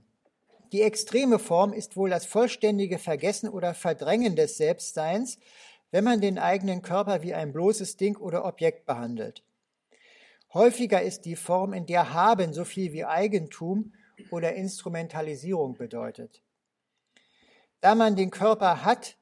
Die 0.73 0.83
extreme 0.83 1.39
Form 1.39 1.73
ist 1.73 1.97
wohl 1.97 2.11
das 2.11 2.27
vollständige 2.27 2.99
Vergessen 2.99 3.49
oder 3.49 3.73
Verdrängen 3.73 4.35
des 4.35 4.57
Selbstseins, 4.57 5.39
wenn 5.89 6.03
man 6.03 6.21
den 6.21 6.37
eigenen 6.37 6.83
Körper 6.83 7.23
wie 7.23 7.33
ein 7.33 7.51
bloßes 7.51 7.97
Ding 7.97 8.15
oder 8.15 8.45
Objekt 8.45 8.85
behandelt. 8.85 9.41
Häufiger 10.55 11.01
ist 11.01 11.25
die 11.25 11.35
Form, 11.35 11.73
in 11.73 11.85
der 11.85 12.13
Haben 12.13 12.53
so 12.53 12.63
viel 12.63 12.93
wie 12.93 13.03
Eigentum 13.03 13.91
oder 14.31 14.55
Instrumentalisierung 14.55 15.75
bedeutet. 15.77 16.41
Da 17.81 17.93
man 17.93 18.15
den 18.15 18.31
Körper 18.31 18.85
hat, 18.85 19.17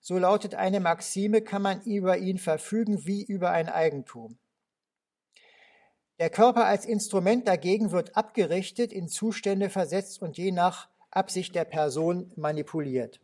so 0.00 0.16
lautet 0.18 0.54
eine 0.54 0.80
Maxime, 0.80 1.42
kann 1.42 1.60
man 1.60 1.82
über 1.82 2.16
ihn 2.16 2.38
verfügen 2.38 3.04
wie 3.04 3.22
über 3.22 3.50
ein 3.50 3.68
Eigentum. 3.68 4.38
Der 6.18 6.30
Körper 6.30 6.64
als 6.64 6.86
Instrument 6.86 7.46
dagegen 7.46 7.90
wird 7.90 8.16
abgerichtet, 8.16 8.90
in 8.90 9.08
Zustände 9.08 9.68
versetzt 9.68 10.22
und 10.22 10.38
je 10.38 10.50
nach 10.50 10.88
Absicht 11.10 11.54
der 11.54 11.66
Person 11.66 12.32
manipuliert. 12.36 13.20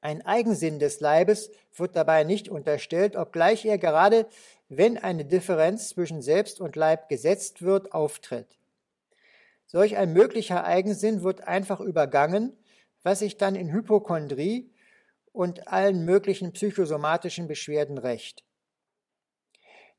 Ein 0.00 0.24
Eigensinn 0.24 0.78
des 0.78 1.00
Leibes 1.00 1.50
wird 1.74 1.96
dabei 1.96 2.24
nicht 2.24 2.50
unterstellt, 2.50 3.16
obgleich 3.16 3.64
er 3.64 3.78
gerade, 3.78 4.26
wenn 4.68 4.98
eine 4.98 5.24
Differenz 5.24 5.90
zwischen 5.90 6.22
Selbst 6.22 6.60
und 6.60 6.76
Leib 6.76 7.08
gesetzt 7.08 7.62
wird, 7.62 7.92
auftritt. 7.92 8.58
Solch 9.66 9.96
ein 9.96 10.12
möglicher 10.12 10.64
Eigensinn 10.64 11.22
wird 11.22 11.42
einfach 11.42 11.80
übergangen, 11.80 12.56
was 13.02 13.20
sich 13.20 13.36
dann 13.36 13.54
in 13.54 13.72
Hypochondrie 13.72 14.70
und 15.32 15.68
allen 15.68 16.04
möglichen 16.04 16.52
psychosomatischen 16.52 17.48
Beschwerden 17.48 17.98
rächt. 17.98 18.44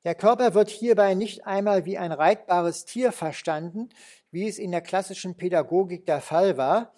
Der 0.06 0.16
Körper 0.16 0.54
wird 0.54 0.70
hierbei 0.70 1.16
nicht 1.16 1.46
einmal 1.48 1.86
wie 1.86 1.98
ein 1.98 2.12
reitbares 2.12 2.86
Tier 2.86 3.12
verstanden, 3.12 3.90
wie 4.32 4.48
es 4.48 4.60
in 4.60 4.72
der 4.72 4.82
klassischen 4.82 5.36
Pädagogik 5.36 6.06
der 6.06 6.22
Fall 6.22 6.58
war, 6.58 6.94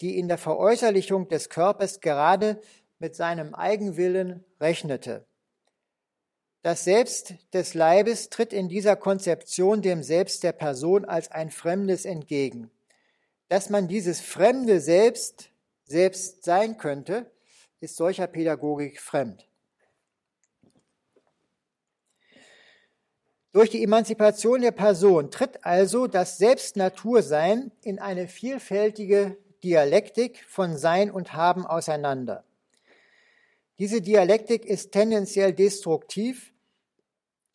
die 0.00 0.18
in 0.18 0.28
der 0.28 0.38
Veräußerlichung 0.38 1.28
des 1.28 1.48
Körpers 1.48 2.00
gerade 2.00 2.60
mit 2.98 3.16
seinem 3.16 3.54
Eigenwillen 3.54 4.44
rechnete. 4.60 5.26
Das 6.62 6.84
Selbst 6.84 7.34
des 7.54 7.72
Leibes 7.72 8.28
tritt 8.28 8.52
in 8.52 8.68
dieser 8.68 8.94
Konzeption 8.94 9.80
dem 9.80 10.02
Selbst 10.02 10.42
der 10.42 10.52
Person 10.52 11.06
als 11.06 11.30
ein 11.30 11.50
Fremdes 11.50 12.04
entgegen. 12.04 12.70
Dass 13.48 13.70
man 13.70 13.88
dieses 13.88 14.20
fremde 14.20 14.80
Selbst 14.80 15.50
selbst 15.84 16.44
sein 16.44 16.76
könnte, 16.76 17.30
ist 17.80 17.96
solcher 17.96 18.26
Pädagogik 18.26 19.00
fremd. 19.00 19.48
Durch 23.52 23.70
die 23.70 23.82
Emanzipation 23.82 24.60
der 24.60 24.70
Person 24.70 25.32
tritt 25.32 25.64
also 25.64 26.06
das 26.06 26.38
Selbstnatursein 26.38 27.72
in 27.82 27.98
eine 27.98 28.28
vielfältige 28.28 29.36
Dialektik 29.64 30.44
von 30.46 30.76
Sein 30.76 31.10
und 31.10 31.32
Haben 31.32 31.66
auseinander. 31.66 32.44
Diese 33.80 34.02
Dialektik 34.02 34.66
ist 34.66 34.92
tendenziell 34.92 35.54
destruktiv, 35.54 36.52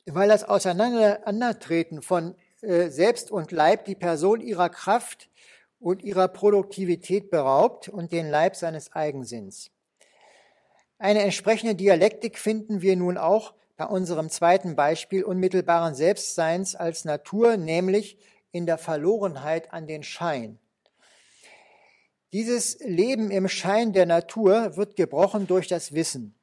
weil 0.07 0.27
das 0.27 0.43
Auseinandertreten 0.43 2.01
von 2.01 2.33
äh, 2.61 2.89
Selbst 2.89 3.29
und 3.29 3.51
Leib 3.51 3.85
die 3.85 3.93
Person 3.93 4.41
ihrer 4.41 4.69
Kraft 4.69 5.29
und 5.79 6.01
ihrer 6.01 6.27
Produktivität 6.27 7.29
beraubt 7.29 7.89
und 7.89 8.11
den 8.11 8.27
Leib 8.31 8.55
seines 8.55 8.91
Eigensinns. 8.93 9.69
Eine 10.97 11.21
entsprechende 11.21 11.75
Dialektik 11.75 12.39
finden 12.39 12.81
wir 12.81 12.95
nun 12.95 13.19
auch 13.19 13.53
bei 13.77 13.85
unserem 13.85 14.31
zweiten 14.31 14.75
Beispiel 14.75 15.23
unmittelbaren 15.23 15.93
Selbstseins 15.93 16.73
als 16.73 17.05
Natur, 17.05 17.55
nämlich 17.55 18.17
in 18.51 18.65
der 18.65 18.79
Verlorenheit 18.79 19.71
an 19.73 19.85
den 19.85 20.01
Schein. 20.01 20.57
Dieses 22.35 22.79
Leben 22.79 23.31
im 23.31 23.47
Schein 23.47 23.93
der 23.93 24.05
Natur 24.05 24.75
wird 24.75 24.97
gebrochen 24.97 25.47
durch 25.47 25.69
das 25.69 25.93
Wissen. 25.93 26.35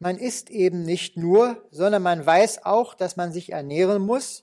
Man 0.00 0.18
ist 0.18 0.50
eben 0.50 0.82
nicht 0.82 1.16
nur, 1.16 1.64
sondern 1.70 2.02
man 2.02 2.26
weiß 2.26 2.64
auch, 2.64 2.94
dass 2.94 3.16
man 3.16 3.32
sich 3.32 3.52
ernähren 3.52 4.02
muss. 4.02 4.42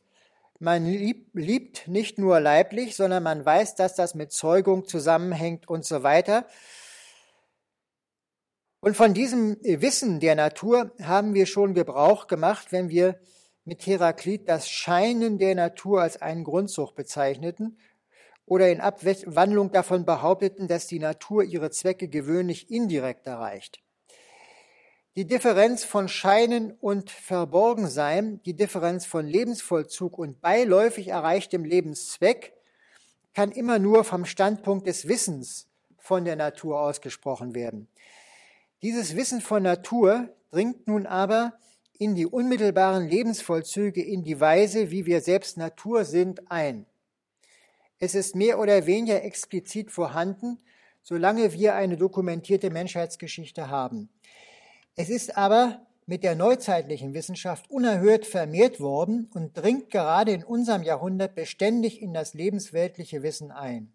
Man 0.57 0.85
liebt 0.85 1.89
nicht 1.89 2.17
nur 2.17 2.39
leiblich, 2.39 2.95
sondern 2.95 3.23
man 3.23 3.45
weiß, 3.45 3.75
dass 3.75 3.95
das 3.95 4.15
mit 4.15 4.31
Zeugung 4.31 4.87
zusammenhängt 4.87 5.67
und 5.67 5.83
so 5.83 6.01
weiter. 6.01 6.45
Und 8.79 8.95
von 8.95 9.13
diesem 9.13 9.57
Wissen 9.61 10.21
der 10.21 10.35
Natur 10.35 10.93
haben 11.01 11.33
wir 11.33 11.45
schon 11.45 11.73
Gebrauch 11.73 12.27
gemacht, 12.27 12.71
wenn 12.71 12.87
wir 12.87 13.19
mit 13.65 13.85
Heraklit 13.85 14.47
das 14.47 14.69
Scheinen 14.69 15.39
der 15.39 15.55
Natur 15.55 16.01
als 16.01 16.21
einen 16.21 16.45
Grundzug 16.45 16.95
bezeichneten 16.95 17.77
oder 18.51 18.69
in 18.69 18.81
Abwandlung 18.81 19.71
davon 19.71 20.03
behaupteten, 20.03 20.67
dass 20.67 20.85
die 20.85 20.99
Natur 20.99 21.45
ihre 21.45 21.71
Zwecke 21.71 22.09
gewöhnlich 22.09 22.69
indirekt 22.69 23.25
erreicht. 23.25 23.79
Die 25.15 25.25
Differenz 25.25 25.85
von 25.85 26.09
Scheinen 26.09 26.73
und 26.81 27.11
Verborgensein, 27.11 28.41
die 28.43 28.53
Differenz 28.53 29.05
von 29.05 29.25
Lebensvollzug 29.25 30.17
und 30.17 30.41
beiläufig 30.41 31.07
erreichtem 31.07 31.63
Lebenszweck, 31.63 32.51
kann 33.33 33.53
immer 33.53 33.79
nur 33.79 34.03
vom 34.03 34.25
Standpunkt 34.25 34.85
des 34.85 35.07
Wissens 35.07 35.69
von 35.97 36.25
der 36.25 36.35
Natur 36.35 36.81
ausgesprochen 36.81 37.55
werden. 37.55 37.87
Dieses 38.81 39.15
Wissen 39.15 39.39
von 39.39 39.63
Natur 39.63 40.27
dringt 40.51 40.87
nun 40.87 41.07
aber 41.07 41.53
in 41.97 42.15
die 42.15 42.25
unmittelbaren 42.25 43.07
Lebensvollzüge, 43.07 44.03
in 44.03 44.25
die 44.25 44.41
Weise, 44.41 44.91
wie 44.91 45.05
wir 45.05 45.21
selbst 45.21 45.55
Natur 45.55 46.03
sind, 46.03 46.51
ein. 46.51 46.85
Es 48.03 48.15
ist 48.15 48.35
mehr 48.35 48.57
oder 48.57 48.87
weniger 48.87 49.23
explizit 49.23 49.91
vorhanden, 49.91 50.57
solange 51.03 51.53
wir 51.53 51.75
eine 51.75 51.97
dokumentierte 51.97 52.71
Menschheitsgeschichte 52.71 53.69
haben. 53.69 54.09
Es 54.95 55.11
ist 55.11 55.37
aber 55.37 55.85
mit 56.07 56.23
der 56.23 56.33
neuzeitlichen 56.33 57.13
Wissenschaft 57.13 57.69
unerhört 57.69 58.25
vermehrt 58.25 58.79
worden 58.79 59.29
und 59.35 59.55
dringt 59.55 59.91
gerade 59.91 60.31
in 60.31 60.43
unserem 60.43 60.81
Jahrhundert 60.81 61.35
beständig 61.35 62.01
in 62.01 62.11
das 62.11 62.33
lebensweltliche 62.33 63.21
Wissen 63.21 63.51
ein. 63.51 63.93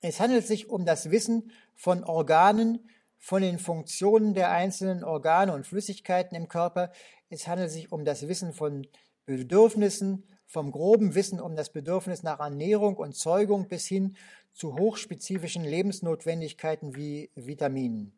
Es 0.00 0.18
handelt 0.18 0.46
sich 0.46 0.70
um 0.70 0.86
das 0.86 1.10
Wissen 1.10 1.50
von 1.74 2.04
Organen, 2.04 2.88
von 3.18 3.42
den 3.42 3.58
Funktionen 3.58 4.32
der 4.32 4.50
einzelnen 4.50 5.04
Organe 5.04 5.52
und 5.52 5.66
Flüssigkeiten 5.66 6.34
im 6.34 6.48
Körper. 6.48 6.90
Es 7.28 7.46
handelt 7.46 7.70
sich 7.70 7.92
um 7.92 8.06
das 8.06 8.28
Wissen 8.28 8.54
von 8.54 8.86
Bedürfnissen, 9.26 10.24
vom 10.52 10.70
groben 10.70 11.14
Wissen 11.14 11.40
um 11.40 11.56
das 11.56 11.70
Bedürfnis 11.70 12.22
nach 12.22 12.38
Ernährung 12.38 12.96
und 12.96 13.16
Zeugung 13.16 13.68
bis 13.68 13.86
hin 13.86 14.16
zu 14.52 14.76
hochspezifischen 14.76 15.64
Lebensnotwendigkeiten 15.64 16.94
wie 16.94 17.30
Vitaminen. 17.34 18.12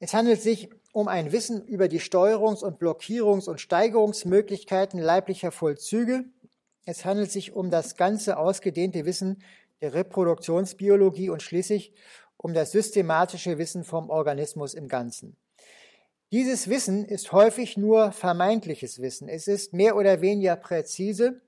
Es 0.00 0.12
handelt 0.12 0.42
sich 0.42 0.68
um 0.92 1.08
ein 1.08 1.32
Wissen 1.32 1.66
über 1.66 1.88
die 1.88 2.00
Steuerungs- 2.00 2.62
und 2.62 2.78
Blockierungs- 2.78 3.48
und 3.48 3.58
Steigerungsmöglichkeiten 3.58 5.00
leiblicher 5.00 5.50
Vollzüge. 5.50 6.26
Es 6.84 7.06
handelt 7.06 7.32
sich 7.32 7.54
um 7.54 7.70
das 7.70 7.96
ganze 7.96 8.36
ausgedehnte 8.36 9.06
Wissen 9.06 9.42
der 9.80 9.94
Reproduktionsbiologie 9.94 11.30
und 11.30 11.42
schließlich 11.42 11.94
um 12.36 12.52
das 12.52 12.72
systematische 12.72 13.56
Wissen 13.56 13.82
vom 13.82 14.10
Organismus 14.10 14.74
im 14.74 14.88
Ganzen. 14.88 15.38
Dieses 16.30 16.68
Wissen 16.68 17.06
ist 17.06 17.32
häufig 17.32 17.78
nur 17.78 18.12
vermeintliches 18.12 19.00
Wissen. 19.00 19.28
Es 19.28 19.48
ist 19.48 19.72
mehr 19.72 19.96
oder 19.96 20.20
weniger 20.20 20.56
präzise. 20.56 21.40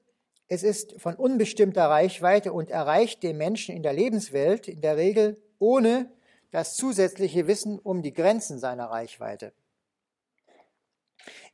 Es 0.49 0.62
ist 0.62 0.99
von 0.99 1.14
unbestimmter 1.16 1.85
Reichweite 1.85 2.53
und 2.55 2.71
erreicht 2.71 3.23
den 3.23 3.37
Menschen 3.37 3.77
in 3.77 3.83
der 3.83 3.93
Lebenswelt 3.93 4.69
in 4.69 4.81
der 4.81 4.97
Regel 4.97 5.37
ohne 5.59 6.11
das 6.51 6.77
zusätzliche 6.77 7.47
Wissen 7.47 7.79
um 7.79 8.03
die 8.03 8.14
Grenzen 8.14 8.59
seiner 8.59 8.87
Reichweite. 8.87 9.53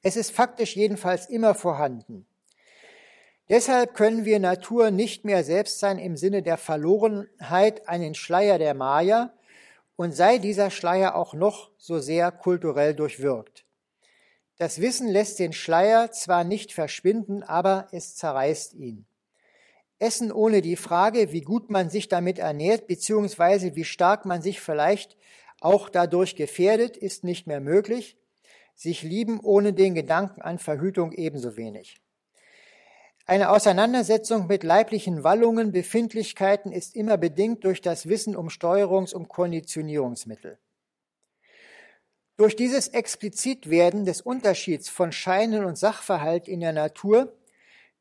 Es 0.03 0.17
ist 0.17 0.31
faktisch 0.31 0.77
jedenfalls 0.77 1.27
immer 1.27 1.57
vorhanden. 1.57 2.27
Deshalb 3.49 3.95
können 3.95 4.25
wir 4.25 4.39
Natur 4.39 4.93
nicht 4.93 5.25
mehr 5.25 5.43
selbst 5.43 5.81
sein 5.81 5.99
im 5.99 6.17
Sinne 6.17 6.43
der 6.43 6.57
Verlorenheit 6.57 7.89
einen 7.89 8.15
Schleier 8.15 8.59
der 8.59 8.75
Maya 8.75 9.33
und 9.97 10.13
sei 10.15 10.39
dieser 10.39 10.71
Schleier 10.71 11.17
auch 11.17 11.35
noch 11.35 11.71
so 11.79 11.99
sehr 11.99 12.31
kulturell 12.31 12.95
durchwirkt. 12.95 13.65
Das 14.59 14.81
Wissen 14.81 15.09
lässt 15.09 15.39
den 15.39 15.53
Schleier 15.53 16.11
zwar 16.13 16.45
nicht 16.45 16.73
verschwinden, 16.73 17.43
aber 17.43 17.89
es 17.93 18.15
zerreißt 18.15 18.75
ihn. 18.75 19.07
Essen 19.99 20.31
ohne 20.31 20.61
die 20.61 20.77
Frage, 20.77 21.33
wie 21.33 21.41
gut 21.41 21.71
man 21.71 21.91
sich 21.91 22.09
damit 22.09 22.39
ernährt, 22.39 22.87
beziehungsweise 22.87 23.77
wie 23.77 23.85
stark 23.85 24.27
man 24.27 24.43
sich 24.43 24.61
vielleicht 24.61 25.17
auch 25.61 25.89
dadurch 25.89 26.37
gefährdet, 26.37 26.97
ist 26.97 27.25
nicht 27.25 27.47
mehr 27.47 27.61
möglich. 27.61 28.19
Sich 28.75 29.03
lieben 29.03 29.41
ohne 29.41 29.73
den 29.73 29.95
Gedanken 29.95 30.43
an 30.43 30.59
Verhütung 30.59 31.13
ebenso 31.13 31.57
wenig. 31.57 32.01
Eine 33.29 33.51
Auseinandersetzung 33.51 34.47
mit 34.47 34.63
leiblichen 34.63 35.25
Wallungen, 35.25 35.73
Befindlichkeiten 35.73 36.71
ist 36.71 36.95
immer 36.95 37.17
bedingt 37.17 37.65
durch 37.65 37.81
das 37.81 38.09
Wissen 38.09 38.37
um 38.37 38.47
Steuerungs- 38.47 39.13
und 39.13 39.29
Konditionierungsmittel. 39.29 40.61
Durch 42.37 42.55
dieses 42.55 42.87
Explizitwerden 42.87 44.05
des 44.05 44.21
Unterschieds 44.21 44.89
von 44.89 45.11
Scheinen 45.11 45.65
und 45.65 45.77
Sachverhalt 45.77 46.47
in 46.47 46.61
der 46.61 46.73
Natur 46.73 47.37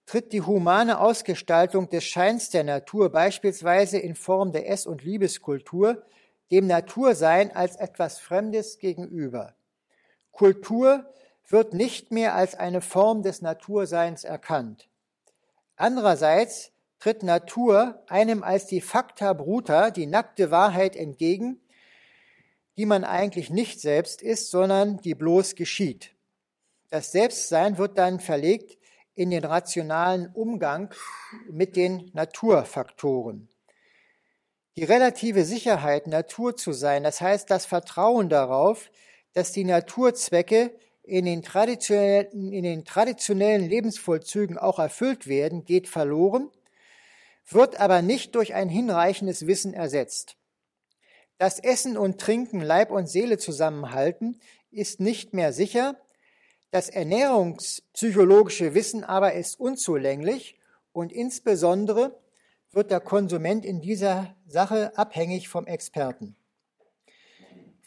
tritt 0.05 0.32
die 0.32 0.43
humane 0.43 0.99
Ausgestaltung 0.99 1.89
des 1.89 2.03
Scheins 2.03 2.51
der 2.51 2.63
Natur 2.63 3.11
beispielsweise 3.11 3.97
in 3.97 4.13
Form 4.13 4.51
der 4.51 4.69
Ess- 4.69 4.86
und 4.86 5.03
Liebeskultur 5.03 6.05
dem 6.51 6.67
Natursein 6.67 7.51
als 7.55 7.78
etwas 7.78 8.19
Fremdes 8.19 8.78
gegenüber. 8.78 9.55
Kultur 10.32 11.11
wird 11.47 11.73
nicht 11.73 12.11
mehr 12.11 12.36
als 12.36 12.53
eine 12.53 12.82
Form 12.82 13.23
des 13.23 13.41
Naturseins 13.41 14.23
erkannt. 14.23 14.88
Andererseits 15.76 16.71
tritt 16.99 17.23
Natur 17.23 18.03
einem 18.07 18.43
als 18.43 18.65
die 18.65 18.82
Facta 18.82 19.34
bruta, 19.34 19.91
die 19.91 20.05
nackte 20.05 20.51
Wahrheit 20.51 20.95
entgegen, 20.95 21.59
die 22.78 22.86
man 22.86 23.03
eigentlich 23.03 23.49
nicht 23.49 23.80
selbst 23.80 24.21
ist, 24.21 24.49
sondern 24.49 24.97
die 24.97 25.15
bloß 25.15 25.55
geschieht. 25.55 26.15
Das 26.89 27.11
Selbstsein 27.11 27.78
wird 27.78 27.97
dann 27.97 28.19
verlegt 28.19 28.78
in 29.15 29.30
den 29.32 29.45
rationalen 29.45 30.28
Umgang 30.34 30.93
mit 31.49 31.76
den 31.76 32.11
Naturfaktoren. 32.13 33.49
Die 34.76 34.84
relative 34.84 35.45
Sicherheit, 35.45 36.07
Natur 36.07 36.57
zu 36.57 36.73
sein, 36.73 37.03
das 37.03 37.21
heißt 37.21 37.49
das 37.49 37.65
Vertrauen 37.65 38.28
darauf, 38.28 38.91
dass 39.34 39.53
die 39.53 39.63
Naturzwecke 39.63 40.78
in 41.07 41.25
den, 41.25 41.41
traditionellen, 41.41 42.51
in 42.51 42.63
den 42.63 42.85
traditionellen 42.85 43.67
Lebensvollzügen 43.67 44.57
auch 44.57 44.79
erfüllt 44.79 45.27
werden, 45.27 45.63
geht 45.63 45.87
verloren, 45.87 46.49
wird 47.47 47.79
aber 47.79 48.01
nicht 48.01 48.35
durch 48.35 48.53
ein 48.53 48.69
hinreichendes 48.69 49.47
Wissen 49.47 49.73
ersetzt. 49.73 50.35
Das 51.37 51.59
Essen 51.59 51.97
und 51.97 52.19
Trinken 52.19 52.61
Leib 52.61 52.91
und 52.91 53.07
Seele 53.07 53.37
zusammenhalten 53.37 54.39
ist 54.71 54.99
nicht 54.99 55.33
mehr 55.33 55.53
sicher, 55.53 55.95
das 56.71 56.89
ernährungspsychologische 56.89 58.73
Wissen 58.73 59.03
aber 59.03 59.33
ist 59.33 59.59
unzulänglich 59.59 60.59
und 60.91 61.11
insbesondere 61.11 62.19
wird 62.71 62.91
der 62.91 62.99
Konsument 62.99 63.63
in 63.63 63.79
dieser 63.79 64.35
Sache 64.45 64.97
abhängig 64.97 65.47
vom 65.47 65.67
Experten. 65.67 66.35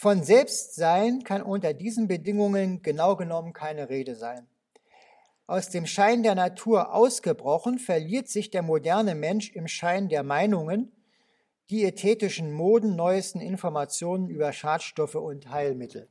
Von 0.01 0.23
Selbstsein 0.23 1.25
kann 1.25 1.43
unter 1.43 1.75
diesen 1.75 2.07
Bedingungen 2.07 2.83
genau 2.83 3.17
genommen 3.17 3.53
keine 3.53 3.89
Rede 3.91 4.15
sein. 4.15 4.47
Aus 5.49 5.71
dem 5.71 5.87
Schein 5.87 6.23
der 6.23 6.37
Natur 6.37 6.95
ausgebrochen, 6.95 7.81
verliert 7.81 8.29
sich 8.29 8.51
der 8.51 8.63
moderne 8.63 9.17
Mensch 9.17 9.51
im 9.51 9.67
Schein 9.67 10.09
der 10.09 10.23
Meinungen, 10.23 10.93
diätetischen 11.69 12.53
Moden, 12.53 12.95
neuesten 12.95 13.41
Informationen 13.41 14.29
über 14.29 14.53
Schadstoffe 14.53 15.17
und 15.17 15.51
Heilmittel. 15.51 16.07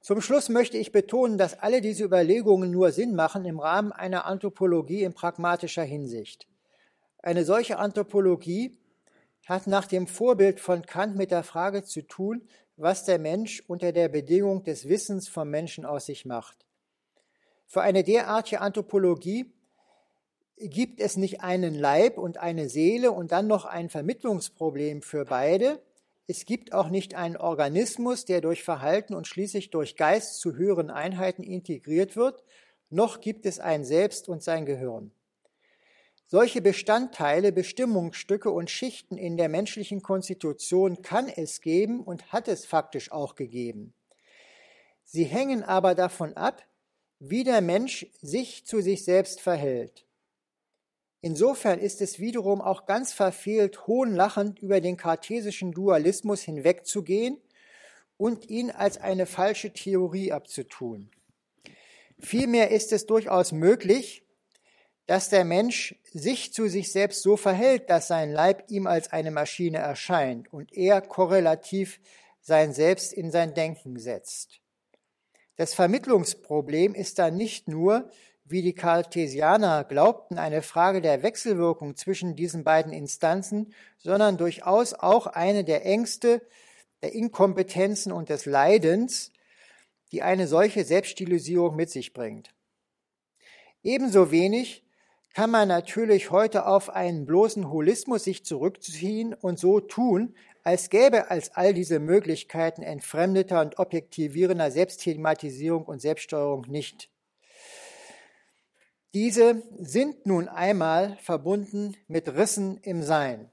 Zum 0.00 0.20
Schluss 0.20 0.48
möchte 0.48 0.78
ich 0.78 0.92
betonen, 0.92 1.38
dass 1.38 1.58
alle 1.58 1.80
diese 1.80 2.04
Überlegungen 2.04 2.70
nur 2.70 2.92
Sinn 2.92 3.16
machen 3.16 3.44
im 3.46 3.58
Rahmen 3.58 3.90
einer 3.90 4.26
Anthropologie 4.26 5.02
in 5.02 5.12
pragmatischer 5.12 5.82
Hinsicht. 5.82 6.46
Eine 7.18 7.44
solche 7.44 7.78
Anthropologie 7.80 8.78
hat 9.46 9.66
nach 9.66 9.86
dem 9.86 10.06
Vorbild 10.06 10.60
von 10.60 10.82
Kant 10.82 11.16
mit 11.16 11.30
der 11.30 11.42
Frage 11.42 11.82
zu 11.84 12.02
tun, 12.02 12.46
was 12.76 13.04
der 13.04 13.18
Mensch 13.18 13.62
unter 13.66 13.92
der 13.92 14.08
Bedingung 14.08 14.62
des 14.64 14.88
Wissens 14.88 15.28
vom 15.28 15.48
Menschen 15.48 15.86
aus 15.86 16.06
sich 16.06 16.26
macht. 16.26 16.66
Für 17.66 17.80
eine 17.80 18.04
derartige 18.04 18.60
Anthropologie 18.60 19.52
gibt 20.58 21.00
es 21.00 21.16
nicht 21.16 21.40
einen 21.40 21.74
Leib 21.74 22.18
und 22.18 22.38
eine 22.38 22.68
Seele 22.68 23.12
und 23.12 23.32
dann 23.32 23.46
noch 23.46 23.64
ein 23.64 23.88
Vermittlungsproblem 23.88 25.02
für 25.02 25.24
beide, 25.24 25.80
es 26.28 26.44
gibt 26.44 26.72
auch 26.72 26.88
nicht 26.88 27.14
einen 27.14 27.36
Organismus, 27.36 28.24
der 28.24 28.40
durch 28.40 28.64
Verhalten 28.64 29.14
und 29.14 29.28
schließlich 29.28 29.70
durch 29.70 29.94
Geist 29.94 30.40
zu 30.40 30.56
höheren 30.56 30.90
Einheiten 30.90 31.44
integriert 31.44 32.16
wird, 32.16 32.42
noch 32.90 33.20
gibt 33.20 33.46
es 33.46 33.60
ein 33.60 33.84
Selbst 33.84 34.28
und 34.28 34.42
sein 34.42 34.66
Gehirn. 34.66 35.12
Solche 36.28 36.60
Bestandteile, 36.60 37.52
Bestimmungsstücke 37.52 38.50
und 38.50 38.68
Schichten 38.68 39.16
in 39.16 39.36
der 39.36 39.48
menschlichen 39.48 40.02
Konstitution 40.02 41.00
kann 41.00 41.28
es 41.28 41.60
geben 41.60 42.02
und 42.02 42.32
hat 42.32 42.48
es 42.48 42.66
faktisch 42.66 43.12
auch 43.12 43.36
gegeben. 43.36 43.94
Sie 45.04 45.22
hängen 45.22 45.62
aber 45.62 45.94
davon 45.94 46.36
ab, 46.36 46.66
wie 47.20 47.44
der 47.44 47.60
Mensch 47.60 48.08
sich 48.20 48.66
zu 48.66 48.82
sich 48.82 49.04
selbst 49.04 49.40
verhält. 49.40 50.04
Insofern 51.20 51.78
ist 51.78 52.00
es 52.02 52.18
wiederum 52.18 52.60
auch 52.60 52.86
ganz 52.86 53.12
verfehlt, 53.12 53.86
hohnlachend 53.86 54.58
über 54.58 54.80
den 54.80 54.96
kartesischen 54.96 55.70
Dualismus 55.70 56.42
hinwegzugehen 56.42 57.40
und 58.16 58.50
ihn 58.50 58.72
als 58.72 58.98
eine 58.98 59.26
falsche 59.26 59.72
Theorie 59.72 60.32
abzutun. 60.32 61.08
Vielmehr 62.18 62.72
ist 62.72 62.92
es 62.92 63.06
durchaus 63.06 63.52
möglich, 63.52 64.25
dass 65.06 65.28
der 65.28 65.44
Mensch 65.44 65.94
sich 66.12 66.52
zu 66.52 66.68
sich 66.68 66.90
selbst 66.92 67.22
so 67.22 67.36
verhält, 67.36 67.90
dass 67.90 68.08
sein 68.08 68.32
Leib 68.32 68.64
ihm 68.68 68.86
als 68.86 69.12
eine 69.12 69.30
Maschine 69.30 69.78
erscheint 69.78 70.52
und 70.52 70.72
er 70.72 71.00
korrelativ 71.00 72.00
sein 72.40 72.72
Selbst 72.72 73.12
in 73.12 73.30
sein 73.30 73.54
Denken 73.54 73.98
setzt. 73.98 74.60
Das 75.56 75.74
Vermittlungsproblem 75.74 76.94
ist 76.94 77.18
dann 77.18 77.36
nicht 77.36 77.68
nur, 77.68 78.10
wie 78.44 78.62
die 78.62 78.74
Kartesianer 78.74 79.84
glaubten, 79.84 80.38
eine 80.38 80.62
Frage 80.62 81.00
der 81.00 81.22
Wechselwirkung 81.22 81.96
zwischen 81.96 82.36
diesen 82.36 82.62
beiden 82.62 82.92
Instanzen, 82.92 83.72
sondern 83.98 84.36
durchaus 84.36 84.94
auch 84.94 85.26
eine 85.26 85.64
der 85.64 85.84
Ängste, 85.84 86.46
der 87.02 87.12
Inkompetenzen 87.12 88.12
und 88.12 88.28
des 88.28 88.46
Leidens, 88.46 89.32
die 90.12 90.22
eine 90.22 90.46
solche 90.46 90.84
Selbststilisierung 90.84 91.74
mit 91.74 91.90
sich 91.90 92.12
bringt. 92.12 92.54
Ebenso 93.82 94.30
wenig 94.30 94.85
kann 95.36 95.50
man 95.50 95.68
natürlich 95.68 96.30
heute 96.30 96.64
auf 96.64 96.88
einen 96.88 97.26
bloßen 97.26 97.68
Holismus 97.70 98.24
sich 98.24 98.46
zurückziehen 98.46 99.34
und 99.34 99.58
so 99.58 99.80
tun, 99.80 100.34
als 100.64 100.88
gäbe 100.88 101.30
als 101.30 101.54
all 101.54 101.74
diese 101.74 101.98
Möglichkeiten 101.98 102.80
entfremdeter 102.80 103.60
und 103.60 103.78
objektivierender 103.78 104.70
Selbstthematisierung 104.70 105.84
und 105.84 106.00
Selbststeuerung 106.00 106.62
nicht. 106.68 107.10
Diese 109.12 109.62
sind 109.78 110.24
nun 110.24 110.48
einmal 110.48 111.18
verbunden 111.18 111.98
mit 112.08 112.30
Rissen 112.30 112.78
im 112.78 113.02
Sein. 113.02 113.50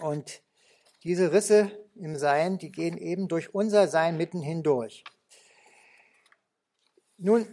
Und 0.00 0.42
diese 1.02 1.32
Risse 1.32 1.70
im 1.94 2.16
Sein, 2.16 2.58
die 2.58 2.70
gehen 2.70 2.98
eben 2.98 3.26
durch 3.26 3.54
unser 3.54 3.88
Sein 3.88 4.18
mitten 4.18 4.42
hindurch. 4.42 5.02
Nun, 7.16 7.46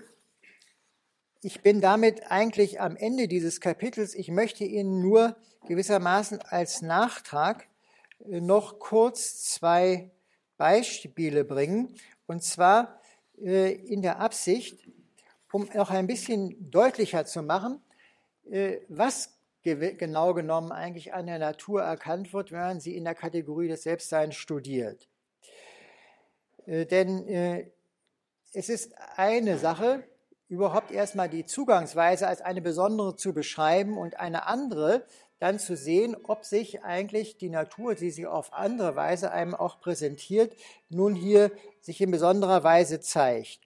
ich 1.43 1.61
bin 1.61 1.81
damit 1.81 2.31
eigentlich 2.31 2.79
am 2.79 2.95
Ende 2.95 3.27
dieses 3.27 3.61
Kapitels. 3.61 4.13
Ich 4.13 4.29
möchte 4.29 4.63
Ihnen 4.63 5.01
nur 5.01 5.35
gewissermaßen 5.67 6.39
als 6.41 6.81
Nachtrag 6.83 7.67
äh, 8.29 8.39
noch 8.41 8.79
kurz 8.79 9.45
zwei 9.45 10.11
Beispiele 10.57 11.43
bringen. 11.43 11.95
Und 12.27 12.43
zwar 12.43 12.99
äh, 13.39 13.73
in 13.73 14.03
der 14.03 14.19
Absicht, 14.19 14.87
um 15.51 15.67
noch 15.73 15.89
ein 15.89 16.05
bisschen 16.05 16.69
deutlicher 16.69 17.25
zu 17.25 17.41
machen, 17.41 17.81
äh, 18.49 18.77
was 18.87 19.37
genau 19.63 20.33
genommen 20.33 20.71
eigentlich 20.71 21.13
an 21.13 21.27
der 21.27 21.37
Natur 21.37 21.81
erkannt 21.83 22.33
wird, 22.33 22.51
wenn 22.51 22.59
man 22.61 22.79
sie 22.79 22.95
in 22.95 23.03
der 23.03 23.13
Kategorie 23.13 23.67
des 23.67 23.83
Selbstseins 23.83 24.35
studiert. 24.35 25.07
Denn 26.65 27.69
es 28.53 28.69
ist 28.69 28.95
eine 29.17 29.59
Sache, 29.59 30.03
überhaupt 30.51 30.91
erstmal 30.91 31.29
die 31.29 31.45
Zugangsweise 31.45 32.27
als 32.27 32.41
eine 32.41 32.61
besondere 32.61 33.15
zu 33.15 33.33
beschreiben 33.33 33.97
und 33.97 34.19
eine 34.19 34.47
andere 34.47 35.05
dann 35.39 35.59
zu 35.59 35.77
sehen, 35.77 36.15
ob 36.23 36.43
sich 36.43 36.83
eigentlich 36.83 37.37
die 37.37 37.49
Natur, 37.49 37.95
die 37.95 38.11
sich 38.11 38.27
auf 38.27 38.51
andere 38.51 38.97
Weise 38.97 39.31
einem 39.31 39.55
auch 39.55 39.79
präsentiert, 39.79 40.53
nun 40.89 41.15
hier 41.15 41.51
sich 41.79 42.01
in 42.01 42.11
besonderer 42.11 42.65
Weise 42.65 42.99
zeigt. 42.99 43.61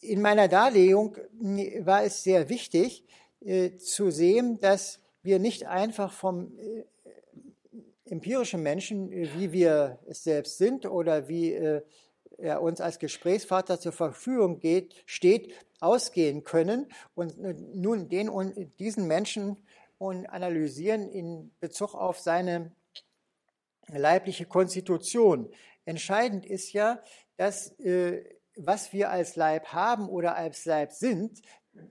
In 0.00 0.20
meiner 0.20 0.48
Darlegung 0.48 1.16
war 1.80 2.04
es 2.04 2.22
sehr 2.22 2.50
wichtig 2.50 3.04
äh, 3.40 3.78
zu 3.78 4.10
sehen, 4.10 4.58
dass 4.58 5.00
wir 5.22 5.38
nicht 5.38 5.66
einfach 5.66 6.12
vom 6.12 6.58
äh, 6.58 6.84
empirischen 8.04 8.62
Menschen, 8.62 9.10
äh, 9.12 9.28
wie 9.38 9.52
wir 9.52 9.98
es 10.06 10.24
selbst 10.24 10.58
sind 10.58 10.84
oder 10.84 11.26
wie 11.26 11.54
äh, 11.54 11.80
er 12.40 12.62
uns 12.62 12.80
als 12.80 12.98
Gesprächsvater 12.98 13.78
zur 13.80 13.92
Verfügung 13.92 14.60
geht, 14.60 14.94
steht, 15.06 15.54
ausgehen 15.80 16.44
können 16.44 16.86
und 17.14 17.38
äh, 17.38 17.54
nun 17.74 18.08
den 18.08 18.28
und 18.28 18.54
diesen 18.78 19.06
Menschen 19.06 19.56
und 19.98 20.26
analysieren 20.26 21.08
in 21.08 21.50
Bezug 21.60 21.94
auf 21.94 22.18
seine 22.18 22.72
leibliche 23.88 24.46
Konstitution. 24.46 25.50
Entscheidend 25.84 26.46
ist 26.46 26.72
ja, 26.72 27.02
dass 27.36 27.78
äh, 27.80 28.24
was 28.56 28.92
wir 28.92 29.10
als 29.10 29.36
Leib 29.36 29.68
haben 29.68 30.08
oder 30.08 30.36
als 30.36 30.64
Leib 30.64 30.92
sind, 30.92 31.40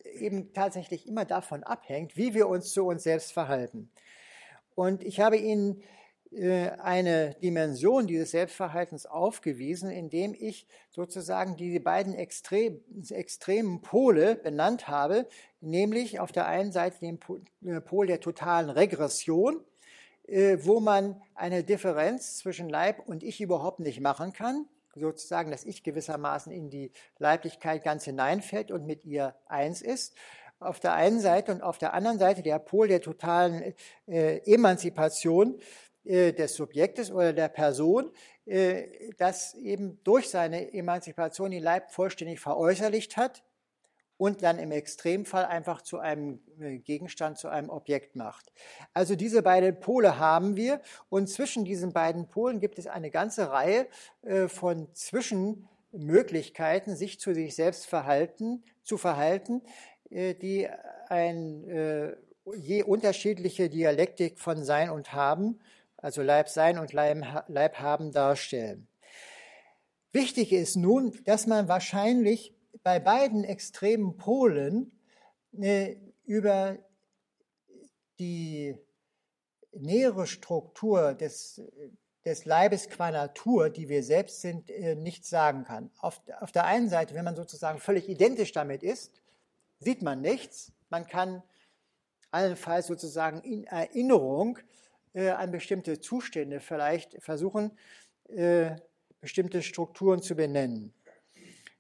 eben 0.03 0.53
tatsächlich 0.53 1.07
immer 1.07 1.25
davon 1.25 1.63
abhängt, 1.63 2.17
wie 2.17 2.33
wir 2.33 2.47
uns 2.47 2.71
zu 2.73 2.85
uns 2.85 3.03
selbst 3.03 3.31
verhalten. 3.31 3.89
Und 4.75 5.03
ich 5.03 5.19
habe 5.19 5.37
Ihnen 5.37 5.81
eine 6.31 7.35
Dimension 7.41 8.05
dieses 8.05 8.31
Selbstverhaltens 8.31 9.07
aufgewiesen, 9.07 9.89
indem 9.89 10.35
ich 10.37 10.67
sozusagen 10.91 11.55
diese 11.55 11.79
beiden 11.79 12.13
extrem, 12.13 12.81
extremen 13.09 13.81
Pole 13.81 14.35
benannt 14.35 14.87
habe, 14.87 15.27
nämlich 15.59 16.19
auf 16.19 16.31
der 16.31 16.47
einen 16.47 16.71
Seite 16.71 16.99
den 16.99 17.19
äh, 17.65 17.81
Pol 17.81 18.05
der 18.05 18.19
totalen 18.19 18.69
Regression, 18.69 19.63
äh, 20.27 20.59
wo 20.61 20.79
man 20.79 21.19
eine 21.33 21.63
Differenz 21.63 22.37
zwischen 22.37 22.69
Leib 22.69 23.07
und 23.07 23.23
Ich 23.23 23.41
überhaupt 23.41 23.79
nicht 23.79 23.99
machen 23.99 24.31
kann, 24.31 24.67
sozusagen, 24.95 25.49
dass 25.49 25.63
Ich 25.63 25.83
gewissermaßen 25.83 26.51
in 26.51 26.69
die 26.69 26.91
Leiblichkeit 27.17 27.83
ganz 27.83 28.05
hineinfällt 28.05 28.69
und 28.71 28.85
mit 28.85 29.03
ihr 29.03 29.35
eins 29.47 29.81
ist. 29.81 30.15
Auf 30.59 30.79
der 30.79 30.93
einen 30.93 31.21
Seite 31.21 31.53
und 31.53 31.63
auf 31.63 31.77
der 31.77 31.93
anderen 31.93 32.19
Seite 32.19 32.43
der 32.43 32.59
Pol 32.59 32.87
der 32.89 33.01
totalen 33.01 33.73
äh, 34.07 34.39
Emanzipation, 34.45 35.57
äh, 36.09 36.33
des 36.33 36.55
Subjektes 36.55 37.11
oder 37.11 37.33
der 37.33 37.49
Person, 37.49 38.11
äh, 38.47 39.11
das 39.19 39.53
eben 39.53 40.03
durch 40.03 40.27
seine 40.27 40.73
Emanzipation 40.73 41.51
den 41.51 41.61
Leib 41.61 41.91
vollständig 41.91 42.39
veräußerlicht 42.39 43.15
hat 43.15 43.43
und 44.17 44.41
dann 44.41 44.57
im 44.57 44.71
Extremfall 44.71 45.45
einfach 45.45 45.83
zu 45.83 45.99
einem 45.99 46.39
äh, 46.59 46.79
Gegenstand, 46.79 47.37
zu 47.37 47.47
einem 47.47 47.69
Objekt 47.69 48.15
macht. 48.15 48.51
Also 48.91 49.15
diese 49.15 49.43
beiden 49.43 49.79
Pole 49.79 50.17
haben 50.17 50.55
wir 50.55 50.81
und 51.09 51.29
zwischen 51.29 51.63
diesen 51.63 51.93
beiden 51.93 52.27
Polen 52.27 52.59
gibt 52.59 52.79
es 52.79 52.87
eine 52.87 53.11
ganze 53.11 53.51
Reihe 53.51 53.85
von 54.47 54.87
Zwischenmöglichkeiten, 54.95 56.95
sich 56.95 57.19
zu 57.19 57.35
sich 57.35 57.55
selbst 57.55 57.85
verhalten, 57.85 58.63
zu 58.81 58.97
verhalten, 58.97 59.61
die 60.09 60.67
ein 61.07 62.17
je 62.55 62.81
unterschiedliche 62.81 63.69
Dialektik 63.69 64.39
von 64.39 64.63
Sein 64.63 64.89
und 64.89 65.13
Haben 65.13 65.59
also 66.01 66.21
Leib 66.21 66.49
sein 66.49 66.77
und 66.77 66.93
Leib 66.93 67.79
haben 67.79 68.11
darstellen. 68.11 68.87
Wichtig 70.11 70.53
ist 70.53 70.75
nun, 70.75 71.17
dass 71.25 71.45
man 71.45 71.67
wahrscheinlich 71.67 72.55
bei 72.83 72.99
beiden 72.99 73.43
extremen 73.43 74.17
Polen 74.17 74.91
äh, 75.59 75.95
über 76.25 76.77
die 78.17 78.75
nähere 79.71 80.25
Struktur 80.25 81.13
des, 81.13 81.61
des 82.25 82.45
Leibes 82.45 82.89
qua 82.89 83.11
Natur, 83.11 83.69
die 83.69 83.87
wir 83.87 84.03
selbst 84.03 84.41
sind, 84.41 84.69
äh, 84.69 84.95
nichts 84.95 85.29
sagen 85.29 85.63
kann. 85.63 85.91
Auf, 85.99 86.21
auf 86.39 86.51
der 86.51 86.65
einen 86.65 86.89
Seite, 86.89 87.13
wenn 87.13 87.25
man 87.25 87.35
sozusagen 87.35 87.79
völlig 87.79 88.09
identisch 88.09 88.51
damit 88.51 88.83
ist, 88.83 89.11
sieht 89.79 90.01
man 90.01 90.21
nichts. 90.21 90.71
Man 90.89 91.05
kann 91.05 91.43
allenfalls 92.31 92.87
sozusagen 92.87 93.41
in 93.41 93.65
Erinnerung 93.65 94.59
äh, 95.13 95.29
an 95.29 95.51
bestimmte 95.51 95.99
Zustände 95.99 96.59
vielleicht 96.59 97.21
versuchen, 97.21 97.77
äh, 98.29 98.75
bestimmte 99.21 99.61
Strukturen 99.61 100.21
zu 100.21 100.35
benennen. 100.35 100.93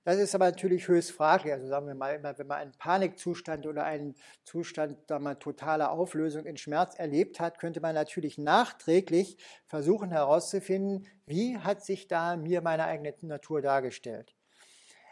Das 0.05 0.17
ist 0.17 0.33
aber 0.33 0.45
natürlich 0.45 0.87
höchst 0.87 1.11
fraglich. 1.11 1.53
Also 1.53 1.67
sagen 1.67 1.85
wir 1.85 1.93
mal, 1.93 2.23
wenn 2.23 2.47
man 2.47 2.57
einen 2.57 2.71
Panikzustand 2.71 3.67
oder 3.67 3.83
einen 3.83 4.15
Zustand 4.43 4.97
da 5.07 5.19
man 5.19 5.39
totale 5.39 5.89
Auflösung 5.91 6.45
in 6.45 6.57
Schmerz 6.57 6.95
erlebt 6.95 7.39
hat, 7.39 7.59
könnte 7.59 7.79
man 7.81 7.93
natürlich 7.93 8.37
nachträglich 8.37 9.37
versuchen 9.67 10.09
herauszufinden, 10.09 11.05
wie 11.25 11.57
hat 11.57 11.83
sich 11.83 12.07
da 12.07 12.37
mir 12.37 12.61
meine 12.61 12.85
eigene 12.85 13.13
Natur 13.21 13.61
dargestellt. 13.61 14.33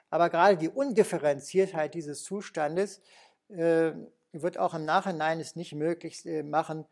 Aber 0.10 0.30
gerade 0.30 0.58
die 0.58 0.70
Undifferenziertheit 0.70 1.94
dieses 1.94 2.24
Zustandes 2.24 3.02
äh, 3.50 3.92
wird 4.32 4.58
auch 4.58 4.74
im 4.74 4.86
Nachhinein 4.86 5.40
es 5.40 5.56
nicht 5.56 5.76
möglich 5.76 6.26
äh, 6.26 6.44
machen, 6.44 6.86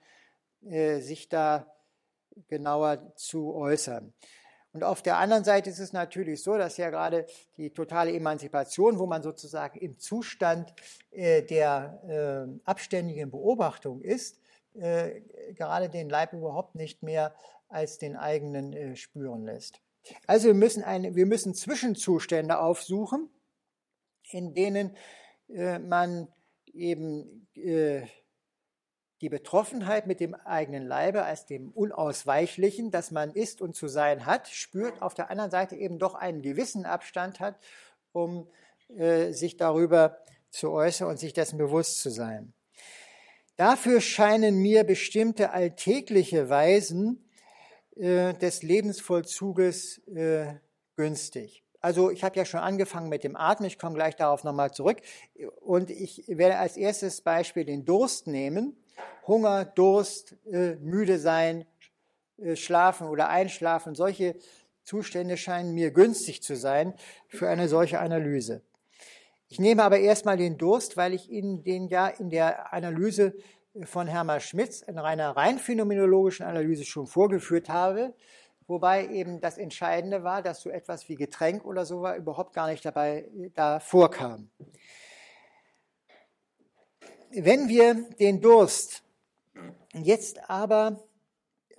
sich 0.61 1.29
da 1.29 1.71
genauer 2.47 3.13
zu 3.15 3.53
äußern. 3.53 4.13
Und 4.75 4.83
auf 4.83 5.01
der 5.01 5.17
anderen 5.19 5.45
Seite 5.45 5.69
ist 5.69 5.79
es 5.79 5.93
natürlich 5.93 6.43
so, 6.43 6.57
dass 6.57 6.75
ja 6.75 6.89
gerade 6.89 7.25
die 7.55 7.71
totale 7.71 8.11
Emanzipation, 8.11 8.99
wo 8.99 9.05
man 9.05 9.23
sozusagen 9.23 9.79
im 9.79 9.97
Zustand 9.99 10.73
äh, 11.11 11.43
der 11.43 12.01
äh, 12.05 12.59
abständigen 12.65 13.31
Beobachtung 13.31 14.01
ist, 14.01 14.41
gerade 14.73 15.87
den 15.87 16.09
Leib 16.09 16.33
überhaupt 16.33 16.75
nicht 16.75 17.01
mehr 17.01 17.33
als 17.69 17.97
den 17.97 18.17
eigenen 18.17 18.97
spüren 18.97 19.45
lässt. 19.45 19.79
Also 20.27 20.47
wir 20.47 20.53
müssen, 20.53 20.83
eine, 20.83 21.15
wir 21.15 21.25
müssen 21.25 21.53
Zwischenzustände 21.53 22.59
aufsuchen, 22.59 23.29
in 24.31 24.53
denen 24.53 24.97
man 25.47 26.27
eben 26.73 27.47
die 29.25 29.29
Betroffenheit 29.29 30.05
mit 30.05 30.19
dem 30.19 30.35
eigenen 30.35 30.85
Leibe 30.85 31.23
als 31.23 31.47
dem 31.47 31.71
Unausweichlichen, 31.71 32.91
das 32.91 33.09
man 33.09 33.31
ist 33.31 33.59
und 33.59 33.75
zu 33.75 33.87
sein 33.87 34.27
hat, 34.27 34.47
spürt, 34.47 35.01
auf 35.01 35.15
der 35.15 35.31
anderen 35.31 35.49
Seite 35.49 35.75
eben 35.75 35.97
doch 35.97 36.13
einen 36.13 36.43
gewissen 36.43 36.85
Abstand 36.85 37.39
hat, 37.39 37.55
um 38.11 38.47
äh, 38.95 39.31
sich 39.31 39.57
darüber 39.57 40.19
zu 40.51 40.69
äußern 40.69 41.09
und 41.09 41.17
sich 41.17 41.33
dessen 41.33 41.57
bewusst 41.57 42.01
zu 42.01 42.11
sein. 42.11 42.53
Dafür 43.55 43.99
scheinen 43.99 44.57
mir 44.57 44.83
bestimmte 44.83 45.49
alltägliche 45.49 46.47
Weisen 46.47 47.27
äh, 47.95 48.35
des 48.35 48.61
Lebensvollzuges 48.61 50.07
äh, 50.07 50.53
günstig. 50.97 51.63
Also 51.81 52.11
ich 52.11 52.23
habe 52.23 52.37
ja 52.37 52.45
schon 52.45 52.59
angefangen 52.59 53.09
mit 53.09 53.23
dem 53.23 53.35
Atmen, 53.35 53.65
ich 53.65 53.79
komme 53.79 53.95
gleich 53.95 54.15
darauf 54.15 54.43
nochmal 54.43 54.71
zurück. 54.71 54.97
Und 55.61 55.89
ich 55.89 56.25
werde 56.27 56.59
als 56.59 56.77
erstes 56.77 57.21
Beispiel 57.21 57.65
den 57.65 57.85
Durst 57.85 58.27
nehmen. 58.27 58.77
Hunger, 59.27 59.65
Durst, 59.65 60.35
äh, 60.45 60.75
müde 60.75 61.19
sein, 61.19 61.65
äh, 62.37 62.55
schlafen 62.55 63.07
oder 63.07 63.29
einschlafen, 63.29 63.95
solche 63.95 64.35
Zustände 64.83 65.37
scheinen 65.37 65.73
mir 65.73 65.91
günstig 65.91 66.43
zu 66.43 66.55
sein 66.55 66.93
für 67.27 67.49
eine 67.49 67.67
solche 67.67 67.99
Analyse. 67.99 68.61
Ich 69.47 69.59
nehme 69.59 69.83
aber 69.83 69.99
erstmal 69.99 70.37
den 70.37 70.57
Durst, 70.57 70.97
weil 70.97 71.13
ich 71.13 71.29
Ihnen 71.29 71.63
den 71.63 71.87
ja 71.87 72.07
in 72.07 72.29
der 72.29 72.73
Analyse 72.73 73.33
von 73.83 74.07
Hermann 74.07 74.39
Schmitz 74.39 74.81
in 74.81 74.97
einer 74.97 75.35
rein 75.35 75.59
phänomenologischen 75.59 76.45
Analyse 76.45 76.85
schon 76.85 77.07
vorgeführt 77.07 77.69
habe, 77.69 78.13
wobei 78.67 79.07
eben 79.07 79.41
das 79.41 79.57
Entscheidende 79.57 80.23
war, 80.23 80.41
dass 80.41 80.61
so 80.61 80.69
etwas 80.69 81.09
wie 81.09 81.15
Getränk 81.15 81.65
oder 81.65 81.85
so 81.85 82.01
war 82.01 82.15
überhaupt 82.15 82.53
gar 82.53 82.67
nicht 82.67 82.85
dabei 82.85 83.29
da 83.53 83.79
vorkam. 83.79 84.49
Wenn 87.37 87.67
wir 87.67 87.95
den 88.17 88.39
Durst 88.39 89.03
jetzt 89.93 90.49
aber 90.49 91.03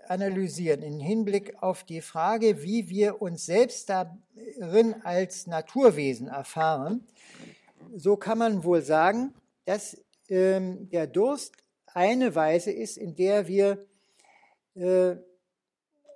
analysieren 0.06 0.82
im 0.82 1.00
Hinblick 1.00 1.62
auf 1.62 1.82
die 1.82 2.02
Frage, 2.02 2.62
wie 2.62 2.90
wir 2.90 3.22
uns 3.22 3.46
selbst 3.46 3.88
darin 3.88 4.96
als 5.02 5.46
Naturwesen 5.46 6.28
erfahren, 6.28 7.06
so 7.94 8.18
kann 8.18 8.36
man 8.36 8.64
wohl 8.64 8.82
sagen, 8.82 9.32
dass 9.64 9.96
ähm, 10.28 10.90
der 10.90 11.06
Durst 11.06 11.56
eine 11.86 12.34
Weise 12.34 12.70
ist, 12.70 12.98
in 12.98 13.14
der 13.14 13.48
wir 13.48 13.86
äh, 14.74 15.16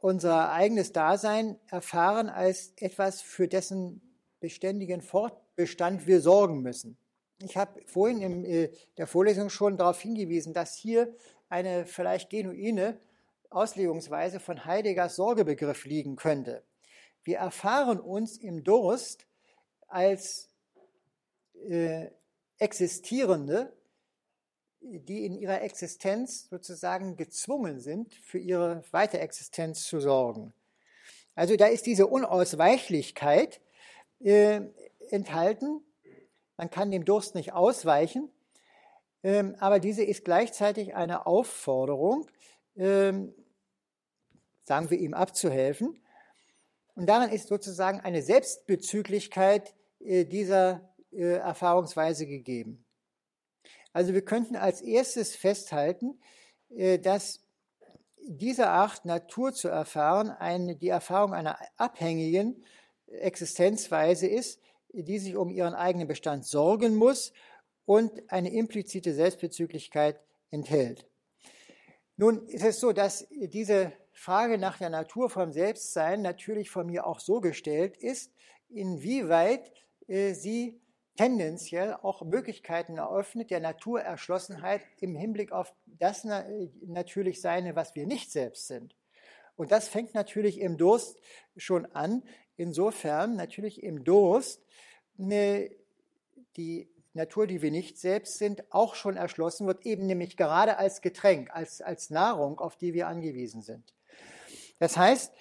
unser 0.03 0.53
eigenes 0.53 0.93
Dasein 0.93 1.59
erfahren 1.71 2.29
als 2.29 2.75
etwas, 2.77 3.23
für 3.23 3.49
dessen 3.49 4.03
beständigen 4.39 5.01
Fortbestand 5.01 6.07
wir 6.07 6.21
sorgen 6.21 6.61
müssen. 6.61 6.99
Ich 7.43 7.57
habe 7.57 7.81
vorhin 7.87 8.21
in 8.21 8.45
äh, 8.45 8.71
der 8.99 9.07
Vorlesung 9.07 9.49
schon 9.49 9.77
darauf 9.77 10.01
hingewiesen, 10.01 10.53
dass 10.53 10.75
hier 10.75 11.15
eine 11.49 11.87
vielleicht 11.87 12.31
genuine 12.31 13.01
Auslegungsweise 13.49 14.41
von 14.41 14.65
Heideggers 14.65 15.17
Sorgebegriff 15.17 15.85
liegen 15.85 16.17
könnte. 16.17 16.63
Wir 17.25 17.39
erfahren 17.39 17.99
uns 17.99 18.37
im 18.37 18.63
Durst 18.63 19.27
als 19.89 20.49
äh, 21.69 22.09
Existierende, 22.59 23.73
die 24.81 25.25
in 25.25 25.35
ihrer 25.35 25.63
Existenz 25.63 26.49
sozusagen 26.49 27.17
gezwungen 27.17 27.81
sind, 27.81 28.15
für 28.15 28.39
ihre 28.39 28.85
Weiterexistenz 28.93 29.87
zu 29.87 30.01
sorgen. 30.01 30.53
Also 31.35 31.57
da 31.57 31.67
ist 31.67 31.87
diese 31.87 32.07
Unausweichlichkeit 32.07 33.61
äh, 34.21 34.61
enthalten, 35.11 35.83
man 36.61 36.69
kann 36.69 36.91
dem 36.91 37.07
Durst 37.07 37.35
nicht 37.35 37.55
ausweichen, 37.55 38.29
ähm, 39.23 39.57
aber 39.61 39.81
diese 39.81 40.05
ist 40.05 40.27
gleichzeitig 40.27 40.95
eine 40.95 41.25
Aufforderung, 41.27 42.27
ähm, 42.77 43.35
sagen 44.65 44.91
wir 44.91 44.99
ihm 44.99 45.15
abzuhelfen. 45.15 45.99
Und 46.95 47.07
daran 47.07 47.31
ist 47.31 47.49
sozusagen 47.49 48.01
eine 48.01 48.21
Selbstbezüglichkeit 48.21 49.75
äh, 50.01 50.27
dieser 50.27 50.93
äh, 51.13 51.37
Erfahrungsweise 51.37 52.27
gegeben. 52.27 52.85
Also 53.95 54.13
wir 54.13 54.23
könnten 54.23 54.55
als 54.55 54.83
erstes 54.83 55.35
festhalten, 55.35 56.21
äh, 56.69 56.99
dass 56.99 57.41
diese 58.23 58.69
Art, 58.69 59.07
Natur 59.07 59.55
zu 59.55 59.69
erfahren, 59.69 60.29
eine, 60.29 60.77
die 60.77 60.91
Erfahrung 60.91 61.33
einer 61.33 61.59
abhängigen 61.79 62.63
Existenzweise 63.07 64.27
ist, 64.27 64.61
die 64.93 65.19
sich 65.19 65.37
um 65.37 65.51
ihren 65.51 65.75
eigenen 65.75 66.09
Bestand 66.09 66.45
sorgen 66.45 66.97
muss 66.97 67.33
und 67.85 68.31
eine 68.31 68.53
implizite 68.53 69.15
Selbstbezüglichkeit 69.15 70.21
enthält. 70.51 71.07
Nun 72.17 72.47
ist 72.49 72.65
es 72.65 72.81
so, 72.81 72.93
dass 72.93 73.27
diese 73.31 73.93
Frage 74.13 74.59
nach 74.59 74.79
der 74.79 74.91
Natur 74.91 75.31
vom 75.31 75.53
Selbstsein 75.53 76.21
natürlich 76.21 76.71
von 76.71 76.87
mir 76.87 77.07
auch 77.07 77.21
so 77.21 77.41
gestellt 77.41 77.97
ist, 77.97 78.33
inwieweit 78.69 79.73
äh, 80.07 80.35
sie 80.35 80.81
tendenziell 81.17 81.95
auch 81.95 82.23
Möglichkeiten 82.23 82.97
eröffnet 82.97 83.51
der 83.51 83.61
Naturerschlossenheit 83.61 84.83
im 85.01 85.15
Hinblick 85.15 85.53
auf 85.53 85.75
das 85.87 86.25
natürlich 86.87 87.41
Seine, 87.41 87.77
was 87.77 87.95
wir 87.95 88.07
nicht 88.07 88.31
selbst 88.31 88.69
sind. 88.69 88.95
Und 89.57 89.73
das 89.73 89.89
fängt 89.89 90.15
natürlich 90.15 90.59
im 90.61 90.79
Durst 90.79 91.19
schon 91.57 91.85
an. 91.87 92.23
Insofern 92.57 93.37
natürlich 93.37 93.83
im 93.83 94.05
Durst 94.05 94.63
eine, 95.19 95.71
die 96.57 96.89
Natur, 97.13 97.47
die 97.47 97.63
wir 97.63 97.71
nicht 97.71 97.99
selbst 97.99 98.39
sind, 98.39 98.65
auch 98.73 98.95
schon 98.95 99.17
erschlossen 99.17 99.67
wird, 99.67 99.85
eben 99.85 100.07
nämlich 100.07 100.37
gerade 100.37 100.79
als 100.79 101.01
Getränk, 101.01 101.51
als, 101.51 101.81
als 101.81 102.11
Nahrung, 102.11 102.61
auf 102.61 102.77
die 102.77 102.95
wir 102.95 103.09
angewiesen 103.09 103.63
sind. 103.63 103.95
Das 104.79 104.97
heißt, 104.97 105.33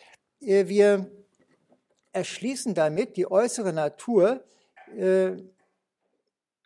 äh, 0.42 0.68
wir 0.68 1.12
erschließen 2.12 2.74
damit 2.74 3.18
die 3.18 3.30
äußere 3.30 3.74
Natur 3.74 4.44
äh, 4.98 5.38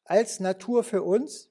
als 0.05 0.39
Natur 0.39 0.83
für 0.83 1.03
uns, 1.03 1.49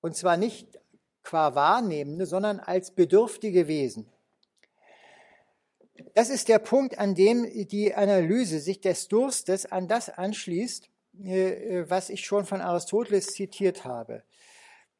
und 0.00 0.16
zwar 0.16 0.36
nicht 0.36 0.78
qua 1.22 1.54
Wahrnehmende, 1.54 2.24
sondern 2.26 2.60
als 2.60 2.90
bedürftige 2.92 3.68
Wesen. 3.68 4.10
Das 6.14 6.30
ist 6.30 6.48
der 6.48 6.58
Punkt, 6.58 6.98
an 6.98 7.14
dem 7.14 7.46
die 7.68 7.94
Analyse 7.94 8.60
sich 8.60 8.80
des 8.80 9.08
Durstes 9.08 9.66
an 9.66 9.88
das 9.88 10.08
anschließt, 10.08 10.88
äh, 11.22 11.84
was 11.88 12.10
ich 12.10 12.24
schon 12.24 12.44
von 12.44 12.60
Aristoteles 12.60 13.28
zitiert 13.28 13.84
habe. 13.84 14.22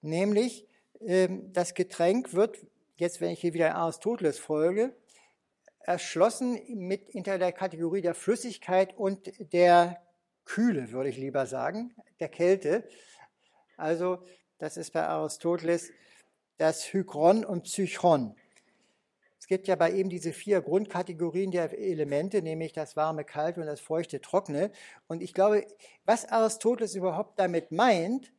Nämlich, 0.02 0.66
ähm, 1.00 1.52
das 1.52 1.74
Getränk 1.74 2.34
wird, 2.34 2.58
jetzt 2.96 3.20
wenn 3.20 3.30
ich 3.30 3.40
hier 3.40 3.54
wieder 3.54 3.74
Aristoteles 3.74 4.38
folge, 4.38 4.94
erschlossen 5.80 6.60
mit 6.68 7.10
hinter 7.10 7.38
der 7.38 7.52
Kategorie 7.52 8.02
der 8.02 8.14
Flüssigkeit 8.14 8.96
und 8.96 9.32
der 9.52 10.02
Kühle, 10.44 10.90
würde 10.92 11.10
ich 11.10 11.16
lieber 11.16 11.46
sagen, 11.46 11.94
der 12.18 12.28
Kälte. 12.28 12.84
Also, 13.76 14.18
das 14.58 14.76
ist 14.76 14.92
bei 14.92 15.06
Aristoteles 15.06 15.90
das 16.58 16.92
Hykron 16.92 17.44
und 17.44 17.62
Psychron 17.62 18.36
gibt 19.50 19.66
ja 19.66 19.74
bei 19.74 19.90
ihm 19.90 20.08
diese 20.08 20.32
vier 20.32 20.60
Grundkategorien 20.60 21.50
der 21.50 21.76
Elemente, 21.76 22.40
nämlich 22.40 22.72
das 22.72 22.94
warme, 22.94 23.24
kalte 23.24 23.60
und 23.60 23.66
das 23.66 23.80
feuchte, 23.80 24.20
trockene. 24.20 24.70
Und 25.08 25.22
ich 25.22 25.34
glaube, 25.34 25.66
was 26.04 26.24
Aristoteles 26.24 26.94
überhaupt 26.94 27.36
damit 27.36 27.72
meint, 27.72 28.32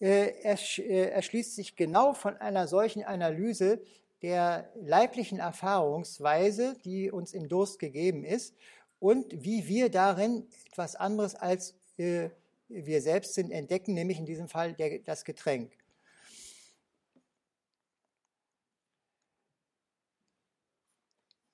äh, 0.00 0.28
äh, 0.28 1.08
erschließt 1.10 1.56
sich 1.56 1.74
genau 1.74 2.14
von 2.14 2.36
einer 2.36 2.68
solchen 2.68 3.02
Analyse 3.02 3.82
der 4.22 4.70
leiblichen 4.76 5.40
Erfahrungsweise, 5.40 6.76
die 6.84 7.10
uns 7.10 7.34
im 7.34 7.48
Durst 7.48 7.80
gegeben 7.80 8.24
ist 8.24 8.54
und 9.00 9.44
wie 9.44 9.66
wir 9.66 9.90
darin 9.90 10.46
etwas 10.70 10.94
anderes 10.94 11.34
als 11.34 11.74
äh, 11.98 12.28
wir 12.68 13.02
selbst 13.02 13.34
sind 13.34 13.50
entdecken, 13.50 13.94
nämlich 13.94 14.20
in 14.20 14.26
diesem 14.26 14.46
Fall 14.46 14.76
das 15.04 15.24
Getränk. 15.24 15.72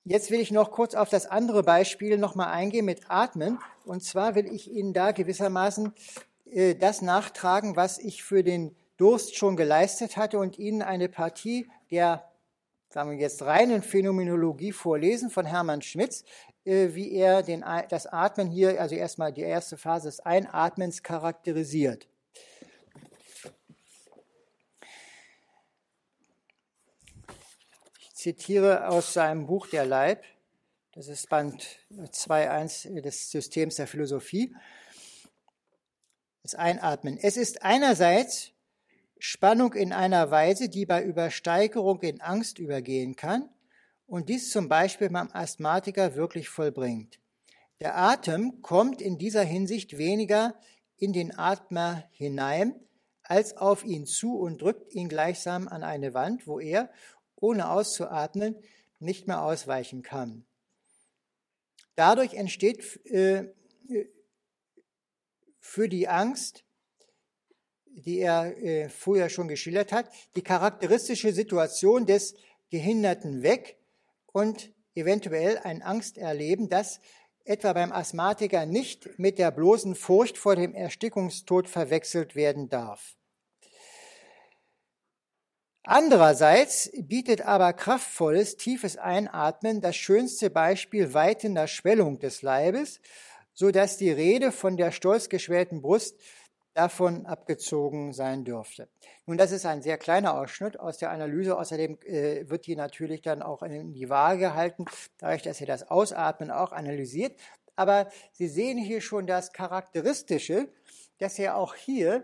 Jetzt 0.05 0.31
will 0.31 0.39
ich 0.39 0.51
noch 0.51 0.71
kurz 0.71 0.95
auf 0.95 1.09
das 1.09 1.27
andere 1.27 1.63
Beispiel 1.63 2.17
nochmal 2.17 2.47
eingehen 2.47 2.85
mit 2.85 3.09
Atmen. 3.09 3.59
Und 3.85 4.03
zwar 4.03 4.35
will 4.35 4.45
ich 4.45 4.71
Ihnen 4.71 4.93
da 4.93 5.11
gewissermaßen 5.11 5.93
äh, 6.51 6.75
das 6.75 7.01
nachtragen, 7.01 7.75
was 7.75 7.97
ich 7.99 8.23
für 8.23 8.43
den 8.43 8.75
Durst 8.97 9.37
schon 9.37 9.55
geleistet 9.55 10.17
hatte 10.17 10.39
und 10.39 10.57
Ihnen 10.59 10.81
eine 10.81 11.09
Partie 11.09 11.69
der, 11.91 12.23
sagen 12.89 13.11
wir 13.11 13.17
jetzt, 13.17 13.41
reinen 13.43 13.81
Phänomenologie 13.81 14.71
vorlesen 14.71 15.29
von 15.29 15.45
Hermann 15.45 15.81
Schmitz, 15.81 16.23
äh, 16.65 16.89
wie 16.93 17.11
er 17.13 17.43
den, 17.43 17.63
das 17.89 18.07
Atmen 18.07 18.49
hier, 18.49 18.79
also 18.79 18.95
erstmal 18.95 19.33
die 19.33 19.41
erste 19.41 19.77
Phase 19.77 20.07
des 20.07 20.19
Einatmens 20.19 21.03
charakterisiert. 21.03 22.07
Zitiere 28.19 28.89
aus 28.89 29.13
seinem 29.13 29.47
Buch 29.47 29.67
Der 29.67 29.85
Leib, 29.85 30.25
das 30.91 31.07
ist 31.07 31.29
Band 31.29 31.65
2.1 31.89 32.99
des 32.99 33.31
Systems 33.31 33.75
der 33.75 33.87
Philosophie, 33.87 34.53
das 36.43 36.53
Einatmen. 36.53 37.17
Es 37.17 37.37
ist 37.37 37.61
einerseits 37.63 38.51
Spannung 39.19 39.73
in 39.73 39.93
einer 39.93 40.31
Weise, 40.31 40.67
die 40.67 40.85
bei 40.85 41.01
Übersteigerung 41.01 42.01
in 42.01 42.19
Angst 42.19 42.59
übergehen 42.59 43.15
kann 43.15 43.47
und 44.05 44.27
dies 44.27 44.51
zum 44.51 44.67
Beispiel 44.67 45.09
beim 45.09 45.29
Asthmatiker 45.31 46.15
wirklich 46.15 46.49
vollbringt. 46.49 47.19
Der 47.79 47.97
Atem 47.97 48.61
kommt 48.61 49.01
in 49.01 49.17
dieser 49.17 49.43
Hinsicht 49.43 49.97
weniger 49.97 50.55
in 50.97 51.13
den 51.13 51.37
Atmer 51.37 52.03
hinein, 52.11 52.75
als 53.23 53.55
auf 53.55 53.85
ihn 53.85 54.05
zu 54.05 54.37
und 54.37 54.61
drückt 54.61 54.93
ihn 54.93 55.07
gleichsam 55.07 55.69
an 55.69 55.83
eine 55.83 56.13
Wand, 56.13 56.47
wo 56.47 56.59
er, 56.59 56.89
ohne 57.41 57.69
auszuatmen 57.69 58.55
nicht 58.99 59.27
mehr 59.27 59.41
ausweichen 59.41 60.01
kann. 60.01 60.45
Dadurch 61.95 62.33
entsteht 62.33 63.05
äh, 63.05 63.53
für 65.59 65.89
die 65.89 66.07
Angst, 66.07 66.63
die 67.85 68.19
er 68.19 68.57
äh, 68.57 68.89
vorher 68.89 69.29
schon 69.29 69.47
geschildert 69.47 69.91
hat, 69.91 70.09
die 70.35 70.41
charakteristische 70.41 71.33
Situation 71.33 72.05
des 72.05 72.35
Gehinderten 72.69 73.43
weg 73.43 73.77
und 74.27 74.71
eventuell 74.95 75.57
ein 75.59 75.81
Angsterleben, 75.81 76.69
das 76.69 76.99
etwa 77.43 77.73
beim 77.73 77.91
Asthmatiker 77.91 78.65
nicht 78.65 79.17
mit 79.17 79.39
der 79.39 79.51
bloßen 79.51 79.95
Furcht 79.95 80.37
vor 80.37 80.55
dem 80.55 80.73
Erstickungstod 80.73 81.67
verwechselt 81.67 82.35
werden 82.35 82.69
darf. 82.69 83.17
Andererseits 85.83 86.91
bietet 86.93 87.41
aber 87.41 87.73
kraftvolles, 87.73 88.57
tiefes 88.57 88.97
Einatmen 88.97 89.81
das 89.81 89.95
schönste 89.95 90.49
Beispiel 90.49 91.13
weitender 91.13 91.67
Schwellung 91.67 92.19
des 92.19 92.41
Leibes, 92.41 92.99
so 93.53 93.71
dass 93.71 93.97
die 93.97 94.11
Rede 94.11 94.51
von 94.51 94.77
der 94.77 94.91
stolz 94.91 95.29
geschwellten 95.29 95.81
Brust 95.81 96.19
davon 96.73 97.25
abgezogen 97.25 98.13
sein 98.13 98.45
dürfte. 98.45 98.87
Nun, 99.25 99.37
das 99.37 99.51
ist 99.51 99.65
ein 99.65 99.81
sehr 99.81 99.97
kleiner 99.97 100.39
Ausschnitt 100.39 100.79
aus 100.79 100.97
der 100.97 101.11
Analyse. 101.11 101.57
Außerdem 101.57 101.97
äh, 102.05 102.49
wird 102.49 102.67
die 102.67 102.75
natürlich 102.75 103.21
dann 103.21 103.41
auch 103.41 103.63
in 103.63 103.93
die 103.93 104.09
Waage 104.09 104.39
gehalten, 104.39 104.85
dadurch, 105.17 105.41
dass 105.41 105.59
er 105.59 105.67
das 105.67 105.89
Ausatmen 105.89 106.51
auch 106.51 106.71
analysiert. 106.71 107.37
Aber 107.75 108.09
Sie 108.31 108.47
sehen 108.47 108.77
hier 108.77 109.01
schon 109.01 109.27
das 109.27 109.53
Charakteristische, 109.53 110.69
dass 111.17 111.39
er 111.39 111.57
auch 111.57 111.75
hier 111.75 112.23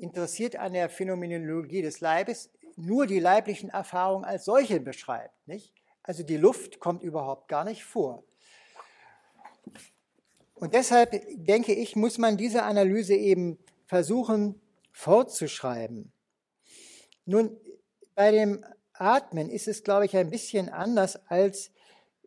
interessiert 0.00 0.56
an 0.56 0.72
der 0.72 0.88
Phänomenologie 0.88 1.82
des 1.82 2.00
Leibes 2.00 2.50
nur 2.76 3.06
die 3.06 3.20
leiblichen 3.20 3.70
Erfahrungen 3.70 4.24
als 4.24 4.44
solche 4.44 4.80
beschreibt. 4.80 5.34
Nicht? 5.46 5.72
Also 6.02 6.22
die 6.22 6.36
Luft 6.36 6.80
kommt 6.80 7.02
überhaupt 7.02 7.48
gar 7.48 7.64
nicht 7.64 7.84
vor. 7.84 8.24
Und 10.54 10.74
deshalb 10.74 11.22
denke 11.34 11.74
ich, 11.74 11.96
muss 11.96 12.18
man 12.18 12.36
diese 12.36 12.62
Analyse 12.62 13.14
eben 13.14 13.58
versuchen 13.86 14.60
fortzuschreiben. 14.92 16.12
Nun, 17.24 17.56
bei 18.14 18.30
dem 18.30 18.64
Atmen 18.92 19.48
ist 19.48 19.68
es, 19.68 19.82
glaube 19.82 20.04
ich, 20.04 20.16
ein 20.16 20.30
bisschen 20.30 20.68
anders 20.68 21.16
als 21.28 21.70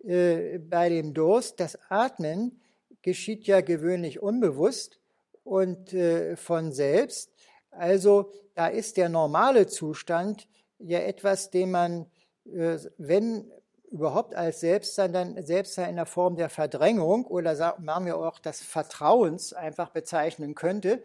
äh, 0.04 0.58
bei 0.60 0.90
dem 0.90 1.14
Durst. 1.14 1.60
Das 1.60 1.78
Atmen 1.90 2.62
geschieht 3.02 3.46
ja 3.46 3.62
gewöhnlich 3.62 4.22
unbewusst 4.22 5.00
und 5.44 5.94
äh, 5.94 6.36
von 6.36 6.72
selbst. 6.72 7.33
Also 7.78 8.32
da 8.56 8.68
ist 8.68 8.98
der 8.98 9.10
normale 9.10 9.68
Zustand 9.68 10.48
ja 10.80 11.00
etwas, 11.00 11.50
den 11.50 11.72
man, 11.72 12.06
äh, 12.46 12.78
wenn 12.98 13.52
überhaupt 13.92 14.34
als 14.34 14.60
Selbstsein, 14.60 15.14
dann 15.14 15.44
Selbstsein 15.46 15.92
in 15.92 15.96
der 15.98 16.08
Form 16.08 16.36
der 16.36 16.50
Verdrängung 16.50 17.26
oder 17.26 17.78
machen 17.80 18.08
wir 18.08 18.18
auch 18.18 18.40
das 18.40 18.62
Vertrauens 18.62 19.54
einfach 19.54 19.90
bezeichnen 19.90 20.56
könnte. 20.56 21.04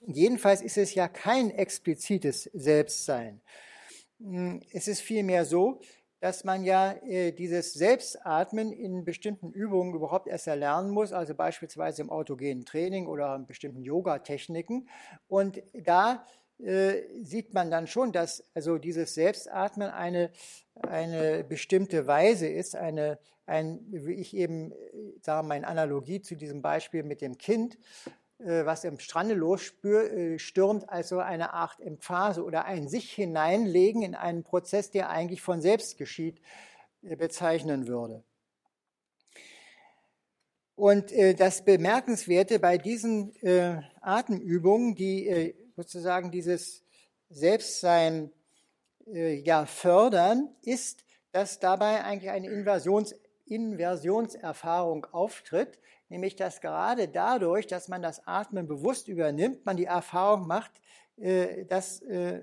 Jedenfalls 0.00 0.60
ist 0.60 0.76
es 0.76 0.94
ja 0.94 1.06
kein 1.06 1.50
explizites 1.50 2.44
Selbstsein. 2.52 3.40
Hm, 4.18 4.60
es 4.72 4.88
ist 4.88 5.00
vielmehr 5.00 5.44
so, 5.44 5.80
dass 6.20 6.44
man 6.44 6.64
ja 6.64 6.92
äh, 7.06 7.32
dieses 7.32 7.72
Selbstatmen 7.72 8.72
in 8.72 9.04
bestimmten 9.04 9.50
Übungen 9.50 9.94
überhaupt 9.94 10.28
erst 10.28 10.46
erlernen 10.46 10.90
muss, 10.90 11.12
also 11.12 11.34
beispielsweise 11.34 12.02
im 12.02 12.10
autogenen 12.10 12.64
Training 12.64 13.06
oder 13.06 13.34
in 13.34 13.46
bestimmten 13.46 13.82
Yoga-Techniken. 13.82 14.88
Und 15.28 15.62
da 15.72 16.24
äh, 16.58 17.02
sieht 17.22 17.54
man 17.54 17.70
dann 17.70 17.86
schon, 17.86 18.12
dass 18.12 18.44
also 18.54 18.76
dieses 18.76 19.14
Selbstatmen 19.14 19.88
eine, 19.90 20.30
eine 20.82 21.42
bestimmte 21.42 22.06
Weise 22.06 22.48
ist, 22.48 22.76
eine, 22.76 23.18
ein, 23.46 23.80
wie 23.88 24.12
ich 24.12 24.36
eben 24.36 24.72
äh, 24.72 24.76
sage, 25.22 25.46
meine 25.46 25.66
Analogie 25.66 26.20
zu 26.20 26.36
diesem 26.36 26.60
Beispiel 26.60 27.02
mit 27.02 27.22
dem 27.22 27.38
Kind, 27.38 27.78
was 28.42 28.84
im 28.84 28.98
Strande 28.98 29.34
losstürmt, 29.34 30.88
als 30.88 31.10
so 31.10 31.18
eine 31.18 31.52
Art 31.52 31.78
Emphase 31.80 32.42
oder 32.42 32.64
ein 32.64 32.88
sich 32.88 33.12
hineinlegen 33.12 34.02
in 34.02 34.14
einen 34.14 34.42
Prozess, 34.42 34.90
der 34.90 35.10
eigentlich 35.10 35.42
von 35.42 35.60
selbst 35.60 35.98
geschieht, 35.98 36.40
bezeichnen 37.02 37.86
würde. 37.86 38.24
Und 40.74 41.12
das 41.38 41.64
Bemerkenswerte 41.64 42.58
bei 42.58 42.78
diesen 42.78 43.34
Atemübungen, 44.00 44.94
die 44.94 45.54
sozusagen 45.76 46.30
dieses 46.30 46.82
Selbstsein 47.28 48.32
ja 49.06 49.66
fördern, 49.66 50.48
ist, 50.62 51.04
dass 51.32 51.58
dabei 51.58 52.02
eigentlich 52.04 52.30
eine 52.30 52.48
Inversions 52.48 53.14
Inversionserfahrung 53.44 55.06
auftritt, 55.06 55.78
nämlich 56.10 56.36
dass 56.36 56.60
gerade 56.60 57.08
dadurch, 57.08 57.66
dass 57.66 57.88
man 57.88 58.02
das 58.02 58.26
Atmen 58.26 58.66
bewusst 58.66 59.08
übernimmt, 59.08 59.64
man 59.64 59.78
die 59.78 59.86
Erfahrung 59.86 60.46
macht, 60.46 60.72
äh, 61.16 61.64
dass 61.64 62.02
äh, 62.02 62.42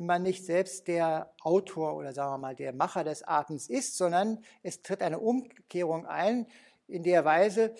man 0.00 0.22
nicht 0.22 0.44
selbst 0.44 0.88
der 0.88 1.32
Autor 1.40 1.96
oder 1.96 2.12
sagen 2.12 2.32
wir 2.32 2.38
mal 2.38 2.56
der 2.56 2.72
Macher 2.72 3.04
des 3.04 3.22
Atems 3.22 3.68
ist, 3.68 3.96
sondern 3.96 4.42
es 4.62 4.82
tritt 4.82 5.02
eine 5.02 5.18
Umkehrung 5.18 6.06
ein 6.06 6.46
in 6.88 7.02
der 7.02 7.24
Weise, 7.24 7.74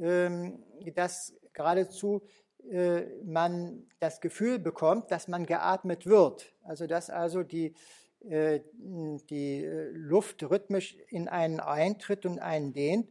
ähm, 0.00 0.62
dass 0.94 1.34
geradezu 1.52 2.22
äh, 2.70 3.02
man 3.24 3.86
das 4.00 4.20
Gefühl 4.20 4.58
bekommt, 4.58 5.10
dass 5.10 5.28
man 5.28 5.46
geatmet 5.46 6.06
wird. 6.06 6.52
Also 6.62 6.86
dass 6.86 7.08
also 7.08 7.42
die 7.42 7.74
die 8.20 9.64
Luft 9.92 10.42
rhythmisch 10.42 10.96
in 11.06 11.28
einen 11.28 11.60
eintritt 11.60 12.26
und 12.26 12.40
einen 12.40 12.72
dehnt 12.72 13.08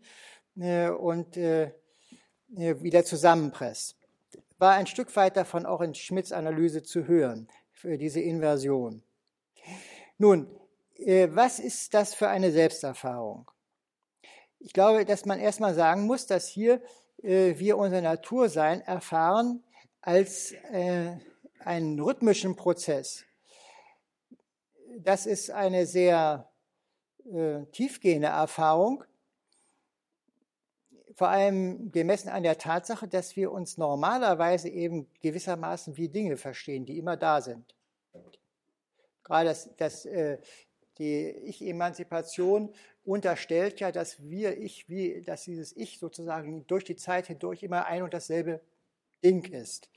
und 0.57 1.35
wieder 1.35 3.05
zusammenpresst. 3.05 3.95
War 4.57 4.73
ein 4.73 4.87
Stück 4.87 5.15
weit 5.15 5.37
davon 5.37 5.65
auch 5.65 5.81
in 5.81 5.93
Schmidts 5.93 6.31
Analyse 6.31 6.81
zu 6.83 7.07
hören, 7.07 7.47
für 7.71 7.97
diese 7.97 8.19
Inversion. 8.19 9.03
Nun, 10.17 10.47
was 10.97 11.59
ist 11.59 11.93
das 11.93 12.15
für 12.15 12.27
eine 12.27 12.51
Selbsterfahrung? 12.51 13.49
Ich 14.59 14.73
glaube, 14.73 15.05
dass 15.05 15.25
man 15.25 15.39
erstmal 15.39 15.75
sagen 15.75 16.07
muss, 16.07 16.25
dass 16.25 16.47
hier 16.47 16.81
wir 17.21 17.77
unser 17.77 18.01
Natursein 18.01 18.81
erfahren 18.81 19.63
als 20.01 20.55
einen 21.59 21.99
rhythmischen 21.99 22.55
Prozess 22.55 23.27
das 24.99 25.25
ist 25.25 25.51
eine 25.51 25.85
sehr 25.85 26.49
äh, 27.25 27.65
tiefgehende 27.71 28.27
Erfahrung, 28.27 29.03
vor 31.17 31.29
allem 31.29 31.91
gemessen 31.91 32.29
an 32.29 32.43
der 32.43 32.59
Tatsache, 32.59 33.07
dass 33.07 33.35
wir 33.35 33.51
uns 33.51 33.79
normalerweise 33.79 34.69
eben 34.69 35.07
gewissermaßen 35.23 35.97
wie 35.97 36.09
Dinge 36.09 36.37
verstehen, 36.37 36.85
die 36.85 36.99
immer 36.99 37.17
da 37.17 37.41
sind. 37.41 37.73
Gerade 39.23 39.49
das, 39.49 39.75
das, 39.77 40.05
äh, 40.05 40.37
die 40.99 41.29
Ich-Emanzipation 41.29 42.71
unterstellt 43.03 43.79
ja, 43.79 43.91
dass 43.91 44.21
wir 44.29 44.59
Ich, 44.59 44.89
wie, 44.89 45.23
dass 45.23 45.41
dieses 45.41 45.75
Ich 45.75 45.97
sozusagen 45.97 46.67
durch 46.67 46.83
die 46.83 46.95
Zeit 46.95 47.25
hindurch 47.25 47.63
immer 47.63 47.87
ein 47.87 48.03
und 48.03 48.13
dasselbe 48.13 48.61
Ding 49.23 49.43
ist. 49.51 49.89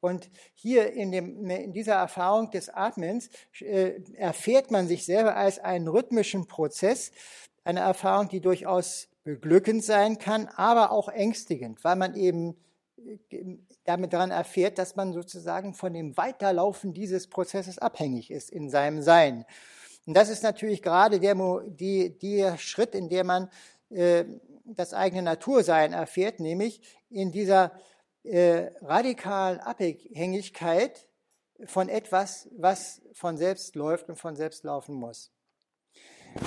Und 0.00 0.28
hier 0.54 0.92
in, 0.92 1.12
dem, 1.12 1.48
in 1.48 1.72
dieser 1.72 1.94
Erfahrung 1.94 2.50
des 2.50 2.68
Atmens 2.68 3.30
äh, 3.60 4.00
erfährt 4.14 4.72
man 4.72 4.88
sich 4.88 5.04
selber 5.04 5.36
als 5.36 5.60
einen 5.60 5.86
rhythmischen 5.86 6.48
Prozess, 6.48 7.12
eine 7.62 7.78
Erfahrung, 7.78 8.28
die 8.28 8.40
durchaus 8.40 9.08
beglückend 9.24 9.82
sein 9.82 10.18
kann, 10.18 10.48
aber 10.54 10.92
auch 10.92 11.08
ängstigend, 11.08 11.82
weil 11.82 11.96
man 11.96 12.14
eben 12.14 12.56
äh, 13.30 13.56
damit 13.84 14.12
daran 14.12 14.30
erfährt, 14.30 14.78
dass 14.78 14.96
man 14.96 15.12
sozusagen 15.12 15.74
von 15.74 15.92
dem 15.92 16.16
Weiterlaufen 16.16 16.94
dieses 16.94 17.28
Prozesses 17.28 17.78
abhängig 17.78 18.30
ist 18.30 18.50
in 18.50 18.70
seinem 18.70 19.02
Sein. 19.02 19.44
Und 20.06 20.14
das 20.14 20.28
ist 20.28 20.42
natürlich 20.42 20.82
gerade 20.82 21.18
der, 21.20 21.34
die, 21.66 22.18
der 22.18 22.58
Schritt, 22.58 22.94
in 22.94 23.08
dem 23.08 23.26
man 23.26 23.50
äh, 23.90 24.24
das 24.64 24.94
eigene 24.94 25.22
Natursein 25.22 25.92
erfährt, 25.92 26.40
nämlich 26.40 26.80
in 27.10 27.32
dieser 27.32 27.72
äh, 28.22 28.70
radikalen 28.80 29.60
Abhängigkeit 29.60 31.06
von 31.66 31.88
etwas, 31.88 32.48
was 32.56 33.02
von 33.12 33.36
selbst 33.36 33.76
läuft 33.76 34.08
und 34.08 34.16
von 34.16 34.36
selbst 34.36 34.64
laufen 34.64 34.94
muss. 34.94 35.30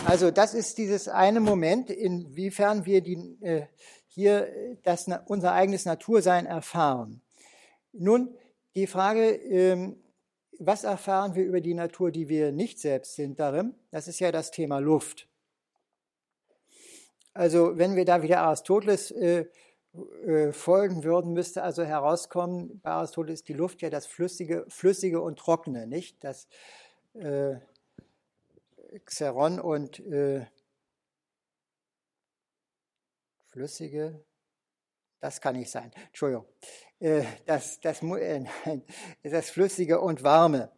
Also 0.05 0.31
das 0.31 0.53
ist 0.53 0.77
dieses 0.77 1.07
eine 1.07 1.39
Moment, 1.39 1.89
inwiefern 1.89 2.85
wir 2.85 3.01
die, 3.01 3.38
äh, 3.41 3.67
hier 4.07 4.77
das, 4.83 5.07
unser 5.25 5.53
eigenes 5.53 5.85
Natursein 5.85 6.45
erfahren. 6.45 7.21
Nun 7.93 8.35
die 8.75 8.88
Frage, 8.88 9.31
ähm, 9.31 10.01
was 10.59 10.83
erfahren 10.83 11.35
wir 11.35 11.45
über 11.45 11.61
die 11.61 11.73
Natur, 11.73 12.11
die 12.11 12.29
wir 12.29 12.51
nicht 12.51 12.79
selbst 12.79 13.15
sind 13.15 13.39
darin? 13.39 13.75
Das 13.91 14.07
ist 14.07 14.19
ja 14.19 14.31
das 14.31 14.51
Thema 14.51 14.79
Luft. 14.79 15.27
Also 17.33 17.77
wenn 17.77 17.95
wir 17.95 18.05
da 18.05 18.23
wieder 18.23 18.39
Aristoteles 18.39 19.11
äh, 19.11 19.45
äh, 20.25 20.51
folgen 20.51 21.03
würden, 21.03 21.33
müsste 21.33 21.61
also 21.61 21.83
herauskommen, 21.83 22.79
bei 22.81 22.91
Aristoteles 22.91 23.41
ist 23.41 23.47
die 23.47 23.53
Luft 23.53 23.81
ja 23.81 23.89
das 23.89 24.07
Flüssige, 24.07 24.65
Flüssige 24.67 25.21
und 25.21 25.38
Trockene, 25.38 25.85
nicht? 25.85 26.23
Das 26.23 26.47
äh, 27.13 27.57
Xeron 29.05 29.59
und 29.59 29.99
äh, 29.99 30.45
Flüssige, 33.47 34.23
das 35.19 35.41
kann 35.41 35.55
nicht 35.55 35.71
sein, 35.71 35.91
Entschuldigung, 36.07 36.45
äh, 36.99 37.23
das, 37.45 37.79
das, 37.79 38.01
äh, 38.01 38.39
nein, 38.65 38.83
das 39.23 39.49
Flüssige 39.49 39.99
und 39.99 40.23
Warme. 40.23 40.71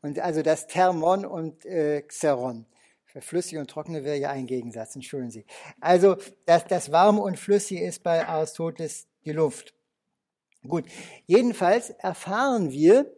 Und 0.00 0.18
also 0.18 0.42
das 0.42 0.66
Thermon 0.66 1.24
und 1.24 1.64
äh, 1.64 2.02
Xeron. 2.02 2.66
Für 3.04 3.20
flüssig 3.20 3.58
und 3.58 3.68
trockene 3.68 4.04
wäre 4.04 4.16
ja 4.16 4.30
ein 4.30 4.46
Gegensatz, 4.46 4.94
entschuldigen 4.94 5.30
Sie. 5.30 5.46
Also 5.80 6.16
das, 6.46 6.64
das 6.66 6.90
Warme 6.90 7.20
und 7.20 7.38
Flüssige 7.38 7.84
ist 7.84 8.02
bei 8.02 8.26
Aristoteles 8.26 9.06
die 9.24 9.32
Luft. 9.32 9.74
Gut, 10.66 10.86
jedenfalls 11.26 11.90
erfahren 11.90 12.70
wir 12.70 13.14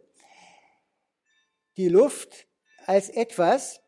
die 1.77 1.87
Luft 1.87 2.47
als 2.85 3.09
etwas, 3.09 3.81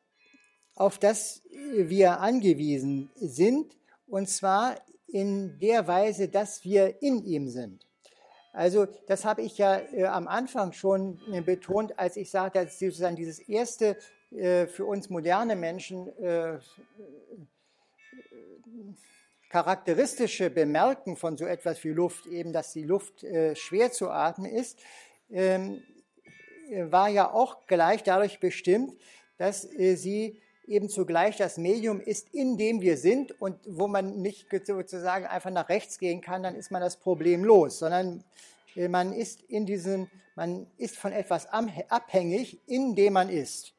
auf 0.77 0.99
das 0.99 1.41
wir 1.73 2.19
angewiesen 2.19 3.09
sind, 3.15 3.75
und 4.07 4.29
zwar 4.29 4.75
in 5.07 5.57
der 5.59 5.87
Weise, 5.87 6.27
dass 6.27 6.63
wir 6.63 7.01
in 7.01 7.23
ihm 7.23 7.49
sind. 7.49 7.85
Also 8.53 8.87
das 9.07 9.25
habe 9.25 9.41
ich 9.41 9.57
ja 9.57 9.79
äh, 9.93 10.05
am 10.05 10.27
Anfang 10.27 10.73
schon 10.73 11.19
äh, 11.31 11.41
betont, 11.41 11.99
als 11.99 12.17
ich 12.17 12.31
sagte, 12.31 12.63
dass 12.63 12.79
sozusagen 12.79 13.15
dieses 13.15 13.39
erste 13.39 13.97
äh, 14.31 14.65
für 14.65 14.85
uns 14.85 15.09
moderne 15.09 15.55
Menschen 15.55 16.07
äh, 16.17 16.59
charakteristische 19.49 20.49
Bemerken 20.49 21.15
von 21.15 21.37
so 21.37 21.45
etwas 21.45 21.83
wie 21.83 21.89
Luft, 21.89 22.25
eben 22.25 22.51
dass 22.51 22.73
die 22.73 22.83
Luft 22.83 23.23
äh, 23.23 23.55
schwer 23.55 23.91
zu 23.91 24.09
atmen 24.09 24.51
ist, 24.51 24.79
ähm, 25.29 25.83
war 26.89 27.09
ja 27.09 27.31
auch 27.31 27.65
gleich 27.67 28.03
dadurch 28.03 28.39
bestimmt, 28.39 28.97
dass 29.37 29.61
sie 29.61 30.41
eben 30.67 30.89
zugleich 30.89 31.37
das 31.37 31.57
Medium 31.57 31.99
ist, 31.99 32.33
in 32.33 32.57
dem 32.57 32.81
wir 32.81 32.97
sind 32.97 33.39
und 33.41 33.57
wo 33.65 33.87
man 33.87 34.21
nicht 34.21 34.47
sozusagen 34.65 35.25
einfach 35.25 35.51
nach 35.51 35.69
rechts 35.69 35.97
gehen 35.97 36.21
kann, 36.21 36.43
dann 36.43 36.55
ist 36.55 36.71
man 36.71 36.81
das 36.81 36.97
Problem 36.97 37.43
los, 37.43 37.79
sondern 37.79 38.23
man 38.75 39.13
ist 39.13 39.41
in 39.43 39.65
diesem, 39.65 40.09
man 40.35 40.67
ist 40.77 40.97
von 40.97 41.11
etwas 41.11 41.47
abhängig, 41.47 42.59
in 42.67 42.95
dem 42.95 43.13
man 43.13 43.29
ist. 43.29 43.73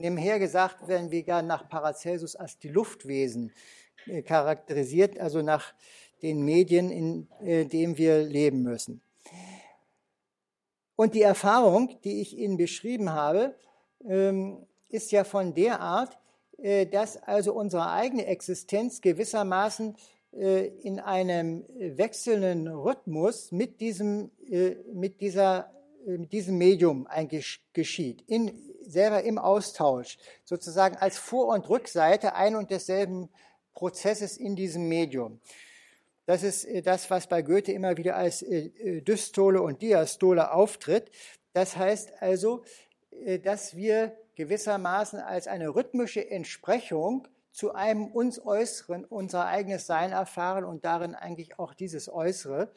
Nebenher 0.00 0.38
gesagt 0.38 0.88
werden 0.88 1.10
wir 1.10 1.20
ja 1.20 1.42
nach 1.42 1.68
Paracelsus 1.68 2.34
als 2.34 2.58
die 2.58 2.68
Luftwesen 2.68 3.52
äh, 4.06 4.22
charakterisiert, 4.22 5.18
also 5.18 5.42
nach 5.42 5.74
den 6.22 6.42
Medien, 6.42 6.90
in 6.90 7.28
äh, 7.42 7.66
denen 7.66 7.98
wir 7.98 8.22
leben 8.22 8.62
müssen. 8.62 9.02
Und 10.96 11.14
die 11.14 11.22
Erfahrung, 11.22 11.98
die 12.02 12.22
ich 12.22 12.36
Ihnen 12.38 12.56
beschrieben 12.56 13.10
habe, 13.10 13.54
ähm, 14.06 14.66
ist 14.90 15.12
ja 15.12 15.24
von 15.24 15.54
der 15.54 15.80
Art, 15.80 16.18
äh, 16.58 16.86
dass 16.86 17.16
also 17.22 17.54
unsere 17.54 17.90
eigene 17.90 18.26
Existenz 18.26 19.00
gewissermaßen 19.00 19.96
in 20.32 21.00
einem 21.00 21.64
wechselnden 21.76 22.68
Rhythmus 22.68 23.50
mit 23.50 23.80
diesem, 23.80 24.30
mit 24.92 25.20
dieser, 25.20 25.72
mit 26.06 26.32
diesem 26.32 26.56
Medium 26.56 27.08
eigentlich 27.08 27.60
geschieht. 27.72 28.22
In, 28.28 28.52
selber 28.86 29.24
im 29.24 29.38
Austausch, 29.38 30.18
sozusagen 30.44 30.96
als 30.96 31.18
Vor- 31.18 31.48
und 31.48 31.68
Rückseite 31.68 32.36
ein 32.36 32.54
und 32.54 32.70
desselben 32.70 33.28
Prozesses 33.74 34.36
in 34.36 34.56
diesem 34.56 34.88
Medium. 34.88 35.40
Das 36.26 36.42
ist 36.42 36.64
äh, 36.64 36.82
das, 36.82 37.10
was 37.10 37.26
bei 37.26 37.42
Goethe 37.42 37.72
immer 37.72 37.96
wieder 37.96 38.16
als 38.16 38.42
äh, 38.42 38.66
äh, 38.66 39.00
Dystole 39.00 39.62
und 39.62 39.82
Diastole 39.82 40.52
auftritt. 40.52 41.10
Das 41.52 41.76
heißt 41.76 42.22
also, 42.22 42.62
dass 43.42 43.76
wir 43.76 44.16
gewissermaßen 44.36 45.20
als 45.20 45.46
eine 45.46 45.74
rhythmische 45.74 46.28
Entsprechung 46.30 47.28
zu 47.52 47.74
einem 47.74 48.06
uns 48.06 48.44
Äußeren 48.44 49.04
unser 49.04 49.46
eigenes 49.46 49.86
Sein 49.86 50.12
erfahren 50.12 50.64
und 50.64 50.84
darin 50.84 51.14
eigentlich 51.14 51.58
auch 51.58 51.74
dieses 51.74 52.08
Äußere 52.08 52.72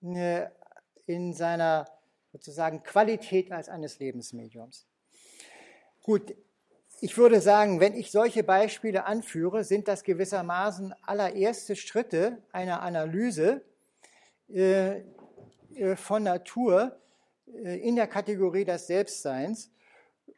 in 0.00 1.32
seiner 1.34 1.86
sozusagen 2.32 2.82
Qualität 2.82 3.52
als 3.52 3.68
eines 3.68 3.98
Lebensmediums. 3.98 4.86
Gut, 6.02 6.34
ich 7.00 7.16
würde 7.16 7.40
sagen, 7.40 7.80
wenn 7.80 7.94
ich 7.94 8.10
solche 8.10 8.42
Beispiele 8.42 9.04
anführe, 9.04 9.64
sind 9.64 9.88
das 9.88 10.04
gewissermaßen 10.04 10.94
allererste 11.02 11.76
Schritte 11.76 12.42
einer 12.52 12.82
Analyse 12.82 13.62
äh, 14.48 15.02
äh, 15.74 15.96
von 15.96 16.22
Natur 16.22 16.98
äh, 17.46 17.78
in 17.80 17.96
der 17.96 18.06
Kategorie 18.06 18.64
des 18.64 18.86
Selbstseins. 18.86 19.70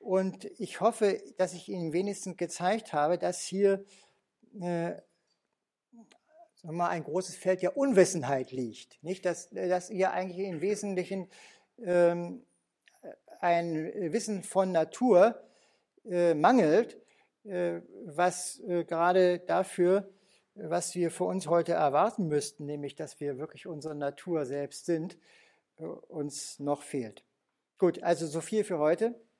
Und 0.07 0.45
ich 0.61 0.81
hoffe, 0.81 1.21
dass 1.37 1.53
ich 1.53 1.69
Ihnen 1.69 1.93
wenigstens 1.93 2.37
gezeigt 2.37 2.93
habe, 2.93 3.19
dass 3.19 3.41
hier 3.41 3.85
äh, 4.61 4.93
mal, 6.63 6.91
ein 6.91 7.03
großes 7.03 7.35
Feld 7.35 7.61
der 7.61 7.77
Unwissenheit 7.77 8.53
liegt. 8.53 9.03
Nicht, 9.03 9.25
dass, 9.25 9.51
dass 9.51 9.91
ihr 9.91 10.13
eigentlich 10.13 10.47
im 10.47 10.61
Wesentlichen 10.61 11.29
ähm, 11.85 12.47
ein 13.41 14.13
Wissen 14.13 14.45
von 14.45 14.71
Natur 14.71 15.43
äh, 16.05 16.35
mangelt, 16.35 17.03
äh, 17.43 17.81
was 18.05 18.61
äh, 18.61 18.85
gerade 18.85 19.41
dafür, 19.41 20.09
was 20.55 20.95
wir 20.95 21.11
für 21.11 21.25
uns 21.25 21.49
heute 21.49 21.73
erwarten 21.73 22.29
müssten, 22.29 22.65
nämlich 22.65 22.95
dass 22.95 23.19
wir 23.19 23.39
wirklich 23.39 23.67
unsere 23.67 23.97
Natur 23.97 24.47
selbst 24.47 24.87
sind, 24.87 25.19
äh, 25.79 25.83
uns 25.83 26.61
noch 26.61 26.83
fehlt. 26.83 27.25
Gut, 27.77 28.05
also 28.05 28.29
so 28.29 28.41
viel 28.41 28.63
für 28.63 28.79
heute. 28.79 29.21